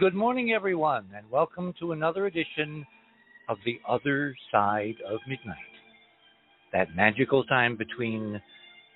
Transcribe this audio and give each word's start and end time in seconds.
Good 0.00 0.14
morning, 0.14 0.52
everyone, 0.52 1.08
and 1.14 1.30
welcome 1.30 1.74
to 1.78 1.92
another 1.92 2.24
edition 2.24 2.86
of 3.50 3.58
The 3.66 3.78
Other 3.86 4.34
Side 4.50 4.94
of 5.06 5.20
Midnight. 5.28 5.58
That 6.72 6.96
magical 6.96 7.44
time 7.44 7.76
between 7.76 8.40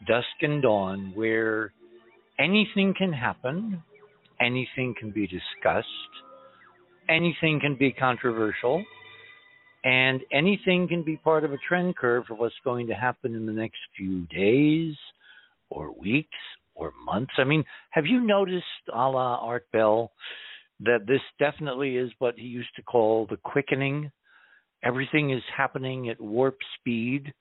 dusk 0.06 0.26
and 0.40 0.62
dawn 0.62 1.12
where 1.14 1.74
anything 2.38 2.94
can 2.96 3.12
happen, 3.12 3.82
anything 4.40 4.94
can 4.98 5.10
be 5.10 5.26
discussed, 5.26 5.86
anything 7.10 7.60
can 7.60 7.76
be 7.76 7.92
controversial, 7.92 8.82
and 9.84 10.22
anything 10.32 10.88
can 10.88 11.02
be 11.02 11.18
part 11.18 11.44
of 11.44 11.52
a 11.52 11.58
trend 11.68 11.96
curve 11.96 12.24
for 12.26 12.34
what's 12.34 12.54
going 12.64 12.86
to 12.86 12.94
happen 12.94 13.34
in 13.34 13.44
the 13.44 13.52
next 13.52 13.76
few 13.94 14.26
days 14.28 14.94
or 15.68 15.92
weeks 16.00 16.30
or 16.74 16.94
months. 17.04 17.32
I 17.36 17.44
mean, 17.44 17.62
have 17.90 18.06
you 18.06 18.20
noticed, 18.20 18.64
a 18.90 18.96
la 18.96 19.36
Art 19.36 19.66
Bell, 19.70 20.10
that 20.80 21.06
this 21.06 21.20
definitely 21.38 21.96
is 21.96 22.10
what 22.18 22.34
he 22.38 22.46
used 22.46 22.74
to 22.76 22.82
call 22.82 23.26
the 23.28 23.36
quickening? 23.36 24.10
Everything 24.82 25.30
is 25.30 25.42
happening 25.56 26.08
at 26.08 26.20
warp 26.20 26.58
speed, 26.78 27.32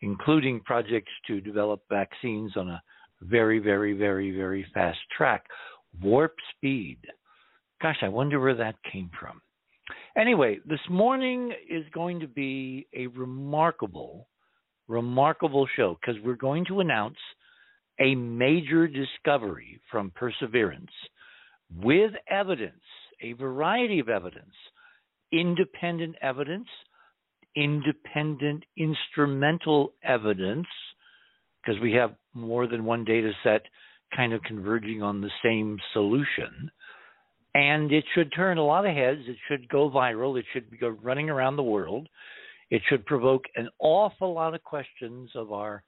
including 0.00 0.60
projects 0.60 1.12
to 1.26 1.40
develop 1.40 1.82
vaccines 1.88 2.56
on 2.56 2.68
a 2.68 2.82
very, 3.20 3.58
very, 3.58 3.92
very, 3.92 4.34
very 4.36 4.66
fast 4.74 4.98
track. 5.16 5.44
Warp 6.02 6.34
speed. 6.56 6.98
Gosh, 7.80 7.98
I 8.02 8.08
wonder 8.08 8.40
where 8.40 8.56
that 8.56 8.76
came 8.90 9.10
from. 9.18 9.40
Anyway, 10.16 10.58
this 10.66 10.80
morning 10.90 11.52
is 11.68 11.84
going 11.94 12.20
to 12.20 12.28
be 12.28 12.86
a 12.94 13.06
remarkable, 13.08 14.28
remarkable 14.88 15.66
show 15.76 15.98
because 16.00 16.20
we're 16.24 16.34
going 16.34 16.64
to 16.66 16.80
announce 16.80 17.16
a 18.00 18.14
major 18.14 18.88
discovery 18.88 19.80
from 19.90 20.10
Perseverance 20.14 20.90
with 21.80 22.12
evidence, 22.28 22.82
a 23.20 23.32
variety 23.34 23.98
of 23.98 24.08
evidence, 24.08 24.54
independent 25.32 26.16
evidence, 26.20 26.68
independent 27.54 28.64
instrumental 28.76 29.92
evidence, 30.02 30.66
because 31.62 31.80
we 31.80 31.92
have 31.92 32.14
more 32.34 32.66
than 32.66 32.84
one 32.84 33.04
data 33.04 33.30
set 33.42 33.62
kind 34.14 34.32
of 34.32 34.42
converging 34.42 35.02
on 35.02 35.20
the 35.20 35.30
same 35.42 35.78
solution. 35.92 36.70
And 37.54 37.92
it 37.92 38.04
should 38.14 38.32
turn 38.34 38.58
a 38.58 38.64
lot 38.64 38.86
of 38.86 38.94
heads. 38.94 39.20
It 39.26 39.36
should 39.48 39.68
go 39.68 39.90
viral. 39.90 40.38
It 40.38 40.46
should 40.52 40.78
go 40.80 40.88
running 41.02 41.28
around 41.30 41.56
the 41.56 41.62
world. 41.62 42.08
It 42.70 42.82
should 42.88 43.04
provoke 43.04 43.44
an 43.56 43.68
awful 43.78 44.32
lot 44.32 44.54
of 44.54 44.62
questions 44.62 45.30
of 45.34 45.52
our 45.52 45.82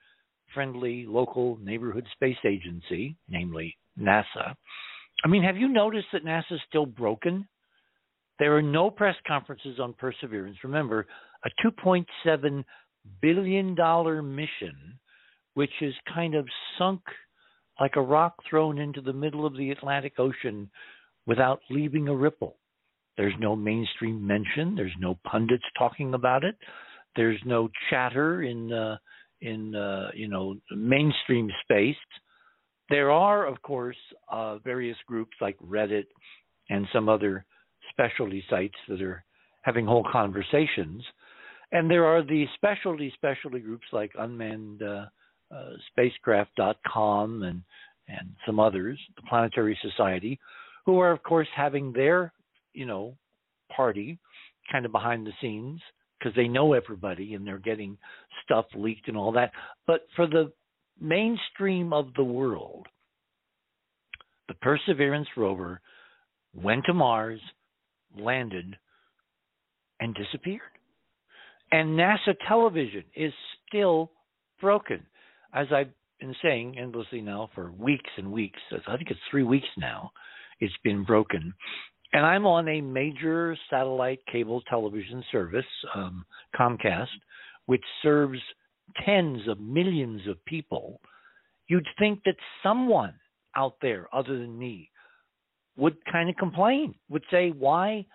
friendly 0.53 1.07
local 1.07 1.59
neighborhood 1.63 2.07
space 2.13 2.37
agency, 2.45 3.17
namely 3.29 3.77
NASA. 3.99 4.55
I 5.25 5.29
mean, 5.29 5.43
have 5.43 5.57
you 5.57 5.69
noticed 5.69 6.09
that 6.13 6.25
NASA 6.25 6.53
is 6.53 6.61
still 6.69 6.87
broken? 6.87 7.49
There 8.39 8.57
are 8.57 8.63
no 8.63 8.91
press 8.91 9.17
conferences 9.27 9.79
on 9.81 9.95
Perseverance. 9.95 10.59
Remember, 10.65 11.07
a 11.45 11.67
$2.7 11.67 12.65
billion 13.23 13.75
mission, 14.35 14.99
which 15.55 15.71
is 15.81 15.95
kind 16.13 16.35
of 16.35 16.47
sunk 16.79 17.01
like 17.81 17.97
a 17.97 18.03
rock 18.03 18.35
thrown 18.49 18.79
into 18.79 19.01
the 19.01 19.13
middle 19.13 19.47
of 19.47 19.57
the 19.57 19.71
Atlantic 19.71 20.15
Ocean 20.19 20.71
without 21.27 21.61
leaving 21.71 22.09
a 22.09 22.15
ripple. 22.15 22.57
There's 23.17 23.35
no 23.39 23.57
mainstream 23.57 24.27
mention. 24.27 24.75
There's 24.75 24.95
no 24.99 25.19
pundits 25.25 25.65
talking 25.79 26.15
about 26.15 26.45
it. 26.45 26.57
There's 27.17 27.41
no 27.47 27.69
chatter 27.91 28.43
in 28.43 28.73
uh, 28.73 28.97
in 29.41 29.75
uh, 29.75 30.09
you 30.15 30.29
know 30.29 30.57
mainstream 30.75 31.49
space. 31.63 31.97
There 32.95 33.11
are, 33.11 33.45
of 33.45 33.61
course, 33.63 33.97
uh, 34.31 34.59
various 34.59 34.97
groups 35.09 35.37
like 35.41 35.59
Reddit 35.59 36.07
and 36.71 36.87
some 36.93 37.09
other 37.09 37.45
specialty 37.91 38.45
sites 38.49 38.77
that 38.89 39.03
are 39.03 39.25
having 39.63 39.85
whole 39.85 40.07
conversations, 40.13 41.03
and 41.73 41.91
there 41.91 42.05
are 42.05 42.23
the 42.23 42.47
specialty 42.55 43.13
specialty 43.17 43.59
groups 43.59 43.87
like 43.91 44.13
Unmanned 44.17 44.85
uh, 44.85 45.07
uh, 45.53 45.71
Spacecraft.com 45.91 47.43
and 47.43 47.65
and 48.07 48.29
some 48.47 48.61
others, 48.61 48.97
the 49.17 49.23
Planetary 49.29 49.77
Society, 49.83 50.39
who 50.87 51.01
are 51.01 51.11
of 51.11 51.21
course 51.25 51.49
having 51.53 51.93
their 51.93 52.33
you 52.75 52.87
know 52.87 53.17
party 53.75 54.21
kind 54.71 54.87
of 54.87 54.93
behind 54.93 55.27
the 55.27 55.33
scenes 55.41 55.81
because 56.17 56.33
they 56.37 56.47
know 56.47 56.75
everybody 56.75 57.35
and 57.35 57.45
they're 57.45 57.59
getting 57.59 57.99
stuff 58.45 58.67
leaked 58.77 59.09
and 59.09 59.17
all 59.17 59.33
that. 59.33 59.51
But 59.85 60.07
for 60.15 60.29
the 60.29 60.53
mainstream 61.01 61.93
of 61.93 62.15
the 62.17 62.25
world, 62.25 62.87
the 64.49 64.55
Perseverance 64.55 65.29
rover 65.37 65.81
went 66.55 66.85
to 66.87 66.95
Mars, 66.95 67.41
landed, 68.17 68.77
and 70.01 70.15
disappeared. 70.15 70.61
And 71.73 71.99
NASA 71.99 72.35
television 72.47 73.05
is 73.17 73.33
still 73.67 74.11
broken. 74.61 75.05
As 75.53 75.67
I've 75.73 75.91
been 76.21 76.35
saying 76.43 76.79
endlessly 76.79 77.21
now 77.21 77.51
for 77.55 77.73
weeks 77.73 78.11
and 78.17 78.31
weeks, 78.31 78.61
I 78.87 78.97
think 78.97 79.11
it's 79.11 79.21
three 79.31 79.43
weeks 79.43 79.67
now, 79.79 80.13
it's 80.61 80.75
been 80.85 81.05
broken. 81.05 81.55
And 82.13 82.25
I'm 82.25 82.47
on 82.47 82.69
a 82.69 82.81
major 82.81 83.57
satellite 83.71 84.21
cable 84.31 84.63
television 84.71 85.25
service, 85.33 85.65
um, 85.97 86.25
Comcast, 86.55 87.09
which 87.67 87.83
serves 88.03 88.39
tens 89.05 89.47
of 89.49 89.61
millions 89.61 90.27
of 90.29 90.45
people. 90.45 91.01
You'd 91.67 91.87
think 91.99 92.21
that 92.25 92.37
someone 92.63 93.15
out 93.57 93.77
there, 93.81 94.09
other 94.13 94.39
than 94.39 94.59
me, 94.59 94.91
would 95.77 95.97
kind 96.11 96.29
of 96.29 96.37
complain, 96.37 96.95
would 97.09 97.25
say, 97.31 97.51
why 97.51 98.07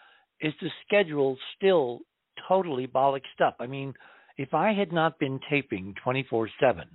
is 0.41 0.53
the 0.61 0.69
schedule 0.85 1.37
still 1.55 1.99
totally 2.47 2.87
bollocksed 2.87 3.41
up? 3.43 3.57
I 3.59 3.67
mean, 3.67 3.93
if 4.37 4.53
I 4.53 4.71
had 4.71 4.93
not 4.93 5.19
been 5.19 5.39
taping 5.49 5.93
24 6.03 6.49
7 6.59 6.85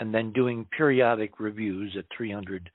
and 0.00 0.12
then 0.12 0.32
doing 0.32 0.66
periodic 0.76 1.38
reviews 1.38 1.94
at 1.96 2.04
300 2.16 2.68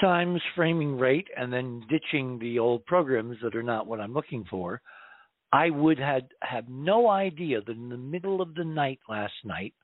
times 0.00 0.40
framing 0.56 0.98
rate 0.98 1.28
and 1.36 1.52
then 1.52 1.82
ditching 1.90 2.38
the 2.38 2.58
old 2.58 2.84
programs 2.86 3.36
that 3.42 3.54
are 3.54 3.62
not 3.62 3.86
what 3.86 4.00
I'm 4.00 4.14
looking 4.14 4.44
for, 4.50 4.80
I 5.52 5.70
would 5.70 5.98
had 5.98 6.28
have 6.42 6.68
no 6.68 7.08
idea 7.08 7.60
that 7.60 7.76
in 7.76 7.88
the 7.88 7.96
middle 7.96 8.40
of 8.40 8.54
the 8.54 8.64
night 8.64 9.00
last 9.08 9.34
night, 9.44 9.74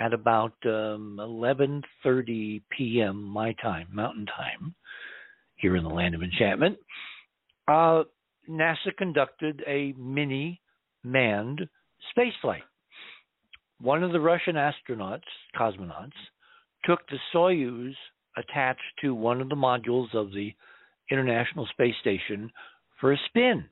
at 0.00 0.14
about 0.14 0.54
um, 0.64 1.18
11:30 1.20 2.62
p.m. 2.70 3.22
my 3.22 3.52
time, 3.62 3.86
Mountain 3.92 4.26
Time, 4.26 4.74
here 5.56 5.76
in 5.76 5.84
the 5.84 5.90
land 5.90 6.14
of 6.14 6.22
enchantment, 6.22 6.78
uh, 7.68 8.04
NASA 8.48 8.96
conducted 8.96 9.62
a 9.66 9.92
mini 9.98 10.60
manned 11.04 11.68
spaceflight. 12.16 12.62
One 13.80 14.02
of 14.02 14.12
the 14.12 14.20
Russian 14.20 14.56
astronauts, 14.56 15.22
cosmonauts, 15.56 16.12
took 16.84 17.00
the 17.08 17.18
Soyuz 17.32 17.94
attached 18.36 18.80
to 19.02 19.14
one 19.14 19.40
of 19.40 19.48
the 19.48 19.54
modules 19.54 20.12
of 20.14 20.32
the 20.32 20.52
International 21.10 21.66
Space 21.66 21.94
Station 22.00 22.50
for 23.00 23.12
a 23.12 23.18
spin. 23.26 23.64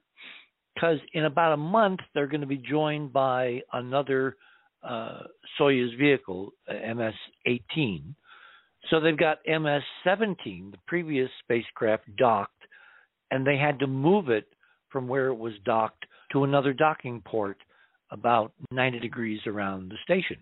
Because 0.78 0.98
in 1.12 1.25
about 1.25 1.54
a 1.54 1.56
month, 1.56 1.98
they're 2.14 2.28
going 2.28 2.40
to 2.40 2.46
be 2.46 2.56
joined 2.56 3.12
by 3.12 3.62
another 3.72 4.36
uh, 4.84 5.22
Soyuz 5.58 5.98
vehicle, 5.98 6.52
uh, 6.69 6.94
MS 6.94 7.14
18. 7.46 8.14
So 8.88 9.00
they've 9.00 9.19
got 9.19 9.38
MS 9.44 9.82
17, 10.04 10.70
the 10.70 10.78
previous 10.86 11.28
spacecraft, 11.42 12.04
docked, 12.16 12.62
and 13.32 13.44
they 13.44 13.56
had 13.56 13.80
to 13.80 13.88
move 13.88 14.28
it 14.28 14.46
from 14.88 15.08
where 15.08 15.26
it 15.26 15.34
was 15.34 15.54
docked 15.64 16.06
to 16.30 16.44
another 16.44 16.72
docking 16.72 17.22
port 17.26 17.58
about 18.12 18.52
90 18.70 19.00
degrees 19.00 19.40
around 19.48 19.90
the 19.90 19.96
station. 20.04 20.36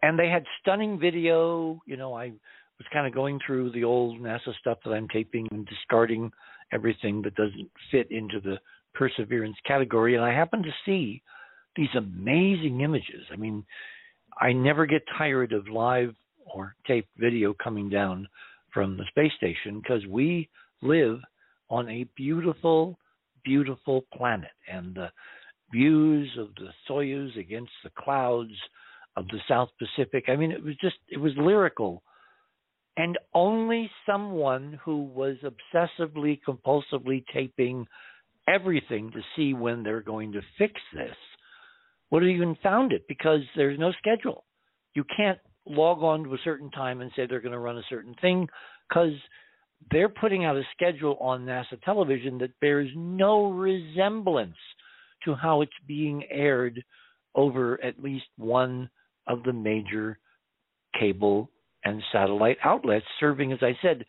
And 0.00 0.18
they 0.18 0.30
had 0.30 0.44
stunning 0.62 0.98
video. 0.98 1.78
You 1.84 1.98
know, 1.98 2.14
I 2.14 2.28
was 2.78 2.86
kind 2.90 3.06
of 3.06 3.12
going 3.12 3.38
through 3.46 3.72
the 3.72 3.84
old 3.84 4.18
NASA 4.18 4.56
stuff 4.58 4.78
that 4.86 4.92
I'm 4.92 5.08
taping 5.08 5.46
and 5.50 5.66
discarding 5.66 6.32
everything 6.72 7.20
that 7.22 7.34
doesn't 7.34 7.70
fit 7.90 8.10
into 8.10 8.40
the 8.40 8.56
perseverance 8.94 9.56
category. 9.66 10.14
And 10.14 10.24
I 10.24 10.32
happen 10.32 10.62
to 10.62 10.70
see 10.84 11.22
these 11.76 11.88
amazing 11.96 12.80
images. 12.80 13.24
I 13.32 13.36
mean, 13.36 13.64
I 14.40 14.52
never 14.52 14.86
get 14.86 15.02
tired 15.16 15.52
of 15.52 15.68
live 15.68 16.14
or 16.54 16.74
tape 16.86 17.06
video 17.16 17.54
coming 17.62 17.88
down 17.88 18.28
from 18.72 18.96
the 18.96 19.04
space 19.08 19.32
station 19.36 19.80
because 19.80 20.06
we 20.06 20.48
live 20.82 21.18
on 21.68 21.88
a 21.88 22.06
beautiful, 22.16 22.98
beautiful 23.44 24.04
planet. 24.12 24.50
And 24.70 24.94
the 24.94 25.10
views 25.72 26.28
of 26.38 26.48
the 26.56 26.70
Soyuz 26.88 27.38
against 27.38 27.72
the 27.84 27.90
clouds 27.98 28.52
of 29.16 29.26
the 29.28 29.38
South 29.48 29.68
Pacific. 29.78 30.24
I 30.28 30.36
mean, 30.36 30.50
it 30.50 30.62
was 30.62 30.76
just, 30.80 30.96
it 31.08 31.18
was 31.18 31.32
lyrical 31.36 32.02
and 32.96 33.18
only 33.34 33.90
someone 34.04 34.78
who 34.84 35.04
was 35.04 35.36
obsessively 35.42 36.38
compulsively 36.46 37.24
taping 37.32 37.86
everything 38.52 39.10
to 39.12 39.20
see 39.36 39.54
when 39.54 39.82
they're 39.82 40.02
going 40.02 40.32
to 40.32 40.40
fix 40.58 40.74
this 40.94 41.16
would 42.10 42.22
have 42.22 42.30
you 42.30 42.36
even 42.36 42.56
found 42.62 42.92
it 42.92 43.04
because 43.08 43.40
there's 43.56 43.78
no 43.78 43.92
schedule. 43.98 44.44
You 44.94 45.04
can't 45.16 45.38
log 45.66 46.02
on 46.02 46.24
to 46.24 46.34
a 46.34 46.38
certain 46.44 46.70
time 46.70 47.00
and 47.00 47.10
say 47.14 47.26
they're 47.26 47.40
going 47.40 47.52
to 47.52 47.58
run 47.58 47.78
a 47.78 47.82
certain 47.88 48.14
thing 48.20 48.48
because 48.88 49.12
they're 49.90 50.08
putting 50.08 50.44
out 50.44 50.56
a 50.56 50.62
schedule 50.74 51.16
on 51.20 51.46
NASA 51.46 51.80
television 51.84 52.38
that 52.38 52.58
bears 52.60 52.90
no 52.96 53.50
resemblance 53.50 54.56
to 55.24 55.34
how 55.34 55.62
it's 55.62 55.72
being 55.86 56.24
aired 56.30 56.82
over 57.34 57.82
at 57.84 58.02
least 58.02 58.26
one 58.36 58.90
of 59.26 59.42
the 59.44 59.52
major 59.52 60.18
cable 60.98 61.50
and 61.84 62.02
satellite 62.12 62.58
outlets, 62.64 63.06
serving, 63.20 63.52
as 63.52 63.60
I 63.62 63.78
said, 63.80 64.04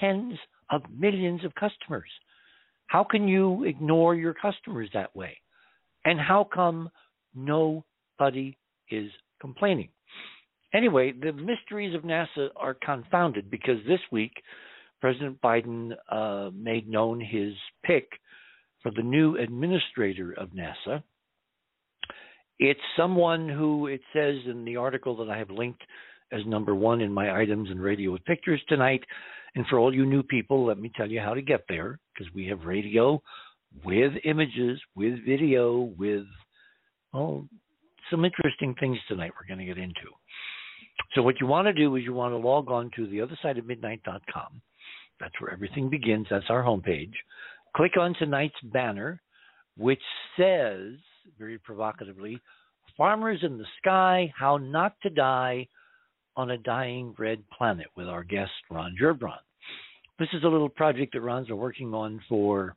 tens 0.00 0.34
of 0.70 0.82
millions 0.94 1.44
of 1.44 1.54
customers. 1.54 2.10
How 2.86 3.04
can 3.04 3.28
you 3.28 3.64
ignore 3.64 4.14
your 4.14 4.34
customers 4.34 4.88
that 4.94 5.14
way? 5.14 5.36
And 6.04 6.20
how 6.20 6.48
come 6.52 6.88
nobody 7.34 8.56
is 8.90 9.10
complaining? 9.40 9.88
Anyway, 10.74 11.12
the 11.12 11.32
mysteries 11.32 11.94
of 11.94 12.02
NASA 12.02 12.48
are 12.56 12.74
confounded 12.74 13.50
because 13.50 13.78
this 13.86 14.00
week 14.12 14.32
President 15.00 15.40
Biden 15.40 15.92
uh, 16.10 16.50
made 16.54 16.88
known 16.88 17.20
his 17.20 17.54
pick 17.84 18.08
for 18.82 18.92
the 18.92 19.02
new 19.02 19.36
administrator 19.36 20.32
of 20.32 20.50
NASA. 20.50 21.02
It's 22.58 22.80
someone 22.96 23.48
who 23.48 23.86
it 23.86 24.00
says 24.12 24.36
in 24.46 24.64
the 24.64 24.76
article 24.76 25.16
that 25.16 25.30
I 25.30 25.38
have 25.38 25.50
linked 25.50 25.82
as 26.32 26.40
number 26.46 26.74
one 26.74 27.00
in 27.00 27.12
my 27.12 27.38
items 27.38 27.70
and 27.70 27.80
radio 27.80 28.12
with 28.12 28.24
pictures 28.24 28.60
tonight. 28.68 29.02
And 29.56 29.66
for 29.68 29.78
all 29.78 29.92
you 29.92 30.04
new 30.04 30.22
people, 30.22 30.66
let 30.66 30.78
me 30.78 30.92
tell 30.94 31.10
you 31.10 31.20
how 31.20 31.34
to 31.34 31.42
get 31.42 31.64
there 31.68 31.98
because 32.14 32.32
we 32.34 32.46
have 32.46 32.64
radio 32.64 33.20
with 33.84 34.12
images, 34.24 34.78
with 34.94 35.24
video, 35.24 35.92
with 35.98 36.24
well, 37.12 37.48
some 38.10 38.24
interesting 38.24 38.74
things 38.78 38.98
tonight 39.08 39.32
we're 39.34 39.48
going 39.48 39.66
to 39.66 39.74
get 39.74 39.82
into. 39.82 40.12
So 41.14 41.22
what 41.22 41.40
you 41.40 41.46
want 41.46 41.66
to 41.66 41.72
do 41.72 41.96
is 41.96 42.04
you 42.04 42.12
want 42.12 42.32
to 42.32 42.38
log 42.38 42.70
on 42.70 42.90
to 42.96 43.06
the 43.06 43.20
other 43.22 43.38
side 43.42 43.56
of 43.56 43.66
midnight.com. 43.66 44.60
That's 45.20 45.40
where 45.40 45.52
everything 45.52 45.88
begins. 45.88 46.26
That's 46.30 46.50
our 46.50 46.62
homepage. 46.62 47.12
Click 47.74 47.96
on 47.98 48.14
tonight's 48.18 48.54
banner, 48.62 49.22
which 49.78 50.02
says 50.38 50.92
very 51.38 51.58
provocatively, 51.58 52.40
Farmers 52.96 53.40
in 53.42 53.58
the 53.58 53.66
Sky, 53.78 54.32
How 54.38 54.58
Not 54.58 54.94
to 55.02 55.10
Die 55.10 55.66
on 56.36 56.50
a 56.50 56.58
Dying 56.58 57.14
Red 57.18 57.42
Planet 57.56 57.86
with 57.96 58.08
our 58.08 58.22
guest, 58.22 58.52
Ron 58.70 58.94
Gerbron. 59.00 59.38
This 60.18 60.28
is 60.32 60.44
a 60.44 60.48
little 60.48 60.68
project 60.68 61.12
that 61.12 61.20
Ron's 61.20 61.48
been 61.48 61.58
working 61.58 61.92
on 61.94 62.20
for 62.28 62.76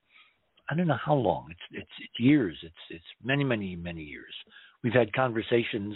I 0.70 0.76
don't 0.76 0.88
know 0.88 0.98
how 1.04 1.16
long. 1.16 1.48
It's 1.50 1.82
it's, 1.82 1.92
it's 2.00 2.20
years. 2.20 2.58
It's 2.64 2.76
it's 2.90 3.06
many 3.24 3.44
many 3.44 3.76
many 3.76 4.04
years. 4.04 4.34
We've 4.84 4.94
had 4.94 5.12
conversations 5.14 5.96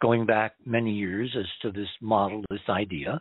going 0.00 0.26
back 0.26 0.54
many 0.66 0.92
years 0.92 1.34
as 1.38 1.46
to 1.62 1.70
this 1.70 1.88
model, 2.00 2.42
this 2.50 2.60
idea. 2.68 3.20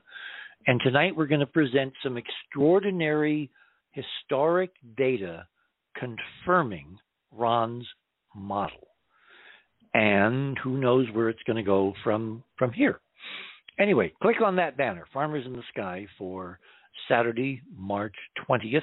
And 0.68 0.80
tonight 0.84 1.16
we're 1.16 1.28
going 1.28 1.40
to 1.40 1.46
present 1.46 1.94
some 2.04 2.18
extraordinary 2.18 3.50
historic 3.92 4.72
data 4.98 5.48
confirming 5.96 6.98
Ron's 7.32 7.88
model. 8.36 8.88
And 9.94 10.58
who 10.60 10.78
knows 10.78 11.08
where 11.14 11.30
it's 11.30 11.44
going 11.46 11.58
to 11.58 11.64
go 11.64 11.94
from 12.04 12.44
from 12.58 12.72
here. 12.72 13.00
Anyway, 13.80 14.14
click 14.22 14.42
on 14.44 14.56
that 14.58 14.78
banner, 14.78 15.06
Farmers 15.14 15.46
in 15.46 15.54
the 15.54 15.64
Sky, 15.74 16.08
for 16.18 16.60
Saturday, 17.08 17.62
March 17.76 18.16
20th. 18.48 18.82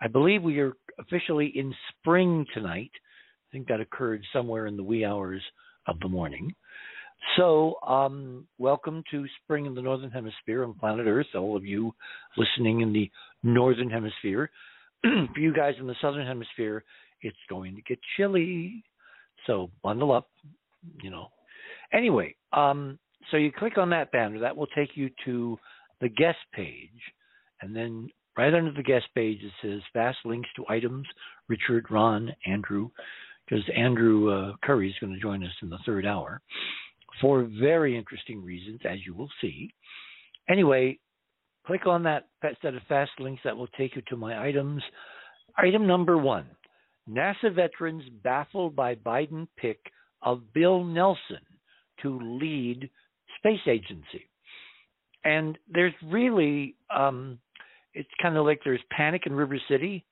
I 0.00 0.08
believe 0.08 0.42
we 0.42 0.58
are 0.58 0.74
officially 0.98 1.52
in 1.54 1.74
spring 1.90 2.46
tonight. 2.52 2.90
I 2.94 3.46
think 3.52 3.68
that 3.68 3.80
occurred 3.80 4.22
somewhere 4.32 4.66
in 4.66 4.76
the 4.76 4.82
wee 4.82 5.04
hours 5.04 5.42
of 5.86 5.98
the 6.00 6.08
morning. 6.08 6.54
So, 7.36 7.76
um, 7.86 8.46
welcome 8.58 9.02
to 9.10 9.24
spring 9.42 9.66
in 9.66 9.74
the 9.74 9.82
Northern 9.82 10.10
Hemisphere 10.10 10.64
on 10.64 10.74
planet 10.74 11.06
Earth, 11.06 11.26
all 11.34 11.56
of 11.56 11.64
you 11.64 11.92
listening 12.36 12.80
in 12.80 12.92
the 12.92 13.10
Northern 13.42 13.90
Hemisphere. 13.90 14.50
For 15.02 15.40
you 15.40 15.52
guys 15.52 15.74
in 15.80 15.86
the 15.86 15.96
Southern 16.00 16.26
Hemisphere, 16.26 16.84
it's 17.22 17.36
going 17.48 17.76
to 17.76 17.82
get 17.82 17.98
chilly. 18.16 18.84
So, 19.46 19.70
bundle 19.82 20.12
up, 20.12 20.28
you 21.02 21.10
know. 21.10 21.28
Anyway, 21.92 22.36
um, 22.52 22.98
so 23.30 23.36
you 23.36 23.50
click 23.50 23.78
on 23.78 23.90
that 23.90 24.12
banner, 24.12 24.40
that 24.40 24.56
will 24.56 24.66
take 24.68 24.90
you 24.94 25.10
to 25.24 25.58
the 26.00 26.08
guest 26.08 26.38
page. 26.52 26.90
And 27.64 27.74
then 27.74 28.08
right 28.36 28.52
under 28.52 28.72
the 28.72 28.82
guest 28.82 29.06
page, 29.14 29.38
it 29.42 29.52
says 29.62 29.80
fast 29.92 30.18
links 30.24 30.48
to 30.56 30.64
items 30.68 31.06
Richard, 31.48 31.86
Ron, 31.90 32.30
Andrew, 32.46 32.90
because 33.44 33.64
Andrew 33.74 34.30
uh, 34.30 34.52
Curry 34.62 34.90
is 34.90 34.96
going 35.00 35.14
to 35.14 35.20
join 35.20 35.42
us 35.42 35.52
in 35.62 35.70
the 35.70 35.78
third 35.86 36.06
hour 36.06 36.40
for 37.20 37.48
very 37.58 37.96
interesting 37.96 38.44
reasons, 38.44 38.80
as 38.84 38.98
you 39.06 39.14
will 39.14 39.30
see. 39.40 39.70
Anyway, 40.48 40.98
click 41.66 41.86
on 41.86 42.02
that 42.02 42.26
set 42.60 42.74
of 42.74 42.82
fast 42.88 43.12
links 43.18 43.40
that 43.44 43.56
will 43.56 43.68
take 43.78 43.96
you 43.96 44.02
to 44.08 44.16
my 44.16 44.46
items. 44.46 44.82
Item 45.56 45.86
number 45.86 46.18
one 46.18 46.46
NASA 47.08 47.54
veterans 47.54 48.02
baffled 48.22 48.74
by 48.76 48.94
Biden 48.94 49.46
pick 49.56 49.78
of 50.22 50.52
Bill 50.52 50.84
Nelson 50.84 51.44
to 52.02 52.18
lead 52.20 52.90
space 53.38 53.66
agency. 53.66 54.28
And 55.24 55.58
there's 55.68 55.94
really, 56.04 56.76
um, 56.94 57.38
it's 57.94 58.10
kind 58.20 58.36
of 58.36 58.44
like 58.44 58.60
there's 58.64 58.80
panic 58.90 59.22
in 59.26 59.34
River 59.34 59.58
City. 59.68 60.04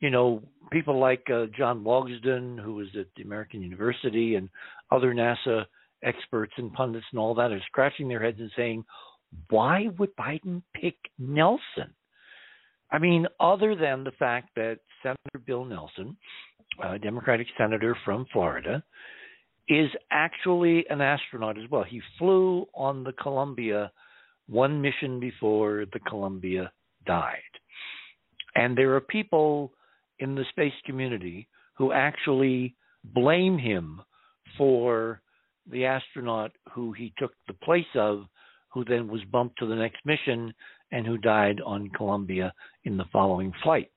You 0.00 0.10
know, 0.10 0.42
people 0.70 0.98
like 0.98 1.26
uh, 1.32 1.46
John 1.56 1.82
Logsdon, 1.82 2.62
who 2.62 2.74
was 2.74 2.88
at 2.98 3.06
the 3.16 3.22
American 3.22 3.62
University, 3.62 4.36
and 4.36 4.48
other 4.90 5.12
NASA 5.12 5.64
experts 6.04 6.52
and 6.56 6.72
pundits 6.72 7.06
and 7.10 7.18
all 7.18 7.34
that 7.34 7.50
are 7.50 7.60
scratching 7.66 8.08
their 8.08 8.22
heads 8.22 8.38
and 8.38 8.50
saying, 8.56 8.84
why 9.50 9.88
would 9.98 10.14
Biden 10.16 10.62
pick 10.74 10.96
Nelson? 11.18 11.92
I 12.90 12.98
mean, 12.98 13.26
other 13.40 13.74
than 13.74 14.04
the 14.04 14.12
fact 14.12 14.50
that 14.56 14.78
Senator 15.02 15.44
Bill 15.44 15.64
Nelson, 15.64 16.16
a 16.82 16.98
Democratic 16.98 17.46
senator 17.58 17.96
from 18.04 18.26
Florida, 18.32 18.82
is 19.68 19.90
actually 20.10 20.86
an 20.88 21.00
astronaut 21.00 21.58
as 21.58 21.68
well. 21.70 21.84
He 21.84 22.00
flew 22.18 22.66
on 22.74 23.04
the 23.04 23.12
Columbia 23.12 23.92
one 24.48 24.80
mission 24.80 25.20
before 25.20 25.84
the 25.92 26.00
Columbia 26.00 26.72
died. 27.06 27.38
And 28.54 28.76
there 28.76 28.94
are 28.94 29.00
people 29.00 29.72
in 30.18 30.34
the 30.34 30.44
space 30.50 30.72
community 30.84 31.48
who 31.76 31.92
actually 31.92 32.74
blame 33.04 33.58
him 33.58 34.00
for 34.56 35.20
the 35.70 35.84
astronaut 35.84 36.52
who 36.72 36.92
he 36.92 37.12
took 37.18 37.32
the 37.46 37.54
place 37.54 37.84
of, 37.94 38.24
who 38.72 38.84
then 38.84 39.08
was 39.08 39.22
bumped 39.30 39.58
to 39.58 39.66
the 39.66 39.74
next 39.74 39.98
mission 40.04 40.52
and 40.92 41.06
who 41.06 41.18
died 41.18 41.60
on 41.64 41.90
Columbia 41.96 42.52
in 42.84 42.96
the 42.96 43.04
following 43.12 43.52
flight, 43.62 43.90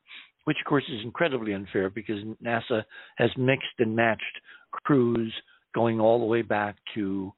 which 0.45 0.57
of 0.63 0.69
course 0.69 0.83
is 0.89 1.03
incredibly 1.03 1.53
unfair 1.53 1.89
because 1.89 2.23
NASA 2.43 2.83
has 3.17 3.29
mixed 3.37 3.79
and 3.79 3.95
matched 3.95 4.23
crews 4.71 5.33
going 5.73 5.99
all 5.99 6.19
the 6.19 6.25
way 6.25 6.41
back 6.41 6.75
to 6.93 7.33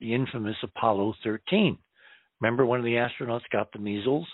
the 0.00 0.14
infamous 0.14 0.56
Apollo 0.62 1.14
13. 1.24 1.76
Remember, 2.40 2.64
of 2.78 2.84
the 2.84 2.94
astronauts 2.94 3.42
got 3.50 3.72
the 3.72 3.80
measles, 3.80 4.26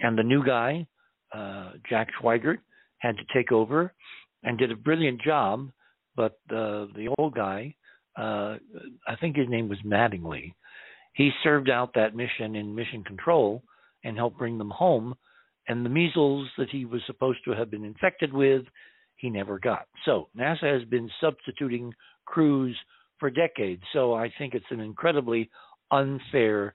and 0.00 0.18
the 0.18 0.22
new 0.22 0.44
guy, 0.44 0.86
uh, 1.32 1.72
Jack 1.88 2.08
Swigert, 2.20 2.58
had 2.98 3.16
to 3.16 3.24
take 3.34 3.52
over 3.52 3.92
and 4.42 4.58
did 4.58 4.70
a 4.70 4.76
brilliant 4.76 5.20
job. 5.22 5.70
But 6.16 6.32
uh, 6.50 6.86
the 6.96 7.14
old 7.18 7.34
guy 7.34 7.74
uh, 8.18 8.56
I 9.06 9.14
think 9.20 9.36
his 9.36 9.48
name 9.48 9.68
was 9.68 9.78
Mattingly. 9.86 10.52
He 11.14 11.30
served 11.44 11.70
out 11.70 11.92
that 11.94 12.16
mission 12.16 12.56
in 12.56 12.74
mission 12.74 13.04
control 13.04 13.62
and 14.04 14.16
helped 14.16 14.38
bring 14.38 14.58
them 14.58 14.70
home. 14.70 15.14
And 15.68 15.84
the 15.84 15.90
measles 15.90 16.48
that 16.58 16.70
he 16.70 16.84
was 16.84 17.00
supposed 17.06 17.40
to 17.44 17.52
have 17.52 17.70
been 17.70 17.84
infected 17.84 18.32
with, 18.32 18.62
he 19.16 19.30
never 19.30 19.58
got. 19.58 19.86
So 20.04 20.28
NASA 20.36 20.72
has 20.72 20.88
been 20.88 21.10
substituting 21.20 21.92
crews 22.24 22.76
for 23.20 23.30
decades. 23.30 23.82
So 23.92 24.14
I 24.14 24.32
think 24.38 24.54
it's 24.54 24.64
an 24.70 24.80
incredibly 24.80 25.50
unfair, 25.90 26.74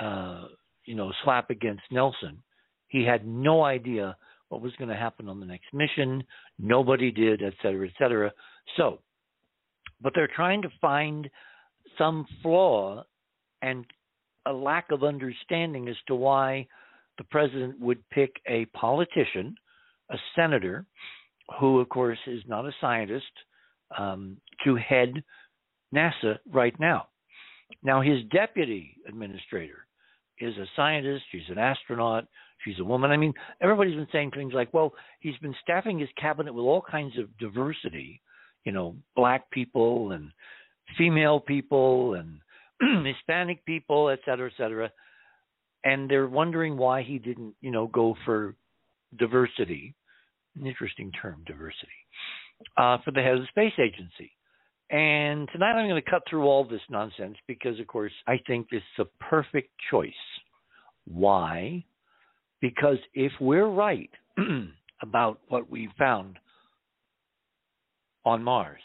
uh, 0.00 0.44
you 0.84 0.94
know, 0.94 1.12
slap 1.24 1.50
against 1.50 1.82
Nelson. 1.90 2.42
He 2.88 3.04
had 3.04 3.26
no 3.26 3.64
idea 3.64 4.16
what 4.48 4.62
was 4.62 4.72
going 4.78 4.88
to 4.88 4.96
happen 4.96 5.28
on 5.28 5.40
the 5.40 5.46
next 5.46 5.72
mission. 5.72 6.24
Nobody 6.58 7.10
did, 7.10 7.42
et 7.42 7.54
cetera, 7.62 7.86
et 7.86 7.92
cetera. 7.98 8.32
So 8.76 9.00
but 10.00 10.12
they're 10.14 10.30
trying 10.34 10.62
to 10.62 10.68
find 10.80 11.28
some 11.96 12.26
flaw 12.42 13.04
and 13.62 13.84
a 14.46 14.52
lack 14.52 14.90
of 14.90 15.02
understanding 15.02 15.88
as 15.88 15.96
to 16.06 16.14
why 16.14 16.66
the 17.18 17.24
president 17.24 17.78
would 17.80 18.08
pick 18.10 18.36
a 18.46 18.64
politician, 18.66 19.54
a 20.10 20.16
senator, 20.36 20.86
who, 21.58 21.80
of 21.80 21.88
course, 21.88 22.18
is 22.26 22.42
not 22.46 22.66
a 22.66 22.72
scientist, 22.80 23.24
um, 23.98 24.36
to 24.64 24.76
head 24.76 25.22
NASA 25.94 26.38
right 26.50 26.78
now. 26.78 27.08
Now, 27.82 28.00
his 28.00 28.18
deputy 28.30 28.96
administrator 29.08 29.86
is 30.38 30.56
a 30.56 30.66
scientist, 30.76 31.24
she's 31.32 31.48
an 31.48 31.58
astronaut, 31.58 32.26
she's 32.64 32.78
a 32.80 32.84
woman. 32.84 33.10
I 33.10 33.16
mean, 33.16 33.34
everybody's 33.60 33.96
been 33.96 34.08
saying 34.12 34.32
things 34.32 34.52
like, 34.54 34.72
well, 34.74 34.92
he's 35.20 35.36
been 35.38 35.54
staffing 35.62 35.98
his 35.98 36.08
cabinet 36.20 36.52
with 36.52 36.64
all 36.64 36.82
kinds 36.82 37.18
of 37.18 37.36
diversity 37.38 38.20
you 38.68 38.72
know, 38.72 38.94
black 39.16 39.50
people 39.50 40.12
and 40.12 40.30
female 40.98 41.40
people 41.40 42.14
and 42.14 42.38
Hispanic 43.06 43.64
people, 43.64 44.10
et 44.10 44.18
cetera, 44.26 44.50
et 44.50 44.56
cetera. 44.58 44.90
and 45.84 46.10
they're 46.10 46.28
wondering 46.28 46.76
why 46.76 47.02
he 47.02 47.18
didn't, 47.18 47.54
you 47.62 47.70
know, 47.70 47.86
go 47.86 48.14
for 48.26 48.54
diversity. 49.18 49.94
An 50.60 50.66
interesting 50.66 51.12
term, 51.12 51.42
diversity, 51.46 51.88
uh, 52.76 52.98
for 53.04 53.10
the 53.12 53.22
head 53.22 53.34
of 53.34 53.40
the 53.40 53.46
space 53.46 53.72
agency. 53.78 54.32
And 54.90 55.48
tonight 55.52 55.72
I'm 55.72 55.88
going 55.88 56.02
to 56.02 56.10
cut 56.10 56.22
through 56.28 56.44
all 56.44 56.64
this 56.64 56.80
nonsense 56.90 57.36
because, 57.46 57.80
of 57.80 57.86
course, 57.86 58.12
I 58.26 58.36
think 58.46 58.68
this 58.68 58.82
is 58.98 59.06
a 59.06 59.24
perfect 59.24 59.70
choice. 59.90 60.12
Why? 61.06 61.84
Because 62.60 62.98
if 63.14 63.32
we're 63.40 63.68
right 63.68 64.10
about 65.02 65.40
what 65.48 65.70
we 65.70 65.88
found 65.98 66.38
on 68.24 68.42
Mars, 68.42 68.80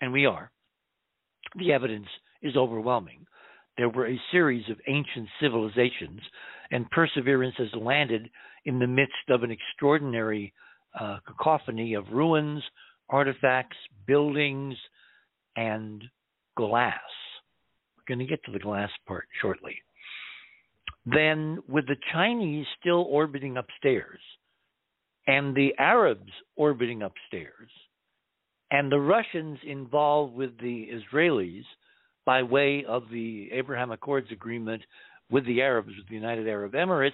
and 0.00 0.12
we 0.12 0.26
are, 0.26 0.50
the 1.58 1.72
evidence 1.72 2.06
is 2.42 2.56
overwhelming. 2.56 3.26
There 3.76 3.88
were 3.88 4.08
a 4.08 4.20
series 4.30 4.68
of 4.70 4.78
ancient 4.88 5.28
civilizations, 5.40 6.20
and 6.70 6.90
Perseverance 6.90 7.54
has 7.58 7.68
landed 7.80 8.30
in 8.64 8.78
the 8.78 8.86
midst 8.86 9.14
of 9.28 9.42
an 9.42 9.50
extraordinary 9.50 10.52
uh, 10.98 11.18
cacophony 11.26 11.94
of 11.94 12.04
ruins, 12.12 12.62
artifacts, 13.08 13.76
buildings, 14.06 14.76
and 15.56 16.04
glass. 16.56 17.00
We're 17.96 18.14
going 18.16 18.26
to 18.26 18.30
get 18.30 18.44
to 18.44 18.52
the 18.52 18.58
glass 18.58 18.90
part 19.06 19.26
shortly. 19.40 19.76
Then, 21.06 21.58
with 21.68 21.86
the 21.86 21.96
Chinese 22.12 22.66
still 22.78 23.06
orbiting 23.08 23.56
upstairs, 23.56 24.20
and 25.26 25.54
the 25.54 25.74
Arabs 25.78 26.32
orbiting 26.56 27.02
upstairs, 27.02 27.70
and 28.70 28.90
the 28.90 29.00
Russians 29.00 29.58
involved 29.64 30.34
with 30.34 30.58
the 30.58 30.88
Israelis 30.92 31.64
by 32.24 32.42
way 32.42 32.84
of 32.86 33.04
the 33.10 33.48
Abraham 33.52 33.90
Accords 33.90 34.28
agreement 34.30 34.82
with 35.30 35.46
the 35.46 35.62
Arabs, 35.62 35.92
with 35.96 36.08
the 36.08 36.14
United 36.14 36.46
Arab 36.48 36.72
Emirates, 36.72 37.12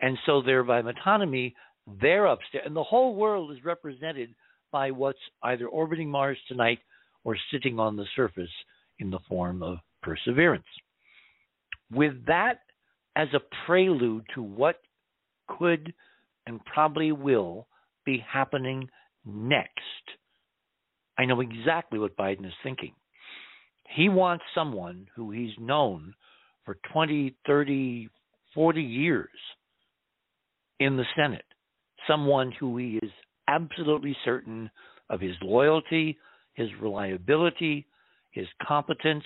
and 0.00 0.16
so 0.26 0.42
thereby 0.42 0.82
metonymy, 0.82 1.54
they're 2.00 2.26
upstairs. 2.26 2.64
And 2.66 2.76
the 2.76 2.82
whole 2.82 3.14
world 3.14 3.52
is 3.52 3.64
represented 3.64 4.34
by 4.72 4.90
what's 4.90 5.18
either 5.42 5.66
orbiting 5.66 6.10
Mars 6.10 6.38
tonight 6.48 6.78
or 7.24 7.36
sitting 7.50 7.78
on 7.78 7.96
the 7.96 8.06
surface 8.16 8.50
in 8.98 9.10
the 9.10 9.20
form 9.28 9.62
of 9.62 9.78
perseverance. 10.02 10.64
With 11.92 12.24
that 12.26 12.60
as 13.16 13.28
a 13.34 13.40
prelude 13.66 14.24
to 14.34 14.42
what 14.42 14.80
could 15.58 15.92
and 16.46 16.64
probably 16.64 17.12
will 17.12 17.66
be 18.04 18.24
happening 18.30 18.88
next, 19.24 19.78
I 21.18 21.24
know 21.24 21.40
exactly 21.40 21.98
what 21.98 22.16
Biden 22.16 22.46
is 22.46 22.52
thinking. 22.62 22.92
He 23.94 24.08
wants 24.08 24.44
someone 24.54 25.06
who 25.14 25.30
he's 25.30 25.54
known 25.60 26.14
for 26.64 26.78
20, 26.92 27.34
30, 27.46 28.08
40 28.54 28.82
years 28.82 29.28
in 30.80 30.96
the 30.96 31.04
Senate, 31.16 31.44
someone 32.08 32.52
who 32.58 32.76
he 32.76 32.98
is 33.02 33.10
absolutely 33.48 34.16
certain 34.24 34.70
of 35.10 35.20
his 35.20 35.36
loyalty, 35.42 36.18
his 36.54 36.68
reliability, 36.80 37.86
his 38.32 38.46
competence, 38.66 39.24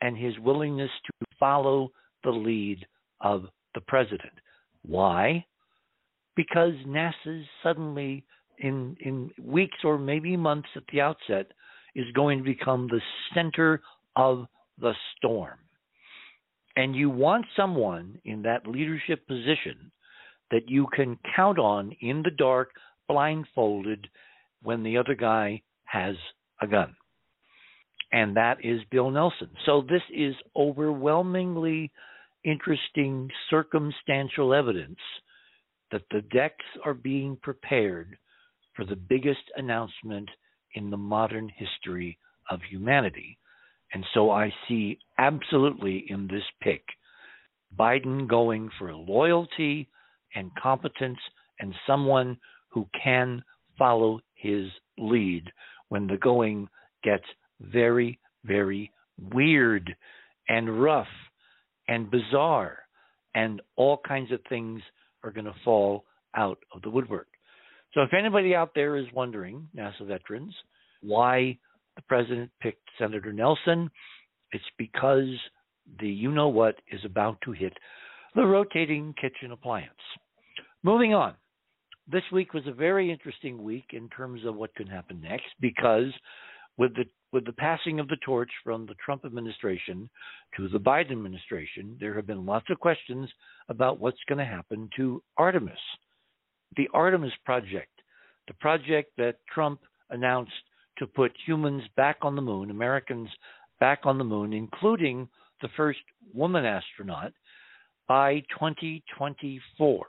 and 0.00 0.16
his 0.16 0.38
willingness 0.38 0.90
to 1.06 1.26
follow 1.38 1.90
the 2.22 2.30
lead 2.30 2.86
of 3.20 3.46
the 3.74 3.80
president. 3.80 4.32
Why? 4.82 5.44
Because 6.34 6.72
NASA's 6.86 7.46
suddenly, 7.62 8.24
in, 8.58 8.96
in 9.00 9.30
weeks 9.42 9.78
or 9.84 9.98
maybe 9.98 10.36
months 10.36 10.68
at 10.76 10.82
the 10.92 11.00
outset, 11.00 11.52
is 11.94 12.06
going 12.14 12.38
to 12.38 12.44
become 12.44 12.88
the 12.88 13.00
center 13.34 13.80
of 14.16 14.46
the 14.78 14.92
storm. 15.16 15.58
And 16.76 16.94
you 16.94 17.08
want 17.08 17.46
someone 17.56 18.18
in 18.24 18.42
that 18.42 18.66
leadership 18.66 19.26
position 19.26 19.90
that 20.50 20.68
you 20.68 20.86
can 20.94 21.18
count 21.34 21.58
on 21.58 21.92
in 22.00 22.22
the 22.22 22.30
dark, 22.30 22.70
blindfolded, 23.08 24.06
when 24.62 24.82
the 24.82 24.98
other 24.98 25.14
guy 25.14 25.62
has 25.84 26.16
a 26.60 26.66
gun. 26.66 26.94
And 28.12 28.36
that 28.36 28.58
is 28.62 28.80
Bill 28.90 29.10
Nelson. 29.10 29.50
So 29.64 29.82
this 29.82 30.02
is 30.14 30.34
overwhelmingly 30.54 31.90
interesting 32.46 33.28
circumstantial 33.50 34.54
evidence 34.54 34.98
that 35.90 36.02
the 36.10 36.22
decks 36.32 36.64
are 36.84 36.94
being 36.94 37.36
prepared 37.42 38.16
for 38.74 38.84
the 38.84 38.96
biggest 38.96 39.40
announcement 39.56 40.28
in 40.74 40.90
the 40.90 40.96
modern 40.96 41.50
history 41.56 42.18
of 42.50 42.60
humanity. 42.70 43.36
And 43.92 44.04
so 44.14 44.30
I 44.30 44.52
see 44.68 44.98
absolutely 45.18 46.06
in 46.08 46.28
this 46.28 46.44
pick 46.62 46.82
Biden 47.76 48.28
going 48.28 48.70
for 48.78 48.94
loyalty 48.94 49.88
and 50.34 50.50
competence 50.54 51.18
and 51.58 51.74
someone 51.86 52.38
who 52.68 52.86
can 53.02 53.42
follow 53.76 54.20
his 54.34 54.66
lead 54.98 55.44
when 55.88 56.06
the 56.06 56.16
going 56.16 56.68
gets 57.02 57.24
very, 57.60 58.18
very 58.44 58.90
weird 59.32 59.94
and 60.48 60.80
rough 60.80 61.08
and 61.88 62.10
bizarre, 62.10 62.78
and 63.34 63.60
all 63.76 64.00
kinds 64.06 64.32
of 64.32 64.40
things 64.48 64.80
are 65.22 65.30
going 65.30 65.46
to 65.46 65.54
fall 65.64 66.04
out 66.36 66.58
of 66.74 66.82
the 66.82 66.90
woodwork. 66.90 67.28
So, 67.94 68.02
if 68.02 68.12
anybody 68.12 68.54
out 68.54 68.72
there 68.74 68.96
is 68.96 69.06
wondering, 69.14 69.68
NASA 69.76 70.06
veterans, 70.06 70.54
why 71.00 71.58
the 71.96 72.02
president 72.02 72.50
picked 72.60 72.88
Senator 72.98 73.32
Nelson, 73.32 73.90
it's 74.52 74.64
because 74.78 75.28
the 76.00 76.08
you 76.08 76.32
know 76.32 76.48
what 76.48 76.76
is 76.90 77.00
about 77.04 77.38
to 77.44 77.52
hit 77.52 77.72
the 78.34 78.44
rotating 78.44 79.14
kitchen 79.20 79.52
appliance. 79.52 79.92
Moving 80.82 81.14
on 81.14 81.34
this 82.10 82.22
week 82.32 82.54
was 82.54 82.66
a 82.66 82.72
very 82.72 83.10
interesting 83.10 83.62
week 83.62 83.86
in 83.92 84.08
terms 84.10 84.44
of 84.44 84.54
what 84.54 84.74
could 84.74 84.88
happen 84.88 85.20
next 85.20 85.46
because 85.60 86.12
with 86.76 86.94
the 86.94 87.04
with 87.32 87.44
the 87.44 87.52
passing 87.52 88.00
of 88.00 88.08
the 88.08 88.16
torch 88.24 88.50
from 88.64 88.86
the 88.86 88.94
Trump 89.04 89.24
administration 89.24 90.08
to 90.56 90.68
the 90.68 90.78
Biden 90.78 91.12
administration, 91.12 91.96
there 92.00 92.14
have 92.14 92.26
been 92.26 92.46
lots 92.46 92.66
of 92.70 92.78
questions 92.80 93.28
about 93.68 94.00
what's 94.00 94.22
going 94.28 94.38
to 94.38 94.44
happen 94.44 94.88
to 94.96 95.22
Artemis, 95.36 95.78
the 96.76 96.88
Artemis 96.94 97.32
project, 97.44 97.90
the 98.48 98.54
project 98.54 99.10
that 99.18 99.38
Trump 99.52 99.80
announced 100.10 100.52
to 100.98 101.06
put 101.06 101.32
humans 101.46 101.82
back 101.96 102.18
on 102.22 102.36
the 102.36 102.42
moon, 102.42 102.70
Americans 102.70 103.28
back 103.80 104.00
on 104.04 104.18
the 104.18 104.24
moon, 104.24 104.52
including 104.52 105.28
the 105.62 105.68
first 105.76 105.98
woman 106.32 106.64
astronaut 106.64 107.32
by 108.08 108.40
2024 108.58 110.06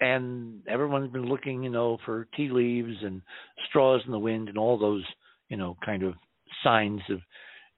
and 0.00 0.62
everyone's 0.68 1.12
been 1.12 1.26
looking, 1.26 1.62
you 1.62 1.70
know, 1.70 1.98
for 2.04 2.28
tea 2.36 2.48
leaves 2.48 2.96
and 3.02 3.22
straws 3.68 4.02
in 4.04 4.12
the 4.12 4.18
wind 4.18 4.48
and 4.48 4.58
all 4.58 4.78
those, 4.78 5.04
you 5.48 5.56
know, 5.56 5.76
kind 5.84 6.02
of 6.02 6.14
signs 6.62 7.00
of 7.10 7.20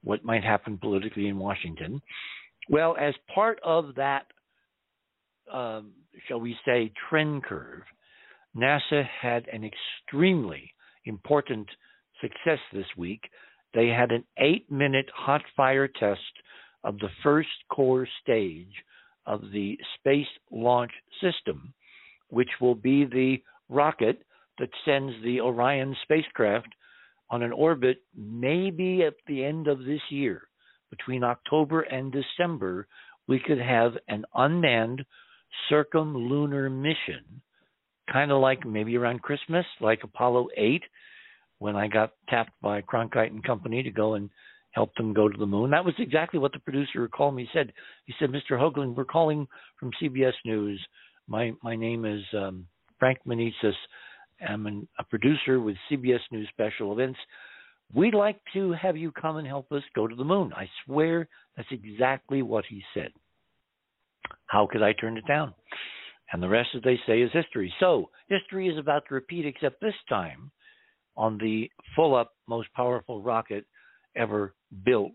what 0.02 0.24
might 0.24 0.44
happen 0.44 0.78
politically 0.78 1.28
in 1.28 1.38
Washington. 1.38 2.00
Well, 2.68 2.96
as 2.98 3.14
part 3.34 3.58
of 3.64 3.94
that, 3.96 4.26
um, 5.52 5.92
shall 6.26 6.40
we 6.40 6.56
say, 6.64 6.92
trend 7.08 7.44
curve, 7.44 7.82
NASA 8.56 9.04
had 9.20 9.46
an 9.48 9.64
extremely 9.64 10.72
important 11.04 11.68
success 12.20 12.58
this 12.72 12.86
week. 12.96 13.22
They 13.74 13.88
had 13.88 14.10
an 14.12 14.24
eight 14.38 14.70
minute 14.70 15.08
hot 15.14 15.42
fire 15.56 15.88
test 15.88 16.20
of 16.84 16.98
the 16.98 17.08
first 17.22 17.48
core 17.70 18.06
stage 18.22 18.72
of 19.26 19.40
the 19.52 19.78
Space 19.98 20.26
Launch 20.50 20.92
System 21.20 21.74
which 22.28 22.48
will 22.60 22.74
be 22.74 23.04
the 23.04 23.42
rocket 23.68 24.22
that 24.58 24.70
sends 24.84 25.12
the 25.22 25.40
Orion 25.40 25.96
spacecraft 26.02 26.68
on 27.30 27.42
an 27.42 27.52
orbit 27.52 27.98
maybe 28.16 29.02
at 29.02 29.14
the 29.26 29.44
end 29.44 29.68
of 29.68 29.80
this 29.80 30.00
year. 30.10 30.42
Between 30.90 31.22
October 31.22 31.82
and 31.82 32.12
December, 32.12 32.86
we 33.26 33.38
could 33.38 33.60
have 33.60 33.92
an 34.08 34.24
unmanned 34.34 35.04
circumlunar 35.70 36.70
mission, 36.70 37.42
kind 38.10 38.30
of 38.30 38.40
like 38.40 38.64
maybe 38.66 38.96
around 38.96 39.22
Christmas, 39.22 39.66
like 39.80 40.00
Apollo 40.02 40.48
8, 40.56 40.82
when 41.58 41.76
I 41.76 41.88
got 41.88 42.12
tapped 42.28 42.52
by 42.62 42.80
Cronkite 42.80 43.30
and 43.30 43.44
Company 43.44 43.82
to 43.82 43.90
go 43.90 44.14
and 44.14 44.30
help 44.70 44.94
them 44.94 45.12
go 45.12 45.28
to 45.28 45.38
the 45.38 45.46
moon. 45.46 45.70
That 45.70 45.84
was 45.84 45.94
exactly 45.98 46.40
what 46.40 46.52
the 46.52 46.58
producer 46.60 47.00
who 47.00 47.08
called 47.08 47.34
me 47.34 47.48
said. 47.52 47.72
He 48.06 48.14
said, 48.18 48.30
Mr. 48.30 48.52
Hoagland, 48.52 48.94
we're 48.94 49.04
calling 49.04 49.46
from 49.78 49.90
CBS 50.00 50.34
News 50.46 50.80
my 51.28 51.52
my 51.62 51.76
name 51.76 52.04
is 52.04 52.22
um, 52.36 52.66
Frank 52.98 53.18
Meneses. 53.26 53.74
I'm 54.46 54.66
an, 54.66 54.88
a 54.98 55.04
producer 55.04 55.60
with 55.60 55.76
CBS 55.90 56.20
News 56.30 56.48
Special 56.52 56.92
Events. 56.92 57.18
We'd 57.94 58.14
like 58.14 58.40
to 58.54 58.72
have 58.72 58.96
you 58.96 59.10
come 59.12 59.36
and 59.38 59.46
help 59.46 59.72
us 59.72 59.82
go 59.94 60.06
to 60.06 60.14
the 60.14 60.24
moon. 60.24 60.52
I 60.54 60.68
swear 60.84 61.28
that's 61.56 61.68
exactly 61.70 62.42
what 62.42 62.64
he 62.68 62.82
said. 62.94 63.10
How 64.46 64.68
could 64.70 64.82
I 64.82 64.92
turn 64.92 65.16
it 65.16 65.26
down? 65.26 65.54
And 66.32 66.42
the 66.42 66.48
rest, 66.48 66.70
as 66.76 66.82
they 66.82 66.98
say, 67.06 67.22
is 67.22 67.30
history. 67.32 67.72
So 67.80 68.10
history 68.28 68.68
is 68.68 68.78
about 68.78 69.04
to 69.08 69.14
repeat, 69.14 69.46
except 69.46 69.80
this 69.80 69.94
time 70.08 70.50
on 71.16 71.38
the 71.38 71.70
full 71.96 72.14
up, 72.14 72.34
most 72.46 72.68
powerful 72.74 73.22
rocket 73.22 73.64
ever 74.16 74.54
built 74.84 75.12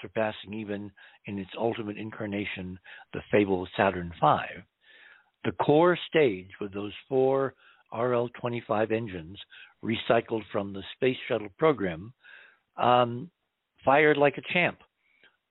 surpassing 0.00 0.54
even 0.54 0.90
in 1.26 1.38
its 1.38 1.50
ultimate 1.58 1.96
incarnation 1.96 2.78
the 3.12 3.20
fabled 3.30 3.68
Saturn 3.76 4.12
V. 4.20 4.36
The 5.44 5.52
core 5.64 5.98
stage 6.08 6.50
with 6.60 6.72
those 6.72 6.92
four 7.08 7.54
RL 7.92 8.28
25 8.40 8.90
engines 8.90 9.38
recycled 9.84 10.42
from 10.52 10.72
the 10.72 10.82
Space 10.96 11.16
Shuttle 11.28 11.48
program 11.58 12.12
um, 12.76 13.30
fired 13.84 14.16
like 14.16 14.38
a 14.38 14.52
champ 14.52 14.78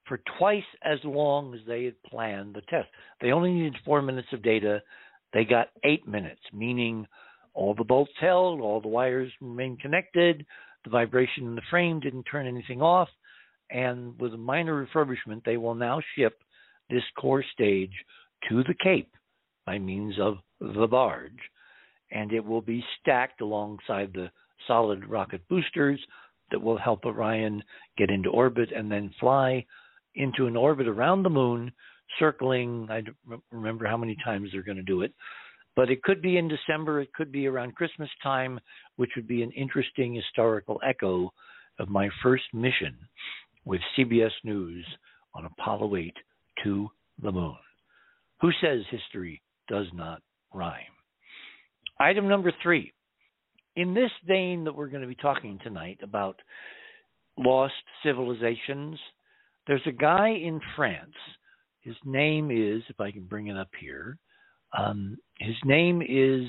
for 0.08 0.20
twice 0.38 0.64
as 0.84 1.00
long 1.04 1.54
as 1.54 1.62
they 1.68 1.86
had 1.86 2.02
planned 2.04 2.56
the 2.56 2.62
test. 2.70 2.88
They 3.22 3.32
only 3.32 3.52
needed 3.52 3.76
four 3.84 4.02
minutes 4.02 4.30
of 4.32 4.42
data. 4.42 4.82
They 5.34 5.44
got 5.44 5.70
eight 5.84 6.08
minutes, 6.08 6.42
meaning 6.54 7.06
all 7.54 7.74
the 7.74 7.84
bolts 7.84 8.12
held, 8.20 8.62
all 8.62 8.80
the 8.80 8.88
wires 8.88 9.32
remained 9.42 9.82
connected, 9.82 10.46
the 10.84 10.92
vibration 10.92 11.46
in 11.46 11.56
the 11.56 11.62
frame 11.70 12.00
didn't 12.00 12.24
turn 12.24 12.48
anything 12.48 12.82
off, 12.82 13.10
and 13.72 14.18
with 14.20 14.34
a 14.34 14.38
minor 14.38 14.86
refurbishment, 14.86 15.44
they 15.44 15.58
will 15.58 15.76
now 15.76 16.00
ship 16.16 16.40
this 16.90 17.04
core 17.20 17.44
stage 17.54 17.92
to 18.48 18.64
the 18.64 18.76
Cape 18.82 19.12
by 19.66 19.78
means 19.78 20.16
of 20.20 20.38
the 20.62 20.88
barge, 20.88 21.40
and 22.12 22.32
it 22.32 22.44
will 22.44 22.62
be 22.62 22.84
stacked 23.00 23.42
alongside 23.42 24.14
the 24.14 24.30
solid 24.66 25.08
rocket 25.08 25.42
boosters 25.48 26.00
that 26.52 26.62
will 26.62 26.78
help 26.78 27.06
Orion 27.06 27.62
get 27.98 28.10
into 28.10 28.30
orbit 28.30 28.70
and 28.76 28.92
then 28.92 29.14
fly 29.20 29.66
into 30.16 30.48
an 30.48 30.56
orbit 30.56 30.88
around 30.88 31.24
the 31.24 31.30
moon, 31.30 31.72
circling. 32.20 32.88
I 32.90 33.02
don't 33.02 33.44
remember 33.52 33.86
how 33.86 33.98
many 33.98 34.16
times 34.24 34.50
they're 34.52 34.64
going 34.64 34.78
to 34.78 34.84
do 34.84 35.02
it, 35.02 35.14
but 35.76 35.92
it 35.92 36.02
could 36.04 36.22
be 36.22 36.38
in 36.38 36.48
December. 36.48 37.02
It 37.02 37.14
could 37.14 37.32
be 37.32 37.48
around 37.48 37.76
Christmas 37.76 38.10
time, 38.24 38.60
which 38.96 39.12
would 39.16 39.28
be 39.28 39.44
an 39.44 39.52
interesting 39.52 40.16
historical 40.16 40.80
echo 40.88 41.32
of 41.80 41.90
my 41.90 42.10
first 42.24 42.46
mission 42.54 42.96
with 43.66 43.82
CBS 43.98 44.32
News 44.44 44.86
on 45.36 45.46
Apollo 45.46 45.96
8 45.96 46.14
to 46.64 46.90
the 47.22 47.32
moon. 47.32 47.58
Who 48.42 48.52
says 48.62 48.82
history 48.90 49.42
does 49.68 49.88
not 49.94 50.22
rhyme? 50.54 50.97
Item 52.00 52.28
number 52.28 52.52
three. 52.62 52.94
In 53.76 53.94
this 53.94 54.12
vein 54.28 54.64
that 54.64 54.76
we're 54.76 54.88
going 54.88 55.02
to 55.02 55.08
be 55.08 55.16
talking 55.16 55.60
tonight 55.64 56.00
about 56.02 56.40
lost 57.38 57.74
civilizations, 58.04 59.00
there's 59.68 59.86
a 59.86 59.92
guy 59.92 60.30
in 60.30 60.60
France. 60.76 61.14
His 61.82 61.96
name 62.04 62.50
is, 62.52 62.82
if 62.90 63.00
I 63.00 63.12
can 63.12 63.26
bring 63.26 63.48
it 63.48 63.58
up 63.58 63.70
here, 63.80 64.18
um, 64.78 65.18
his 65.40 65.56
name 65.66 66.02
is. 66.02 66.48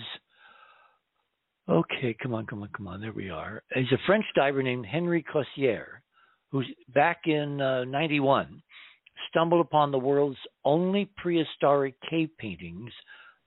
Okay, 1.68 2.16
come 2.22 2.32
on, 2.32 2.46
come 2.46 2.62
on, 2.62 2.70
come 2.74 2.88
on. 2.88 3.00
There 3.00 3.12
we 3.12 3.28
are. 3.28 3.62
He's 3.74 3.92
a 3.92 3.98
French 4.06 4.24
diver 4.34 4.62
named 4.62 4.86
Henri 4.86 5.22
Cosquer, 5.22 6.02
who's 6.50 6.66
back 6.94 7.20
in 7.26 7.60
uh, 7.60 7.84
91 7.84 8.62
stumbled 9.28 9.60
upon 9.60 9.90
the 9.90 9.98
world's 9.98 10.38
only 10.64 11.10
prehistoric 11.16 11.94
cave 12.08 12.30
paintings 12.38 12.90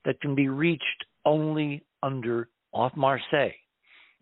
that 0.06 0.20
can 0.22 0.36
be 0.36 0.50
reached 0.50 0.84
only 1.26 1.84
under 2.04 2.50
off 2.74 2.96
Marseille, 2.96 3.52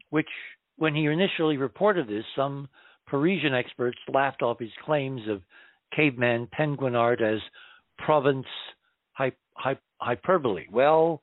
which, 0.09 0.29
when 0.77 0.95
he 0.95 1.05
initially 1.05 1.57
reported 1.57 2.07
this, 2.07 2.25
some 2.35 2.67
Parisian 3.07 3.53
experts 3.53 3.97
laughed 4.13 4.41
off 4.41 4.59
his 4.59 4.71
claims 4.85 5.21
of 5.29 5.41
caveman 5.95 6.47
penguin 6.51 6.95
art 6.95 7.21
as 7.21 7.39
Provence 7.97 8.45
hyperbole. 9.97 10.65
Well, 10.71 11.21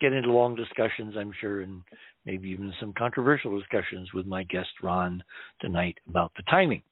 get 0.00 0.12
into 0.12 0.32
long 0.32 0.54
discussions, 0.54 1.14
I'm 1.18 1.32
sure, 1.40 1.60
and 1.60 1.82
maybe 2.24 2.48
even 2.48 2.72
some 2.80 2.94
controversial 2.96 3.58
discussions 3.58 4.12
with 4.14 4.26
my 4.26 4.44
guest 4.44 4.70
Ron 4.82 5.22
tonight 5.60 5.98
about 6.08 6.32
the 6.36 6.42
timing. 6.50 6.82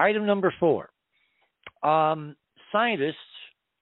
Item 0.00 0.24
number 0.24 0.54
four. 0.58 0.88
Um, 1.82 2.34
scientists, 2.72 3.16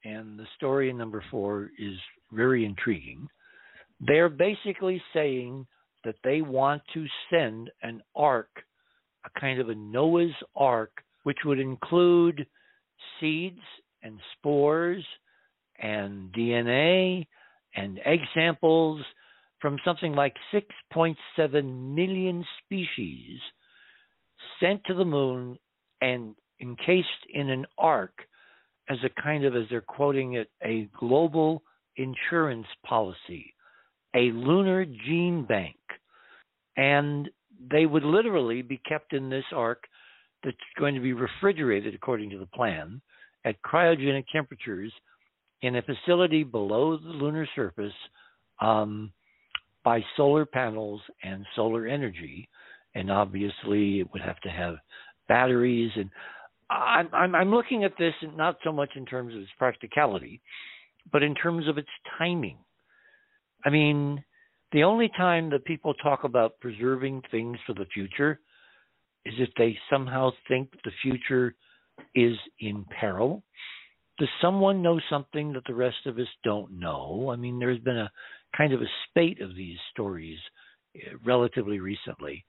and 0.04 0.36
the 0.36 0.46
story 0.56 0.90
in 0.90 0.98
number 0.98 1.22
four 1.30 1.70
is 1.78 1.94
very 2.32 2.64
intriguing. 2.64 3.28
They're 4.00 4.28
basically 4.28 5.00
saying 5.14 5.64
that 6.04 6.16
they 6.24 6.42
want 6.42 6.82
to 6.94 7.06
send 7.30 7.70
an 7.82 8.02
ark, 8.16 8.50
a 9.24 9.40
kind 9.40 9.60
of 9.60 9.68
a 9.68 9.76
Noah's 9.76 10.34
ark, 10.56 10.90
which 11.22 11.38
would 11.44 11.60
include 11.60 12.44
seeds 13.20 13.60
and 14.02 14.18
spores 14.36 15.04
and 15.78 16.32
DNA 16.32 17.28
and 17.76 18.00
egg 18.04 18.20
samples 18.34 19.04
from 19.60 19.78
something 19.84 20.14
like 20.14 20.34
6.7 20.52 21.94
million 21.94 22.44
species 22.64 23.38
sent 24.60 24.82
to 24.86 24.94
the 24.94 25.04
moon 25.04 25.58
and 26.00 26.34
encased 26.60 27.08
in 27.32 27.50
an 27.50 27.66
ark 27.76 28.12
as 28.88 28.98
a 29.04 29.22
kind 29.22 29.44
of, 29.44 29.54
as 29.54 29.64
they're 29.70 29.80
quoting 29.80 30.34
it, 30.34 30.50
a 30.62 30.88
global 30.98 31.62
insurance 31.96 32.66
policy, 32.86 33.54
a 34.14 34.32
lunar 34.32 34.84
gene 34.84 35.44
bank. 35.46 35.76
And 36.76 37.28
they 37.70 37.86
would 37.86 38.04
literally 38.04 38.62
be 38.62 38.80
kept 38.88 39.12
in 39.12 39.28
this 39.28 39.44
ark 39.54 39.84
that's 40.44 40.56
going 40.78 40.94
to 40.94 41.00
be 41.00 41.12
refrigerated 41.12 41.94
according 41.94 42.30
to 42.30 42.38
the 42.38 42.46
plan 42.46 43.00
at 43.44 43.60
cryogenic 43.62 44.24
temperatures 44.32 44.92
in 45.62 45.76
a 45.76 45.82
facility 45.82 46.44
below 46.44 46.96
the 46.96 47.08
lunar 47.08 47.48
surface 47.54 47.92
um, 48.60 49.12
by 49.84 50.00
solar 50.16 50.46
panels 50.46 51.00
and 51.22 51.44
solar 51.56 51.86
energy. 51.86 52.48
And 52.94 53.10
obviously, 53.10 54.00
it 54.00 54.08
would 54.12 54.22
have 54.22 54.40
to 54.40 54.48
have 54.48 54.76
batteries. 55.28 55.90
And 55.96 56.10
I'm, 56.70 57.08
I'm, 57.12 57.34
I'm 57.34 57.50
looking 57.50 57.84
at 57.84 57.92
this 57.98 58.14
not 58.34 58.56
so 58.64 58.72
much 58.72 58.90
in 58.96 59.06
terms 59.06 59.34
of 59.34 59.40
its 59.40 59.50
practicality, 59.58 60.40
but 61.12 61.22
in 61.22 61.34
terms 61.34 61.68
of 61.68 61.78
its 61.78 61.88
timing. 62.18 62.58
I 63.64 63.70
mean, 63.70 64.24
the 64.72 64.84
only 64.84 65.10
time 65.16 65.50
that 65.50 65.64
people 65.64 65.94
talk 65.94 66.24
about 66.24 66.60
preserving 66.60 67.22
things 67.30 67.58
for 67.66 67.74
the 67.74 67.86
future 67.92 68.40
is 69.24 69.34
if 69.38 69.48
they 69.56 69.76
somehow 69.90 70.30
think 70.46 70.70
the 70.84 70.90
future 71.02 71.54
is 72.14 72.36
in 72.60 72.84
peril. 72.98 73.42
Does 74.18 74.28
someone 74.42 74.82
know 74.82 75.00
something 75.08 75.52
that 75.52 75.62
the 75.66 75.74
rest 75.74 76.06
of 76.06 76.18
us 76.18 76.26
don't 76.44 76.78
know? 76.78 77.30
I 77.32 77.36
mean, 77.36 77.58
there's 77.58 77.80
been 77.80 77.98
a 77.98 78.10
kind 78.56 78.72
of 78.72 78.80
a 78.80 78.86
spate 79.08 79.40
of 79.40 79.54
these 79.54 79.76
stories 79.92 80.38
eh, 80.96 81.14
relatively 81.24 81.78
recently. 81.78 82.44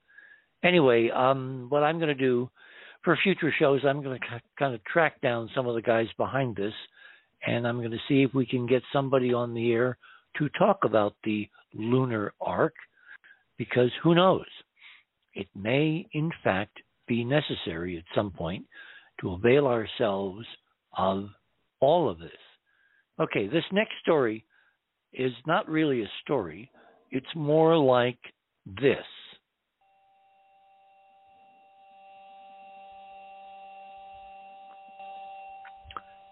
Anyway, 0.63 1.09
um, 1.09 1.67
what 1.69 1.83
I'm 1.83 1.99
going 1.99 2.09
to 2.09 2.15
do 2.15 2.49
for 3.03 3.17
future 3.23 3.53
shows, 3.57 3.81
I'm 3.85 4.03
going 4.03 4.19
to 4.19 4.41
kind 4.57 4.75
of 4.75 4.83
track 4.83 5.21
down 5.21 5.49
some 5.55 5.67
of 5.67 5.75
the 5.75 5.81
guys 5.81 6.07
behind 6.17 6.55
this, 6.55 6.73
and 7.45 7.67
I'm 7.67 7.77
going 7.77 7.91
to 7.91 7.97
see 8.07 8.23
if 8.23 8.33
we 8.33 8.45
can 8.45 8.67
get 8.67 8.83
somebody 8.91 9.33
on 9.33 9.53
the 9.53 9.71
air 9.71 9.97
to 10.37 10.49
talk 10.57 10.79
about 10.83 11.15
the 11.23 11.47
lunar 11.73 12.33
ark, 12.41 12.73
because 13.57 13.91
who 14.03 14.15
knows? 14.15 14.45
It 15.33 15.47
may, 15.55 16.05
in 16.13 16.31
fact, 16.43 16.77
be 17.07 17.23
necessary 17.23 17.97
at 17.97 18.03
some 18.15 18.31
point 18.31 18.65
to 19.21 19.31
avail 19.33 19.67
ourselves 19.67 20.45
of 20.97 21.29
all 21.79 22.09
of 22.09 22.19
this. 22.19 22.31
Okay, 23.19 23.47
this 23.47 23.63
next 23.71 23.93
story 24.01 24.45
is 25.13 25.33
not 25.45 25.67
really 25.67 26.01
a 26.03 26.11
story, 26.21 26.69
it's 27.11 27.25
more 27.35 27.77
like 27.77 28.19
this. 28.65 28.97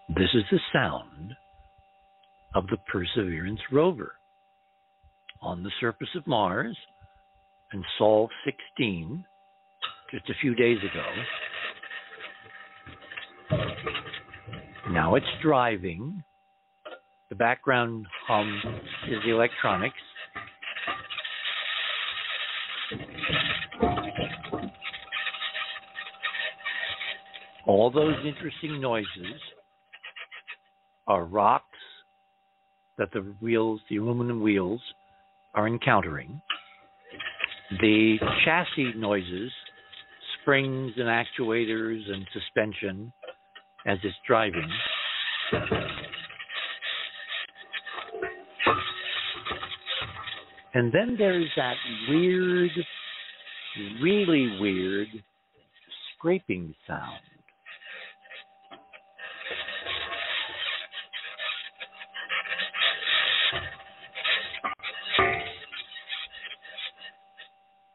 This 0.08 0.30
is 0.32 0.44
the 0.50 0.58
sound 0.72 1.34
of 2.54 2.66
the 2.68 2.78
Perseverance 2.90 3.60
rover 3.70 4.14
on 5.42 5.62
the 5.62 5.70
surface 5.80 6.08
of 6.16 6.26
Mars 6.26 6.76
and 7.72 7.84
Sol 7.98 8.30
16 8.46 9.22
just 10.10 10.30
a 10.30 10.34
few 10.40 10.54
days 10.54 10.78
ago. 10.78 11.04
Now 14.90 15.14
it's 15.16 15.26
driving. 15.42 16.24
The 17.28 17.36
background 17.36 18.06
hum 18.26 18.62
is 19.08 19.18
the 19.26 19.30
electronics. 19.30 19.94
All 27.66 27.90
those 27.90 28.16
interesting 28.26 28.80
noises 28.80 29.38
are 31.08 31.24
rocks 31.24 31.64
that 32.98 33.10
the 33.12 33.34
wheels, 33.40 33.80
the 33.90 33.96
aluminum 33.96 34.42
wheels, 34.42 34.80
are 35.54 35.66
encountering. 35.66 36.40
The 37.80 38.16
chassis 38.44 38.92
noises, 38.96 39.50
springs 40.40 40.92
and 40.96 41.06
actuators 41.06 42.00
and 42.10 42.26
suspension 42.32 43.12
as 43.86 43.98
it's 44.02 44.14
driving. 44.26 44.70
And 50.74 50.92
then 50.92 51.16
there's 51.18 51.50
that 51.56 51.74
weird, 52.08 52.70
really 54.02 54.58
weird 54.60 55.08
scraping 56.16 56.74
sound. 56.86 57.20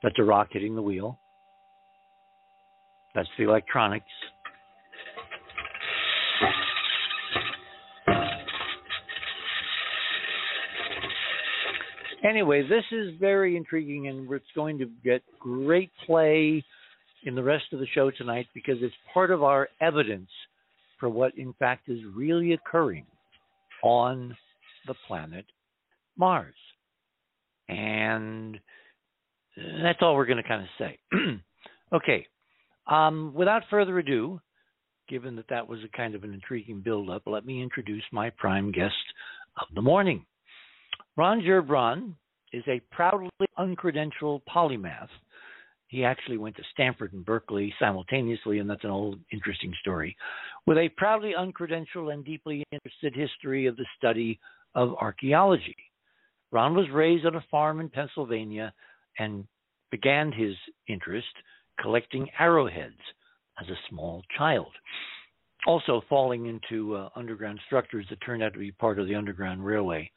That's 0.03 0.19
a 0.19 0.23
rock 0.23 0.49
hitting 0.51 0.75
the 0.75 0.81
wheel. 0.81 1.17
That's 3.15 3.29
the 3.37 3.45
electronics. 3.45 4.05
Anyway, 12.23 12.67
this 12.67 12.83
is 12.91 13.13
very 13.19 13.57
intriguing 13.57 14.07
and 14.07 14.29
it's 14.31 14.45
going 14.55 14.77
to 14.77 14.89
get 15.03 15.21
great 15.39 15.91
play 16.05 16.63
in 17.25 17.35
the 17.35 17.43
rest 17.43 17.65
of 17.73 17.79
the 17.79 17.87
show 17.93 18.11
tonight 18.11 18.47
because 18.53 18.77
it's 18.81 18.95
part 19.13 19.29
of 19.31 19.43
our 19.43 19.69
evidence 19.81 20.29
for 20.99 21.09
what, 21.09 21.37
in 21.37 21.53
fact, 21.59 21.89
is 21.89 21.99
really 22.15 22.53
occurring 22.53 23.05
on 23.83 24.35
the 24.87 24.93
planet 25.07 25.45
Mars. 26.17 26.55
And 27.67 28.59
that's 29.57 29.99
all 30.01 30.15
we're 30.15 30.25
going 30.25 30.41
to 30.41 30.47
kind 30.47 30.61
of 30.61 30.69
say. 30.77 30.99
okay. 31.93 32.25
Um, 32.87 33.33
without 33.33 33.63
further 33.69 33.97
ado, 33.99 34.41
given 35.07 35.35
that 35.35 35.47
that 35.49 35.67
was 35.67 35.79
a 35.83 35.97
kind 35.97 36.15
of 36.15 36.23
an 36.23 36.33
intriguing 36.33 36.81
build-up, 36.81 37.23
let 37.25 37.45
me 37.45 37.61
introduce 37.61 38.03
my 38.11 38.29
prime 38.31 38.71
guest 38.71 38.93
of 39.61 39.67
the 39.75 39.81
morning. 39.81 40.25
Ron 41.15 41.41
Gerbron 41.41 42.13
is 42.51 42.63
a 42.67 42.81
proudly 42.91 43.29
uncredentialed 43.57 44.41
polymath. 44.53 45.09
He 45.87 46.03
actually 46.03 46.37
went 46.37 46.55
to 46.55 46.63
Stanford 46.73 47.13
and 47.13 47.23
Berkeley 47.23 47.73
simultaneously, 47.79 48.59
and 48.59 48.69
that's 48.69 48.83
an 48.83 48.89
old 48.89 49.19
interesting 49.31 49.73
story. 49.81 50.15
With 50.65 50.77
a 50.77 50.89
proudly 50.97 51.33
uncredentialed 51.37 52.11
and 52.11 52.25
deeply 52.25 52.63
interested 52.71 53.13
history 53.15 53.67
of 53.67 53.75
the 53.75 53.85
study 53.97 54.39
of 54.73 54.95
archaeology. 54.99 55.75
Ron 56.51 56.75
was 56.75 56.89
raised 56.91 57.25
on 57.25 57.35
a 57.35 57.45
farm 57.51 57.79
in 57.79 57.89
Pennsylvania 57.89 58.73
and 59.19 59.45
began 59.91 60.31
his 60.31 60.55
interest 60.87 61.27
collecting 61.79 62.27
arrowheads 62.39 62.99
as 63.61 63.67
a 63.69 63.79
small 63.89 64.23
child. 64.37 64.71
Also, 65.65 66.01
falling 66.09 66.47
into 66.47 66.95
uh, 66.95 67.09
underground 67.15 67.59
structures 67.65 68.05
that 68.09 68.19
turned 68.25 68.43
out 68.43 68.53
to 68.53 68.59
be 68.59 68.71
part 68.71 68.99
of 68.99 69.07
the 69.07 69.15
Underground 69.15 69.63
Railway. 69.63 70.11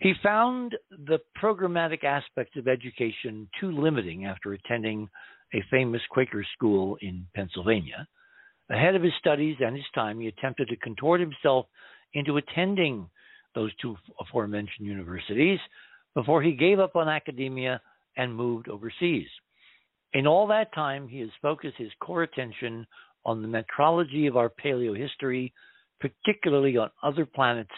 He 0.00 0.12
found 0.22 0.76
the 0.90 1.18
programmatic 1.42 2.04
aspects 2.04 2.56
of 2.58 2.68
education 2.68 3.48
too 3.58 3.72
limiting 3.72 4.26
after 4.26 4.52
attending 4.52 5.08
a 5.54 5.64
famous 5.70 6.02
Quaker 6.10 6.44
school 6.54 6.98
in 7.00 7.26
Pennsylvania. 7.34 8.06
Ahead 8.68 8.94
of 8.96 9.02
his 9.02 9.12
studies 9.18 9.56
and 9.60 9.74
his 9.74 9.84
time, 9.94 10.20
he 10.20 10.26
attempted 10.26 10.68
to 10.68 10.76
contort 10.76 11.20
himself 11.20 11.66
into 12.12 12.36
attending 12.36 13.08
those 13.54 13.70
two 13.80 13.96
aforementioned 14.20 14.86
universities 14.86 15.60
before 16.14 16.42
he 16.42 16.52
gave 16.52 16.78
up 16.78 16.96
on 16.96 17.08
academia 17.08 17.80
and 18.16 18.34
moved 18.34 18.68
overseas. 18.68 19.26
In 20.12 20.26
all 20.26 20.46
that 20.48 20.74
time, 20.74 21.08
he 21.08 21.20
has 21.20 21.30
focused 21.42 21.76
his 21.76 21.90
core 22.00 22.22
attention 22.22 22.86
on 23.24 23.42
the 23.42 23.48
metrology 23.48 24.28
of 24.28 24.36
our 24.36 24.50
paleo 24.50 24.96
history, 24.96 25.52
particularly 26.00 26.76
on 26.76 26.90
other 27.02 27.26
planets, 27.26 27.70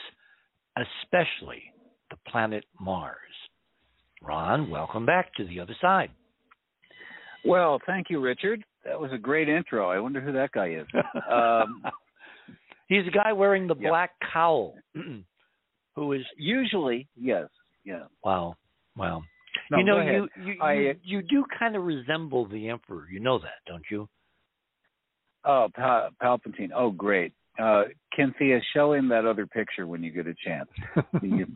especially 0.76 1.62
the 2.10 2.16
planet 2.28 2.64
Mars. 2.80 3.16
Ron, 4.22 4.70
welcome 4.70 5.06
back 5.06 5.34
to 5.34 5.44
the 5.46 5.60
other 5.60 5.74
side. 5.80 6.10
Well, 7.44 7.80
thank 7.86 8.08
you, 8.10 8.20
Richard. 8.20 8.64
That 8.84 9.00
was 9.00 9.12
a 9.12 9.18
great 9.18 9.48
intro. 9.48 9.90
I 9.90 9.98
wonder 10.00 10.20
who 10.20 10.32
that 10.32 10.52
guy 10.52 10.70
is. 10.70 10.86
Um, 11.30 11.82
He's 12.88 13.06
a 13.06 13.10
guy 13.10 13.32
wearing 13.32 13.66
the 13.66 13.76
yeah. 13.78 13.90
black 13.90 14.12
cowl, 14.32 14.74
who 15.94 16.12
is 16.12 16.22
usually 16.38 17.06
yes, 17.16 17.48
yeah. 17.84 18.04
Wow, 18.24 18.54
wow. 18.96 19.22
No, 19.70 19.78
you 19.78 19.84
know, 19.84 20.00
you 20.00 20.28
you, 20.44 20.60
I- 20.62 20.72
you 20.72 20.94
you 21.02 21.22
do 21.22 21.44
kind 21.58 21.76
of 21.76 21.84
resemble 21.84 22.46
the 22.46 22.68
emperor. 22.68 23.06
You 23.10 23.20
know 23.20 23.38
that, 23.38 23.60
don't 23.66 23.84
you? 23.90 24.08
Oh, 25.44 25.68
pa- 25.74 26.10
Palpatine. 26.22 26.70
Oh, 26.74 26.90
great. 26.90 27.32
Uh, 27.58 27.84
Cynthia, 28.16 28.60
show 28.74 28.92
him 28.92 29.08
that 29.08 29.24
other 29.26 29.46
picture 29.46 29.86
when 29.86 30.02
you 30.02 30.10
get 30.12 30.26
a 30.26 30.34
chance. 30.44 30.68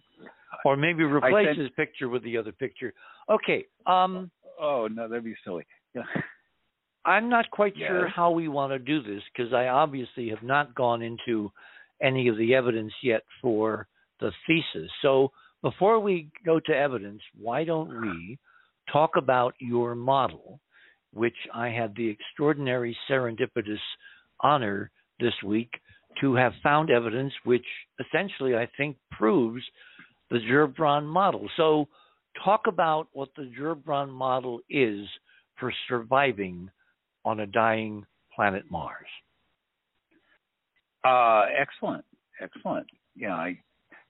Or 0.64 0.76
maybe 0.76 1.02
replace 1.02 1.46
sent- 1.48 1.58
his 1.58 1.70
picture 1.70 2.08
with 2.08 2.22
the 2.22 2.36
other 2.36 2.52
picture. 2.52 2.92
Okay. 3.28 3.64
Um, 3.86 4.30
oh 4.60 4.86
no, 4.88 5.08
that'd 5.08 5.24
be 5.24 5.34
silly. 5.44 5.66
I'm 7.04 7.28
not 7.28 7.50
quite 7.50 7.74
sure 7.76 8.06
how 8.08 8.30
we 8.30 8.46
want 8.46 8.72
to 8.72 8.78
do 8.78 9.02
this 9.02 9.22
because 9.34 9.52
I 9.52 9.66
obviously 9.68 10.28
have 10.28 10.42
not 10.44 10.72
gone 10.74 11.02
into 11.02 11.50
any 12.00 12.28
of 12.28 12.36
the 12.36 12.54
evidence 12.54 12.92
yet 13.02 13.22
for 13.40 13.88
the 14.20 14.30
thesis. 14.46 14.88
So 15.00 15.32
before 15.62 16.00
we 16.00 16.30
go 16.44 16.60
to 16.60 16.72
evidence, 16.72 17.22
why 17.38 17.64
don't 17.64 18.00
we 18.00 18.38
talk 18.92 19.12
about 19.16 19.54
your 19.58 19.94
model, 19.94 20.60
which 21.12 21.36
I 21.54 21.68
had 21.68 21.94
the 21.94 22.08
extraordinary 22.08 22.96
serendipitous 23.08 23.78
honor 24.40 24.90
this 25.20 25.34
week 25.44 25.70
to 26.20 26.34
have 26.34 26.52
found 26.62 26.90
evidence 26.90 27.32
which 27.44 27.64
essentially 28.00 28.54
I 28.54 28.68
think 28.76 28.96
proves 29.10 29.62
the 30.30 30.38
Gerbron 30.38 31.06
model. 31.06 31.48
So 31.56 31.88
talk 32.44 32.62
about 32.66 33.08
what 33.12 33.28
the 33.36 33.50
Gerbron 33.58 34.10
model 34.10 34.60
is 34.68 35.06
for 35.58 35.72
surviving 35.88 36.70
on 37.24 37.40
a 37.40 37.46
dying 37.46 38.04
planet 38.34 38.64
Mars. 38.70 39.06
Uh, 41.04 41.44
excellent, 41.58 42.04
excellent. 42.40 42.86
Yeah, 43.14 43.34
I 43.34 43.58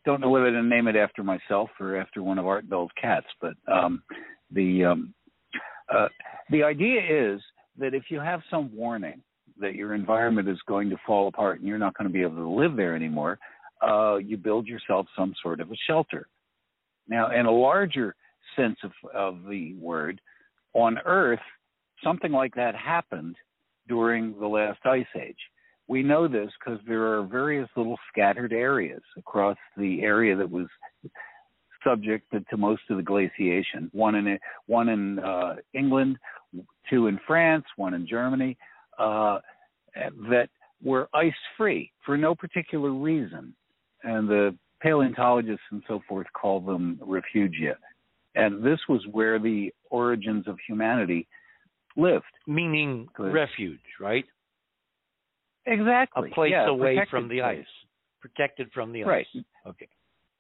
don't 0.05 0.21
know 0.21 0.31
whether 0.31 0.51
to 0.51 0.63
name 0.63 0.89
it 0.89 0.97
after 0.97 1.23
myself 1.23 1.71
or 1.79 1.97
after 1.97 2.23
one 2.23 2.39
of 2.39 2.47
Art 2.47 2.69
Bell's 2.69 2.91
cats, 3.01 3.27
but 3.41 3.55
um, 3.71 4.03
the 4.51 4.85
um, 4.85 5.15
uh, 5.93 6.09
the 6.51 6.63
idea 6.63 7.01
is 7.01 7.41
that 7.79 7.95
if 7.95 8.05
you 8.09 8.21
have 8.21 8.41
some 8.51 8.75
warning 8.75 9.23
that 9.61 9.75
your 9.75 9.95
environment 9.95 10.49
is 10.49 10.59
going 10.67 10.91
to 10.91 10.97
fall 11.07 11.29
apart 11.29 11.59
and 11.59 11.69
you're 11.69 11.79
not 11.79 11.97
going 11.97 12.09
to 12.09 12.13
be 12.13 12.23
able 12.23 12.37
to 12.37 12.49
live 12.49 12.77
there 12.77 12.97
anymore, 12.97 13.39
uh, 13.87 14.17
you 14.17 14.37
build 14.37 14.67
yourself 14.67 15.07
some 15.17 15.35
sort 15.43 15.61
of 15.61 15.71
a 15.71 15.77
shelter. 15.87 16.27
Now, 17.09 17.31
in 17.31 17.47
a 17.47 17.51
larger 17.51 18.15
sense 18.57 18.79
of, 18.83 18.93
of 19.15 19.45
the 19.49 19.75
word, 19.75 20.21
on 20.75 20.99
Earth, 21.05 21.41
something 22.03 22.33
like 22.33 22.55
that 22.55 22.75
happened 22.75 23.37
during 23.89 24.39
the 24.39 24.47
last 24.47 24.81
ice 24.85 25.07
age. 25.21 25.37
We 25.89 26.03
know 26.03 26.29
this 26.29 26.51
because 26.59 26.81
there 26.87 27.13
are 27.13 27.23
various 27.23 27.69
little 27.77 27.99
scattered 28.11 28.53
areas 28.53 29.03
across 29.17 29.57
the 29.77 30.03
area 30.03 30.37
that 30.37 30.51
was 30.51 30.67
subject 31.85 32.31
to, 32.33 32.41
to 32.51 32.57
most 32.57 32.83
of 32.91 32.97
the 32.97 33.03
glaciation. 33.03 33.91
One 33.93 34.15
in 34.15 34.39
one 34.67 34.89
in 34.89 35.19
uh, 35.19 35.57
England, 35.75 36.19
two 36.89 37.09
in 37.09 37.19
France, 37.27 37.65
one 37.77 37.95
in 37.95 38.07
Germany, 38.07 38.57
uh, 38.99 39.39
that 40.31 40.49
were 40.83 41.09
ice 41.15 41.33
free 41.57 41.93
for 42.05 42.17
no 42.17 42.35
particular 42.35 42.93
reason, 42.93 43.55
and 44.03 44.29
the 44.29 44.57
paleontologists 44.81 45.65
and 45.71 45.83
so 45.87 46.01
forth 46.09 46.27
call 46.33 46.61
them 46.61 47.01
refugia. 47.03 47.75
And 48.35 48.65
this 48.65 48.81
was 48.89 49.03
where 49.13 49.39
the 49.39 49.73
origins 49.91 50.49
of 50.49 50.57
humanity 50.67 51.29
lived. 51.97 52.25
Meaning 52.47 53.09
refuge, 53.19 53.79
right? 54.01 54.25
Exactly. 55.67 56.31
A 56.31 56.35
place 56.35 56.53
yeah, 56.53 56.69
away 56.69 56.99
from 57.11 57.29
the 57.29 57.41
place. 57.41 57.59
ice. 57.61 57.67
protected 58.21 58.71
from 58.73 58.93
the 58.93 59.05
right. 59.05 59.27
ice. 59.35 59.43
Okay. 59.67 59.89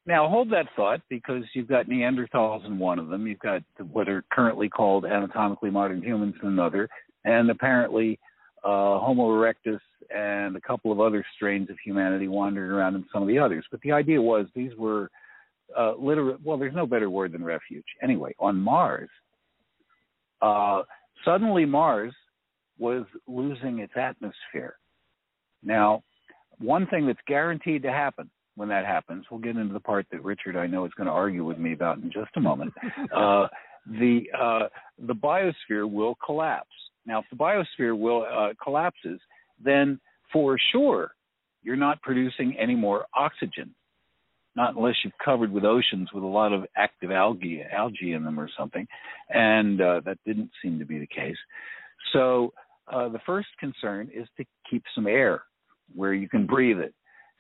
Now 0.04 0.28
hold 0.28 0.50
that 0.50 0.66
thought 0.74 1.00
because 1.08 1.44
you've 1.54 1.68
got 1.68 1.86
Neanderthals 1.86 2.66
in 2.66 2.78
one 2.78 2.98
of 2.98 3.08
them. 3.08 3.26
You've 3.26 3.38
got 3.38 3.62
what 3.92 4.08
are 4.08 4.24
currently 4.32 4.68
called 4.68 5.04
anatomically 5.04 5.70
modern 5.70 6.02
humans 6.02 6.34
in 6.42 6.48
another, 6.48 6.88
and 7.24 7.50
apparently 7.50 8.18
uh, 8.64 8.98
Homo 8.98 9.28
erectus 9.28 9.80
and 10.14 10.56
a 10.56 10.60
couple 10.60 10.90
of 10.90 11.00
other 11.00 11.24
strains 11.36 11.70
of 11.70 11.76
humanity 11.84 12.26
wandering 12.26 12.70
around 12.70 12.96
in 12.96 13.04
some 13.12 13.22
of 13.22 13.28
the 13.28 13.38
others. 13.38 13.64
But 13.70 13.80
the 13.82 13.92
idea 13.92 14.20
was 14.20 14.46
these 14.54 14.74
were 14.76 15.08
uh, 15.76 15.94
literally, 15.98 16.38
well, 16.44 16.58
there's 16.58 16.74
no 16.74 16.86
better 16.86 17.08
word 17.08 17.32
than 17.32 17.44
refuge. 17.44 17.84
Anyway, 18.02 18.34
on 18.38 18.56
Mars, 18.56 19.08
uh, 20.40 20.82
suddenly 21.24 21.64
Mars 21.64 22.12
was 22.78 23.04
losing 23.26 23.78
its 23.78 23.92
atmosphere. 23.96 24.76
Now, 25.62 26.02
one 26.58 26.86
thing 26.86 27.06
that's 27.06 27.18
guaranteed 27.26 27.82
to 27.82 27.90
happen 27.90 28.30
when 28.54 28.68
that 28.68 28.84
happens, 28.84 29.24
we'll 29.30 29.40
get 29.40 29.56
into 29.56 29.72
the 29.72 29.80
part 29.80 30.06
that 30.12 30.22
Richard 30.22 30.56
I 30.56 30.66
know 30.66 30.84
is 30.84 30.92
going 30.96 31.06
to 31.06 31.12
argue 31.12 31.44
with 31.44 31.58
me 31.58 31.72
about 31.72 31.98
in 31.98 32.10
just 32.10 32.30
a 32.36 32.40
moment. 32.40 32.72
Uh, 33.14 33.46
the 33.86 34.20
uh, 34.38 34.68
the 35.06 35.14
biosphere 35.14 35.90
will 35.90 36.16
collapse. 36.24 36.70
Now, 37.04 37.18
if 37.18 37.24
the 37.30 37.36
biosphere 37.36 37.98
will 37.98 38.24
uh, 38.24 38.54
collapses, 38.62 39.20
then 39.62 40.00
for 40.32 40.56
sure 40.70 41.12
you're 41.62 41.76
not 41.76 42.00
producing 42.02 42.56
any 42.58 42.74
more 42.74 43.06
oxygen. 43.14 43.74
Not 44.54 44.76
unless 44.76 44.94
you've 45.02 45.14
covered 45.24 45.50
with 45.50 45.64
oceans 45.64 46.10
with 46.12 46.22
a 46.22 46.26
lot 46.26 46.52
of 46.52 46.64
active 46.76 47.10
algae 47.10 47.62
algae 47.72 48.12
in 48.12 48.22
them 48.22 48.38
or 48.38 48.48
something, 48.56 48.86
and 49.30 49.80
uh, 49.80 50.00
that 50.04 50.18
didn't 50.24 50.50
seem 50.62 50.78
to 50.78 50.84
be 50.84 50.98
the 50.98 51.06
case. 51.06 51.38
So 52.12 52.52
uh, 52.90 53.08
the 53.08 53.20
first 53.24 53.48
concern 53.58 54.10
is 54.14 54.28
to 54.36 54.44
keep 54.70 54.84
some 54.94 55.06
air 55.06 55.42
where 55.94 56.14
you 56.14 56.28
can 56.28 56.46
breathe 56.46 56.78
it, 56.78 56.94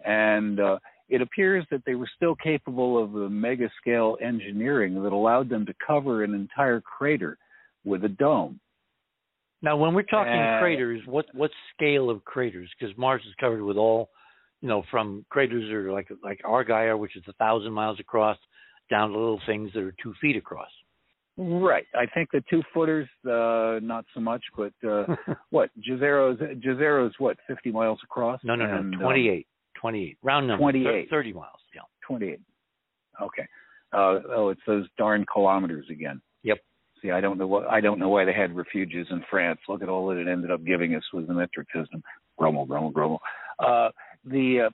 and 0.04 0.60
uh, 0.60 0.78
it 1.08 1.20
appears 1.20 1.66
that 1.70 1.82
they 1.84 1.94
were 1.94 2.08
still 2.16 2.34
capable 2.34 3.02
of 3.02 3.12
the 3.12 3.28
mega 3.28 3.68
scale 3.80 4.16
engineering 4.22 5.02
that 5.02 5.12
allowed 5.12 5.48
them 5.48 5.66
to 5.66 5.74
cover 5.86 6.24
an 6.24 6.34
entire 6.34 6.80
crater 6.80 7.36
with 7.84 8.04
a 8.04 8.08
dome. 8.08 8.60
Now, 9.60 9.76
when 9.76 9.94
we're 9.94 10.02
talking 10.02 10.32
Uh, 10.32 10.58
craters, 10.60 11.02
what 11.06 11.26
what 11.34 11.50
scale 11.74 12.10
of 12.10 12.24
craters? 12.24 12.68
Because 12.78 12.96
Mars 12.96 13.22
is 13.26 13.34
covered 13.38 13.62
with 13.62 13.76
all, 13.76 14.10
you 14.60 14.68
know, 14.68 14.82
from 14.90 15.24
craters 15.28 15.68
that 15.68 15.74
are 15.74 15.92
like 15.92 16.08
like 16.22 16.40
Argyre, 16.44 16.98
which 16.98 17.16
is 17.16 17.22
a 17.28 17.32
thousand 17.34 17.72
miles 17.72 18.00
across, 18.00 18.38
down 18.90 19.10
to 19.10 19.18
little 19.18 19.40
things 19.46 19.72
that 19.72 19.82
are 19.82 19.94
two 20.02 20.14
feet 20.20 20.36
across. 20.36 20.70
Right. 21.38 21.86
I 21.94 22.06
think 22.06 22.30
the 22.30 22.42
two 22.50 22.62
footers, 22.74 23.08
uh, 23.24 23.80
not 23.82 24.04
so 24.12 24.20
much, 24.20 24.42
but 24.56 24.72
uh, 24.86 25.06
what 25.50 25.70
Jezero's 25.80 26.38
Jezero's 26.62 27.14
what 27.18 27.36
fifty 27.46 27.72
miles 27.72 28.00
across? 28.04 28.40
no, 28.44 28.54
no, 28.54 28.64
And, 28.64 28.90
no, 28.90 28.98
um, 28.98 29.02
28, 29.02 29.46
28, 29.80 30.18
round 30.22 30.46
number, 30.46 30.60
28. 30.62 31.08
30 31.08 31.32
miles. 31.32 31.60
Yeah. 31.74 31.80
28. 32.06 32.40
Okay. 33.22 33.42
Uh, 33.92 34.20
oh, 34.34 34.48
it's 34.50 34.60
those 34.66 34.86
darn 34.98 35.24
kilometers 35.30 35.86
again. 35.90 36.20
Yep. 36.44 36.58
See, 37.00 37.10
I 37.10 37.20
don't 37.20 37.38
know 37.38 37.46
what 37.46 37.66
I 37.66 37.80
don't 37.80 37.98
know 37.98 38.08
why 38.08 38.24
they 38.24 38.32
had 38.32 38.54
refuges 38.54 39.06
in 39.10 39.24
France. 39.28 39.58
Look 39.68 39.82
at 39.82 39.88
all 39.88 40.06
that 40.08 40.18
it 40.18 40.28
ended 40.28 40.50
up 40.50 40.64
giving 40.64 40.94
us 40.94 41.02
with 41.12 41.26
the 41.26 41.34
metric 41.34 41.66
system. 41.74 42.02
Grumble, 42.38 42.66
grumble, 42.66 42.90
grumble. 42.90 43.20
Uh, 43.58 43.88
the 44.24 44.68
uh, 44.68 44.70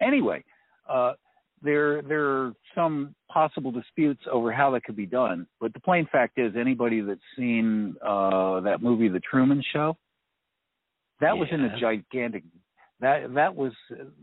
anyway, 0.04 0.44
uh, 0.88 1.12
there 1.64 2.02
there 2.02 2.26
are 2.26 2.52
some 2.74 3.14
possible 3.32 3.72
disputes 3.72 4.22
over 4.30 4.52
how 4.52 4.70
that 4.72 4.84
could 4.84 4.96
be 4.96 5.06
done, 5.06 5.46
but 5.60 5.72
the 5.72 5.80
plain 5.80 6.06
fact 6.12 6.38
is, 6.38 6.52
anybody 6.58 7.00
that's 7.00 7.20
seen 7.36 7.96
uh, 8.06 8.60
that 8.60 8.82
movie, 8.82 9.08
The 9.08 9.20
Truman 9.20 9.62
Show, 9.72 9.96
that 11.20 11.36
was 11.36 11.48
in 11.50 11.62
a 11.62 11.78
gigantic. 11.80 12.44
That 13.00 13.34
that 13.34 13.54
was 13.54 13.72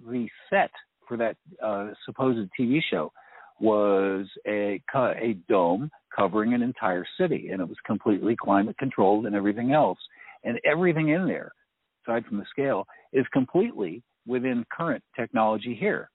the 0.07 0.27
set 0.49 0.71
for 1.07 1.17
that 1.17 1.35
uh, 1.63 1.89
supposed 2.05 2.49
TV 2.57 2.79
show 2.89 3.11
was 3.59 4.27
a 4.47 4.81
a 4.95 5.35
dome 5.49 5.89
covering 6.15 6.53
an 6.53 6.61
entire 6.61 7.05
city, 7.19 7.49
and 7.51 7.61
it 7.61 7.67
was 7.67 7.77
completely 7.85 8.35
climate 8.35 8.77
controlled 8.77 9.25
and 9.25 9.35
everything 9.35 9.71
else. 9.71 9.99
And 10.43 10.59
everything 10.65 11.09
in 11.09 11.27
there, 11.27 11.51
aside 12.05 12.25
from 12.25 12.37
the 12.37 12.45
scale, 12.49 12.85
is 13.13 13.25
completely 13.31 14.01
within 14.25 14.65
current 14.75 15.03
technology 15.15 15.75
here. 15.79 16.09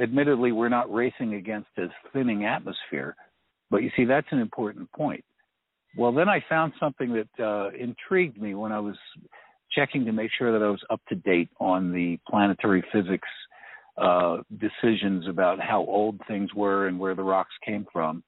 Admittedly, 0.00 0.52
we're 0.52 0.68
not 0.68 0.92
racing 0.92 1.34
against 1.34 1.68
a 1.78 1.86
thinning 2.12 2.44
atmosphere, 2.46 3.14
but 3.70 3.82
you 3.82 3.90
see, 3.96 4.04
that's 4.04 4.26
an 4.30 4.38
important 4.38 4.90
point. 4.92 5.24
Well, 5.96 6.12
then 6.12 6.28
I 6.28 6.42
found 6.48 6.72
something 6.80 7.12
that 7.12 7.44
uh, 7.44 7.70
intrigued 7.78 8.40
me 8.40 8.54
when 8.54 8.72
I 8.72 8.80
was 8.80 8.96
checking 9.70 10.04
to 10.06 10.12
make 10.12 10.30
sure 10.38 10.52
that 10.52 10.64
I 10.64 10.70
was 10.70 10.82
up 10.90 11.00
to 11.08 11.14
date 11.14 11.50
on 11.60 11.92
the 11.92 12.18
planetary 12.28 12.82
physics 12.92 13.28
uh, 13.98 14.38
decisions 14.58 15.28
about 15.28 15.60
how 15.60 15.80
old 15.80 16.18
things 16.26 16.54
were 16.54 16.86
and 16.86 16.98
where 16.98 17.14
the 17.14 17.22
rocks 17.22 17.54
came 17.64 17.86
from. 17.92 18.22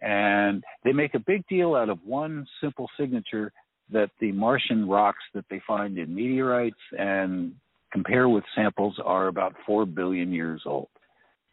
And 0.00 0.62
they 0.84 0.92
make 0.92 1.14
a 1.14 1.20
big 1.20 1.46
deal 1.48 1.74
out 1.74 1.88
of 1.88 1.98
one 2.04 2.46
simple 2.60 2.88
signature 2.98 3.52
that 3.90 4.10
the 4.20 4.32
Martian 4.32 4.88
rocks 4.88 5.22
that 5.34 5.44
they 5.50 5.60
find 5.66 5.98
in 5.98 6.14
meteorites 6.14 6.76
and 6.96 7.54
compare 7.92 8.28
with 8.28 8.44
samples 8.54 8.98
are 9.04 9.28
about 9.28 9.54
4 9.66 9.86
billion 9.86 10.32
years 10.32 10.62
old. 10.66 10.88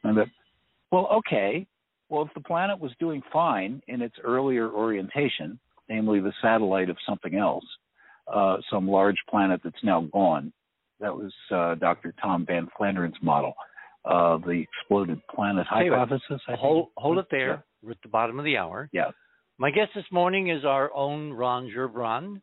And 0.03 0.17
that, 0.17 0.27
well, 0.91 1.07
okay, 1.12 1.67
well, 2.09 2.23
if 2.23 2.33
the 2.33 2.41
planet 2.41 2.79
was 2.79 2.91
doing 2.99 3.21
fine 3.31 3.81
in 3.88 4.01
its 4.01 4.15
earlier 4.23 4.69
orientation, 4.69 5.59
namely 5.89 6.19
the 6.19 6.33
satellite 6.41 6.89
of 6.89 6.97
something 7.07 7.35
else, 7.35 7.65
uh, 8.33 8.57
some 8.71 8.88
large 8.88 9.17
planet 9.29 9.62
that's 9.63 9.83
now 9.83 10.01
gone, 10.13 10.51
that 10.99 11.15
was 11.15 11.33
uh, 11.51 11.75
Dr. 11.75 12.13
Tom 12.21 12.45
Van 12.45 12.67
Flandern's 12.77 13.15
model, 13.21 13.53
uh, 14.05 14.38
the 14.38 14.63
exploded 14.63 15.19
planet 15.33 15.65
Tell 15.69 15.83
you 15.83 15.91
what, 15.91 15.99
hypothesis. 15.99 16.41
I. 16.47 16.55
Hold, 16.55 16.89
hold 16.97 17.17
it 17.19 17.27
there. 17.31 17.63
We're 17.81 17.91
at 17.91 17.97
the 18.03 18.09
bottom 18.09 18.39
of 18.39 18.45
the 18.45 18.57
hour. 18.57 18.89
Yeah. 18.91 19.12
My 19.57 19.71
guest 19.71 19.91
this 19.95 20.05
morning 20.12 20.49
is 20.49 20.65
our 20.65 20.93
own 20.93 21.33
Ron 21.33 21.71
Gerbron, 21.75 22.41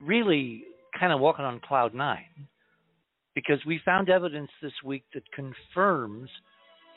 really 0.00 0.64
kind 0.98 1.12
of 1.12 1.20
walking 1.20 1.44
on 1.44 1.60
cloud 1.60 1.94
nine, 1.94 2.48
because 3.34 3.58
we 3.66 3.80
found 3.84 4.08
evidence 4.08 4.50
this 4.62 4.72
week 4.84 5.04
that 5.14 5.22
confirms 5.32 6.30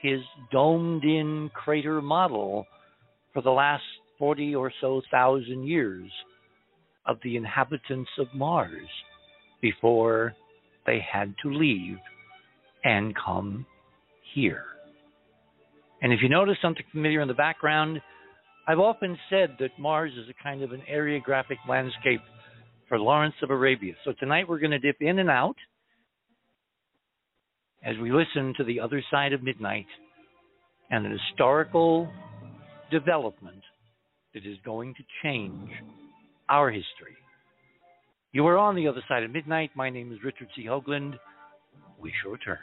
his 0.02 0.22
domed 0.52 1.04
in 1.04 1.50
crater 1.54 2.02
model 2.02 2.66
for 3.34 3.42
the 3.42 3.52
last 3.52 3.84
40 4.20 4.56
or 4.56 4.72
so 4.82 5.02
thousand 5.12 5.68
years 5.68 6.10
of 7.06 7.18
the 7.24 7.36
inhabitants 7.36 8.10
of 8.20 8.28
Mars 8.34 8.88
before 9.62 10.34
they 10.86 11.00
had 11.00 11.34
to 11.44 11.50
leave 11.50 11.98
and 12.84 13.14
come 13.16 13.66
here. 14.34 14.64
And 16.02 16.14
if 16.14 16.20
you 16.22 16.30
notice 16.30 16.58
something 16.62 16.86
familiar 16.92 17.22
in 17.22 17.28
the 17.28 17.34
background, 17.34 18.02
I've 18.68 18.80
often 18.80 19.18
said 19.30 19.56
that 19.60 19.80
Mars 19.80 20.12
is 20.14 20.30
a 20.30 20.44
kind 20.44 20.62
of 20.62 20.72
an 20.72 20.84
areographic 20.92 21.58
landscape 21.68 22.22
for 22.88 23.00
Lawrence 23.00 23.36
of 23.42 23.50
Arabia. 23.50 23.94
So 24.06 24.14
tonight 24.20 24.48
we're 24.48 24.60
going 24.60 24.72
to 24.72 24.80
dip 24.80 24.98
in 25.02 25.20
and 25.20 25.30
out 25.30 25.56
as 27.84 27.96
we 28.02 28.12
listen 28.12 28.54
to 28.58 28.64
the 28.64 28.80
other 28.80 29.04
side 29.12 29.34
of 29.34 29.44
midnight 29.44 29.86
and 30.90 31.06
an 31.06 31.12
historical 31.12 32.10
development 32.92 33.62
that 34.34 34.46
is 34.46 34.58
going 34.66 34.94
to 34.96 35.04
change 35.24 35.70
our 36.50 36.70
history. 36.70 37.16
You 38.32 38.46
are 38.48 38.58
on 38.58 38.76
the 38.76 38.88
other 38.88 39.04
side 39.08 39.24
of 39.24 39.32
midnight. 39.32 39.72
My 39.76 39.90
name 39.90 40.12
is 40.12 40.20
Richard 40.24 40.48
C. 40.56 40.66
Hoagland. 40.66 41.18
We 42.00 42.12
shall 42.22 42.32
return. 42.32 42.60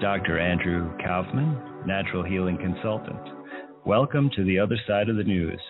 Dr. 0.00 0.38
Andrew 0.38 0.90
Kaufman, 1.04 1.84
natural 1.84 2.22
healing 2.22 2.56
consultant. 2.56 3.20
Welcome 3.84 4.30
to 4.34 4.44
the 4.44 4.58
other 4.58 4.76
side 4.88 5.10
of 5.10 5.16
the 5.16 5.24
news, 5.24 5.60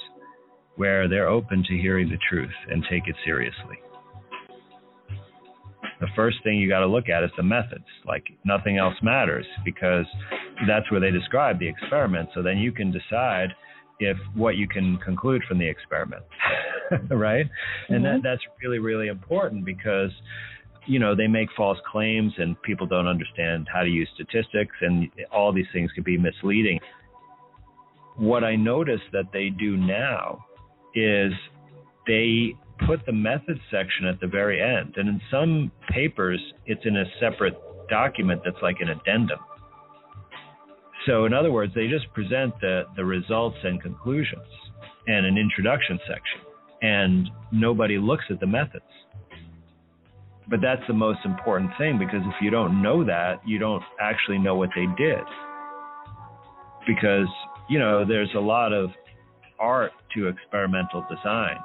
where 0.76 1.08
they're 1.08 1.28
open 1.28 1.64
to 1.64 1.76
hearing 1.76 2.08
the 2.08 2.18
truth 2.28 2.52
and 2.70 2.84
take 2.88 3.08
it 3.08 3.16
seriously. 3.24 3.76
The 5.98 6.06
first 6.14 6.36
thing 6.44 6.58
you 6.58 6.68
got 6.68 6.78
to 6.80 6.86
look 6.86 7.08
at 7.08 7.24
is 7.24 7.30
the 7.36 7.42
methods. 7.42 7.84
Like 8.06 8.24
nothing 8.44 8.78
else 8.78 8.94
matters 9.02 9.46
because 9.64 10.06
that's 10.64 10.88
where 10.92 11.00
they 11.00 11.10
describe 11.10 11.58
the 11.58 11.68
experiment. 11.68 12.28
So 12.32 12.40
then 12.40 12.58
you 12.58 12.70
can 12.70 12.92
decide 12.92 13.48
if 13.98 14.16
what 14.34 14.56
you 14.56 14.68
can 14.68 14.96
conclude 14.98 15.42
from 15.48 15.58
the 15.58 15.68
experiment, 15.68 16.22
right? 17.10 17.46
Mm-hmm. 17.46 17.94
And 17.94 18.04
that 18.04 18.08
mm-hmm. 18.10 18.22
that's 18.22 18.42
really 18.62 18.78
really 18.78 19.08
important 19.08 19.64
because 19.64 20.10
you 20.90 20.98
know 20.98 21.14
they 21.14 21.28
make 21.28 21.48
false 21.56 21.78
claims 21.90 22.32
and 22.38 22.60
people 22.62 22.84
don't 22.84 23.06
understand 23.06 23.68
how 23.72 23.82
to 23.82 23.88
use 23.88 24.08
statistics 24.14 24.74
and 24.80 25.08
all 25.32 25.52
these 25.52 25.70
things 25.72 25.88
can 25.92 26.02
be 26.02 26.18
misleading. 26.18 26.80
What 28.16 28.42
I 28.42 28.56
notice 28.56 29.00
that 29.12 29.26
they 29.32 29.50
do 29.50 29.76
now 29.76 30.44
is 30.94 31.32
they 32.08 32.54
put 32.86 33.06
the 33.06 33.12
methods 33.12 33.60
section 33.70 34.06
at 34.06 34.20
the 34.20 34.26
very 34.26 34.60
end, 34.60 34.94
and 34.96 35.08
in 35.08 35.20
some 35.30 35.70
papers 35.90 36.40
it's 36.66 36.84
in 36.84 36.96
a 36.96 37.04
separate 37.20 37.56
document 37.88 38.42
that's 38.44 38.60
like 38.60 38.76
an 38.80 38.88
addendum. 38.88 39.38
So, 41.06 41.24
in 41.24 41.32
other 41.32 41.52
words, 41.52 41.72
they 41.74 41.86
just 41.86 42.12
present 42.12 42.52
the, 42.60 42.82
the 42.96 43.04
results 43.04 43.56
and 43.62 43.80
conclusions 43.80 44.48
and 45.06 45.24
an 45.24 45.38
introduction 45.38 45.98
section, 46.00 46.40
and 46.82 47.30
nobody 47.52 47.96
looks 47.96 48.24
at 48.28 48.40
the 48.40 48.46
methods. 48.46 48.84
But 50.50 50.60
that's 50.60 50.82
the 50.88 50.94
most 50.94 51.20
important 51.24 51.70
thing 51.78 51.96
because 51.98 52.22
if 52.26 52.42
you 52.42 52.50
don't 52.50 52.82
know 52.82 53.04
that, 53.04 53.40
you 53.46 53.58
don't 53.58 53.84
actually 54.00 54.38
know 54.38 54.56
what 54.56 54.70
they 54.74 54.86
did. 54.98 55.22
Because, 56.86 57.28
you 57.68 57.78
know, 57.78 58.04
there's 58.04 58.34
a 58.34 58.40
lot 58.40 58.72
of 58.72 58.90
art 59.60 59.92
to 60.16 60.26
experimental 60.26 61.06
designs. 61.08 61.60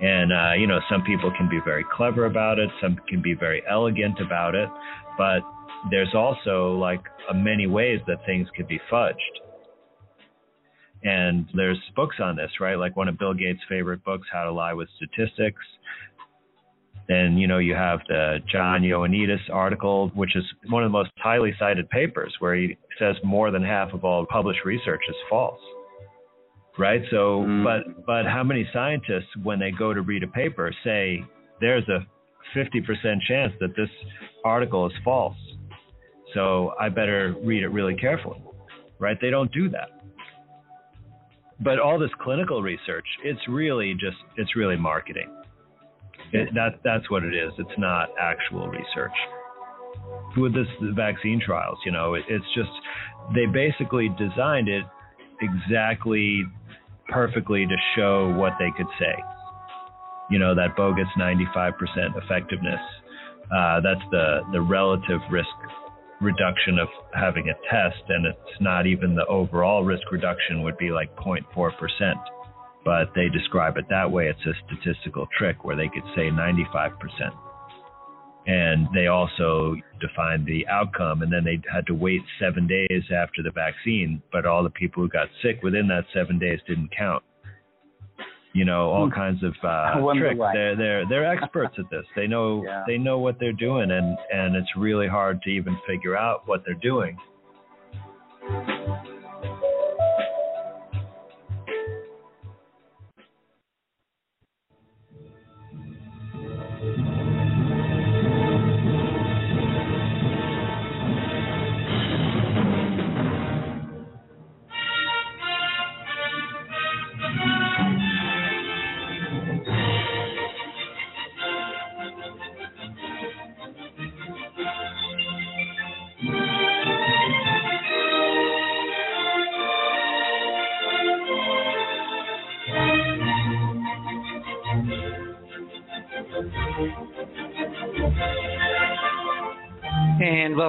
And, 0.00 0.32
uh, 0.32 0.52
you 0.56 0.66
know, 0.66 0.80
some 0.90 1.02
people 1.02 1.32
can 1.36 1.48
be 1.48 1.60
very 1.64 1.84
clever 1.92 2.26
about 2.26 2.58
it, 2.58 2.70
some 2.80 2.96
can 3.08 3.20
be 3.20 3.34
very 3.34 3.62
elegant 3.68 4.20
about 4.20 4.54
it, 4.54 4.68
but 5.16 5.40
there's 5.90 6.14
also 6.14 6.72
like 6.74 7.02
many 7.34 7.66
ways 7.66 8.00
that 8.06 8.24
things 8.24 8.48
could 8.56 8.68
be 8.68 8.80
fudged. 8.90 9.14
And 11.02 11.46
there's 11.54 11.78
books 11.94 12.16
on 12.20 12.36
this, 12.36 12.50
right? 12.60 12.76
Like 12.76 12.96
one 12.96 13.08
of 13.08 13.18
Bill 13.18 13.34
Gates' 13.34 13.60
favorite 13.68 14.04
books, 14.04 14.26
How 14.32 14.44
to 14.44 14.52
Lie 14.52 14.72
with 14.72 14.88
Statistics. 14.96 15.62
Then, 17.08 17.38
you 17.38 17.46
know, 17.46 17.58
you 17.58 17.74
have 17.74 18.00
the 18.06 18.38
John 18.52 18.82
Ioannidis 18.82 19.50
article, 19.50 20.10
which 20.14 20.36
is 20.36 20.44
one 20.68 20.84
of 20.84 20.90
the 20.90 20.92
most 20.92 21.10
highly 21.16 21.54
cited 21.58 21.88
papers, 21.88 22.34
where 22.38 22.54
he 22.54 22.76
says 22.98 23.16
more 23.24 23.50
than 23.50 23.64
half 23.64 23.94
of 23.94 24.04
all 24.04 24.26
published 24.26 24.60
research 24.64 25.00
is 25.08 25.16
false. 25.30 25.60
Right? 26.78 27.00
So, 27.10 27.44
mm. 27.46 27.64
but 27.64 28.06
but 28.06 28.26
how 28.26 28.44
many 28.44 28.68
scientists, 28.72 29.28
when 29.42 29.58
they 29.58 29.70
go 29.70 29.94
to 29.94 30.02
read 30.02 30.22
a 30.22 30.28
paper, 30.28 30.70
say 30.84 31.24
there's 31.60 31.88
a 31.88 32.06
50% 32.56 33.20
chance 33.26 33.52
that 33.60 33.74
this 33.74 33.88
article 34.44 34.86
is 34.86 34.92
false? 35.02 35.36
So 36.34 36.74
I 36.78 36.90
better 36.90 37.34
read 37.42 37.62
it 37.62 37.68
really 37.68 37.94
carefully, 37.94 38.40
right? 38.98 39.16
They 39.20 39.30
don't 39.30 39.50
do 39.52 39.70
that. 39.70 39.88
But 41.60 41.80
all 41.80 41.98
this 41.98 42.10
clinical 42.20 42.62
research, 42.62 43.06
it's 43.24 43.40
really 43.48 43.94
just, 43.94 44.18
it's 44.36 44.54
really 44.54 44.76
marketing. 44.76 45.34
It, 46.32 46.54
that, 46.54 46.80
that's 46.84 47.10
what 47.10 47.24
it 47.24 47.34
is. 47.34 47.52
It's 47.58 47.78
not 47.78 48.10
actual 48.20 48.68
research. 48.68 49.16
With 50.36 50.54
this 50.54 50.66
vaccine 50.94 51.40
trials, 51.44 51.78
you 51.84 51.92
know, 51.92 52.14
it, 52.14 52.24
it's 52.28 52.44
just, 52.54 52.70
they 53.34 53.46
basically 53.46 54.08
designed 54.18 54.68
it 54.68 54.84
exactly 55.40 56.44
perfectly 57.08 57.66
to 57.66 57.76
show 57.96 58.32
what 58.36 58.52
they 58.58 58.70
could 58.76 58.90
say. 58.98 59.14
You 60.30 60.38
know, 60.38 60.54
that 60.54 60.76
bogus 60.76 61.08
95% 61.18 61.72
effectiveness. 62.22 62.80
Uh, 63.50 63.80
that's 63.80 64.04
the, 64.10 64.40
the 64.52 64.60
relative 64.60 65.20
risk 65.30 65.48
reduction 66.20 66.78
of 66.78 66.88
having 67.14 67.48
a 67.48 67.54
test, 67.70 68.02
and 68.08 68.26
it's 68.26 68.60
not 68.60 68.86
even 68.86 69.14
the 69.14 69.24
overall 69.26 69.84
risk 69.84 70.10
reduction 70.10 70.62
would 70.62 70.76
be 70.76 70.90
like 70.90 71.14
0.4%. 71.16 71.72
But 72.88 73.12
they 73.14 73.28
describe 73.28 73.76
it 73.76 73.84
that 73.90 74.10
way. 74.10 74.28
It's 74.28 74.46
a 74.46 74.54
statistical 74.64 75.28
trick 75.36 75.62
where 75.62 75.76
they 75.76 75.88
could 75.88 76.04
say 76.16 76.30
95%. 76.30 76.96
And 78.46 78.88
they 78.94 79.08
also 79.08 79.76
defined 80.00 80.46
the 80.46 80.66
outcome, 80.68 81.20
and 81.20 81.30
then 81.30 81.44
they 81.44 81.60
had 81.70 81.86
to 81.88 81.94
wait 81.94 82.22
seven 82.40 82.66
days 82.66 83.02
after 83.14 83.42
the 83.42 83.50
vaccine. 83.50 84.22
But 84.32 84.46
all 84.46 84.62
the 84.62 84.70
people 84.70 85.02
who 85.02 85.10
got 85.10 85.28
sick 85.42 85.62
within 85.62 85.86
that 85.88 86.04
seven 86.14 86.38
days 86.38 86.60
didn't 86.66 86.88
count 86.96 87.22
you 88.54 88.64
know 88.64 88.88
all 88.90 89.06
hmm. 89.06 89.14
kinds 89.14 89.42
of 89.44 89.52
uh, 89.62 90.00
tricks. 90.14 90.40
They're 90.54 90.74
they're 90.74 91.08
they're 91.08 91.30
experts 91.30 91.74
at 91.78 91.84
this. 91.90 92.06
They 92.16 92.26
know 92.26 92.64
yeah. 92.66 92.84
they 92.86 92.96
know 92.96 93.18
what 93.18 93.38
they're 93.38 93.52
doing, 93.52 93.90
and 93.90 94.16
and 94.32 94.56
it's 94.56 94.74
really 94.78 95.08
hard 95.08 95.42
to 95.42 95.50
even 95.50 95.76
figure 95.86 96.16
out 96.16 96.48
what 96.48 96.62
they're 96.64 96.74
doing. 96.74 97.18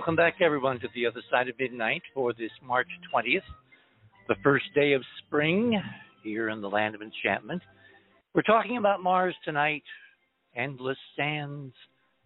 Welcome 0.09 0.25
back, 0.25 0.41
everyone, 0.41 0.79
to 0.79 0.87
the 0.95 1.05
other 1.05 1.21
side 1.29 1.47
of 1.47 1.59
midnight 1.59 2.01
for 2.15 2.33
this 2.33 2.49
March 2.65 2.87
20th, 3.13 3.43
the 4.27 4.33
first 4.43 4.65
day 4.73 4.93
of 4.93 5.03
spring 5.19 5.79
here 6.23 6.49
in 6.49 6.61
the 6.61 6.67
land 6.67 6.95
of 6.95 7.01
enchantment. 7.03 7.61
We're 8.33 8.41
talking 8.41 8.77
about 8.77 9.03
Mars 9.03 9.35
tonight 9.45 9.83
endless 10.55 10.97
sands 11.15 11.75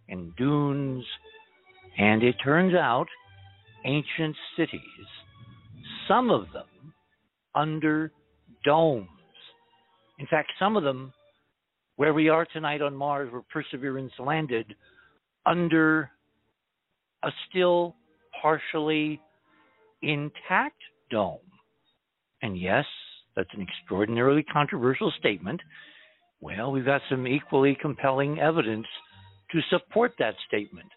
and 0.07 0.34
dunes, 0.38 1.03
and 1.97 2.23
it 2.23 2.36
turns 2.41 2.73
out 2.73 3.07
ancient 3.84 4.38
cities, 4.55 4.79
some 6.07 6.31
of 6.31 6.45
them 6.53 6.93
under 7.53 8.13
domes. 8.63 9.09
In 10.19 10.27
fact, 10.27 10.53
some 10.57 10.77
of 10.77 10.84
them, 10.86 11.11
where 11.97 12.13
we 12.13 12.29
are 12.29 12.45
tonight 12.45 12.81
on 12.81 12.95
Mars, 12.95 13.29
where 13.29 13.43
Perseverance 13.51 14.13
landed, 14.19 14.73
under 15.45 16.12
a 17.24 17.30
still 17.49 17.95
partially 18.41 19.19
intact 20.01 20.82
dome. 21.09 21.39
And 22.41 22.59
yes, 22.59 22.86
that's 23.36 23.49
an 23.53 23.61
extraordinarily 23.61 24.43
controversial 24.43 25.11
statement. 25.17 25.61
Well, 26.41 26.71
we've 26.71 26.86
got 26.86 27.01
some 27.09 27.26
equally 27.26 27.78
compelling 27.82 28.39
evidence 28.39 28.86
to 29.51 29.59
support 29.69 30.13
that 30.19 30.36
statement. 30.47 30.89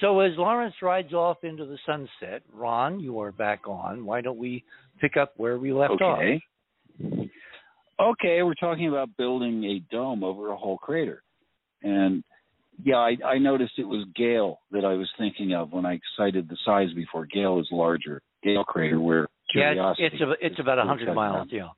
So 0.00 0.20
as 0.20 0.32
Lawrence 0.36 0.74
rides 0.82 1.12
off 1.12 1.38
into 1.44 1.66
the 1.66 1.78
sunset, 1.86 2.42
Ron, 2.52 3.00
you 3.00 3.20
are 3.20 3.32
back 3.32 3.68
on. 3.68 4.04
Why 4.04 4.20
don't 4.20 4.38
we 4.38 4.64
pick 5.00 5.16
up 5.16 5.34
where 5.36 5.58
we 5.58 5.72
left 5.72 5.92
okay. 6.00 6.40
off? 7.04 7.28
Okay, 8.00 8.42
we're 8.42 8.54
talking 8.54 8.88
about 8.88 9.10
building 9.18 9.62
a 9.64 9.94
dome 9.94 10.24
over 10.24 10.50
a 10.50 10.56
whole 10.56 10.78
crater. 10.78 11.22
And 11.82 12.24
yeah, 12.84 12.96
I, 12.96 13.16
I 13.24 13.38
noticed 13.38 13.72
it 13.78 13.84
was 13.84 14.06
Gale 14.14 14.58
that 14.70 14.84
I 14.84 14.94
was 14.94 15.08
thinking 15.18 15.54
of 15.54 15.72
when 15.72 15.86
I 15.86 16.00
cited 16.16 16.48
the 16.48 16.56
size 16.64 16.92
before. 16.94 17.26
Gale 17.26 17.60
is 17.60 17.68
larger. 17.70 18.22
Gale 18.42 18.64
crater, 18.64 19.00
where 19.00 19.28
Curiosity. 19.50 20.02
Yeah, 20.02 20.06
it's 20.06 20.16
it's, 20.20 20.38
it's 20.42 20.60
about 20.60 20.78
hundred 20.86 21.14
miles. 21.14 21.48
Yeah. 21.50 21.68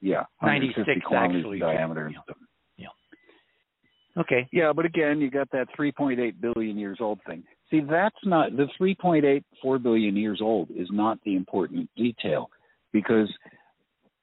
Yeah, 0.00 0.24
ninety 0.42 0.70
six 0.76 0.88
actually 1.14 1.58
diameter. 1.58 2.10
Yeah. 2.12 2.34
yeah. 2.76 4.20
Okay. 4.20 4.46
Yeah, 4.52 4.72
but 4.74 4.84
again, 4.84 5.20
you 5.20 5.30
got 5.30 5.50
that 5.52 5.68
3.8 5.78 6.40
billion 6.40 6.78
years 6.78 6.98
old 7.00 7.20
thing. 7.26 7.42
See, 7.70 7.80
that's 7.80 8.16
not 8.24 8.54
the 8.54 8.68
3.8 8.80 9.42
4 9.62 9.78
billion 9.78 10.16
years 10.16 10.40
old 10.42 10.70
is 10.70 10.88
not 10.90 11.18
the 11.24 11.36
important 11.36 11.88
detail 11.96 12.50
because 12.92 13.32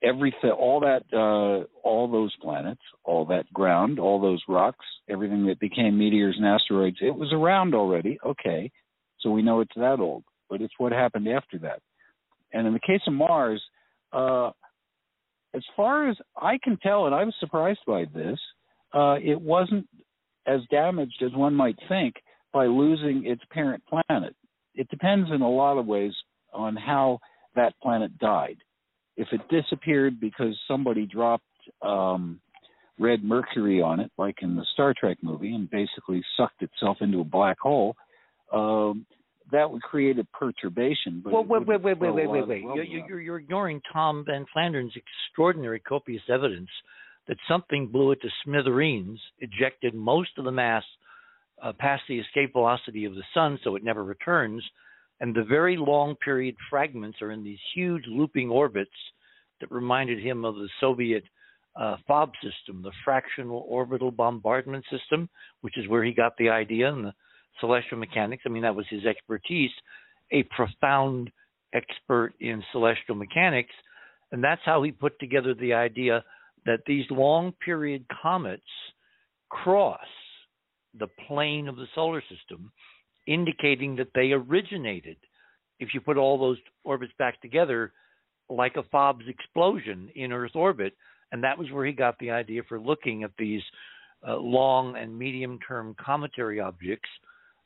everything, 0.04 0.52
all 0.52 0.80
that, 0.82 1.04
uh, 1.14 1.66
all 1.88 2.12
those 2.12 2.34
planets, 2.41 2.82
all 3.04 3.26
that 3.26 3.52
ground, 3.54 3.99
all 3.99 4.20
those 4.20 4.41
rocks, 4.47 4.86
everything 5.10 5.45
that 5.47 5.60
became 5.60 5.97
meteors 5.97 6.36
and 6.38 6.45
asteroids, 6.45 6.97
it 7.02 7.16
was 7.16 7.32
around 7.34 7.76
already. 7.76 8.18
Okay, 8.26 8.72
so 9.20 9.30
we 9.30 9.41
know 9.41 9.62
it's 9.62 9.76
that 9.76 9.99
old. 9.99 10.24
But 10.49 10.62
it's 10.62 10.74
what 10.78 10.91
happened 10.91 11.28
after 11.28 11.58
that. 11.60 11.82
And 12.52 12.68
in 12.68 12.74
the 12.74 12.80
case 12.80 13.02
of 13.08 13.14
Mars, 13.14 13.62
uh, 14.12 14.52
as 15.54 15.64
far 15.76 16.10
as 16.10 16.18
I 16.36 16.58
can 16.64 16.78
tell, 16.78 17.06
and 17.06 17.16
I 17.16 17.24
was 17.24 17.36
surprised 17.39 17.80
by 17.88 18.06
this, 18.14 18.39
uh, 18.93 19.16
it 19.24 19.39
wasn't 19.39 19.88
as 20.45 20.62
damaged 20.70 21.22
as 21.26 21.34
one 21.34 21.54
might 21.54 21.78
think 21.88 22.16
by 22.52 22.66
losing 22.66 23.26
its 23.26 23.41
parent 23.52 23.84
planet. 23.86 24.36
It 24.76 24.89
depends 24.89 25.30
in 25.34 25.41
a 25.41 25.49
lot 25.49 25.78
of 25.78 25.86
ways 25.86 26.14
on 26.54 26.76
how 26.76 27.20
that 27.56 27.74
planet 27.82 28.18
died. 28.18 28.58
If 29.18 29.28
it 29.32 29.41
disappeared 29.49 30.20
because 30.20 30.57
somebody 30.68 31.05
dropped 31.05 31.43
um, 31.82 32.39
red 32.99 33.24
mercury 33.24 33.82
on 33.82 33.99
it, 33.99 34.12
like 34.18 34.38
in 34.41 34.55
the 34.55 34.66
Star 34.74 34.93
Trek 34.97 35.18
movie, 35.22 35.53
and 35.53 35.70
basically 35.70 36.24
sucked 36.38 36.62
itself 36.62 36.97
into 37.01 37.20
a 37.20 37.26
black 37.26 37.59
hole, 37.59 37.95
um, 38.51 39.05
that 39.51 39.70
would 39.70 39.82
create 39.82 40.18
a 40.18 40.24
perturbation. 40.24 41.22
But 41.24 41.34
well, 41.34 41.43
wait, 41.43 41.68
wait, 41.68 41.82
wait, 41.82 41.99
wait, 41.99 42.14
wait, 42.14 42.30
wait, 42.30 42.47
wait. 42.47 42.62
You're, 42.62 42.84
you're, 42.84 43.22
you're 43.22 43.39
ignoring 43.39 43.82
Tom 43.91 44.24
Van 44.26 44.45
Flandern's 44.53 44.93
extraordinary 44.95 45.80
copious 45.80 46.24
evidence 46.30 46.70
that 47.28 47.38
something 47.47 47.88
blew 47.88 48.12
it 48.12 48.22
to 48.22 48.30
smithereens, 48.43 49.20
ejected 49.39 49.93
most 49.93 50.32
of 50.38 50.45
the 50.45 50.51
mass 50.51 50.84
uh, 51.62 51.74
past 51.78 52.03
the 52.07 52.20
escape 52.20 52.53
velocity 52.53 53.05
of 53.05 53.14
the 53.14 53.24
sun, 53.34 53.59
so 53.64 53.76
it 53.76 53.84
never 53.84 54.03
returns, 54.03 54.64
and 55.22 55.36
the 55.36 55.43
very 55.43 55.78
long 55.78 56.15
period 56.15 56.55
fragments 56.69 57.22
are 57.22 57.32
in 57.32 57.43
these 57.43 57.59
huge 57.74 58.03
looping 58.07 58.49
orbits 58.49 58.91
that 59.61 59.72
reminded 59.72 60.19
him 60.19 60.43
of 60.43 60.55
the 60.55 60.67
Soviet 60.80 61.24
uh, 61.80 61.95
FOB 62.07 62.32
system, 62.43 62.82
the 62.82 62.91
fractional 63.05 63.63
orbital 63.69 64.11
bombardment 64.11 64.84
system, 64.91 65.30
which 65.61 65.78
is 65.78 65.88
where 65.88 66.03
he 66.03 66.11
got 66.11 66.34
the 66.38 66.49
idea 66.49 66.91
in 66.91 67.03
the 67.03 67.13
celestial 67.59 67.99
mechanics. 67.99 68.43
I 68.45 68.49
mean, 68.49 68.63
that 68.63 68.76
was 68.76 68.88
his 68.89 69.05
expertise, 69.05 69.72
a 70.32 70.43
profound 70.55 71.32
expert 71.74 72.34
in 72.39 72.63
celestial 72.72 73.15
mechanics. 73.15 73.74
And 74.32 74.43
that's 74.43 74.61
how 74.65 74.82
he 74.82 74.91
put 74.91 75.19
together 75.19 75.53
the 75.53 75.74
idea 75.74 76.24
that 76.65 76.80
these 76.88 77.05
long 77.11 77.53
period 77.63 78.05
comets 78.22 78.63
cross 79.49 79.99
the 80.99 81.07
plane 81.28 81.67
of 81.67 81.76
the 81.76 81.88
solar 81.95 82.22
system, 82.22 82.72
indicating 83.28 83.95
that 83.97 84.09
they 84.15 84.32
originated, 84.32 85.17
if 85.80 85.93
you 85.93 86.01
put 86.01 86.17
all 86.17 86.38
those 86.38 86.57
orbits 86.84 87.13
back 87.17 87.41
together, 87.41 87.91
like 88.49 88.76
a 88.76 88.84
FOBS 88.84 89.28
explosion 89.28 90.09
in 90.15 90.32
Earth 90.32 90.55
orbit. 90.55 90.93
And 91.32 91.43
that 91.43 91.57
was 91.57 91.72
where 91.72 91.86
he 91.86 91.93
got 91.93 92.17
the 92.19 92.32
idea 92.32 92.61
for 92.67 92.80
looking 92.80 93.24
at 93.24 93.32
these 93.38 93.61
uh, 94.28 94.38
long 94.38 94.97
and 94.97 95.17
medium 95.17 95.59
term 95.67 95.95
cometary 96.03 96.59
objects 96.59 97.09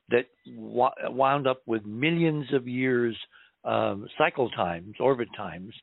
that 0.10 0.26
w- 0.46 0.90
wound 1.10 1.48
up 1.48 1.62
with 1.66 1.86
millions 1.86 2.46
of 2.54 2.68
years 2.68 3.18
um, 3.64 4.08
cycle 4.18 4.50
times, 4.52 4.96
orbit 5.00 5.28
times, 5.36 5.74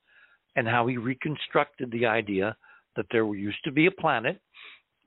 and 0.57 0.69
how 0.69 0.87
he 0.87 0.97
reconstructed 0.97 1.91
the 1.91 2.07
idea 2.07 2.57
that 2.97 3.07
there 3.11 3.27
used 3.35 3.63
to 3.65 3.73
be 3.73 3.87
a 3.87 3.91
planet, 3.91 4.41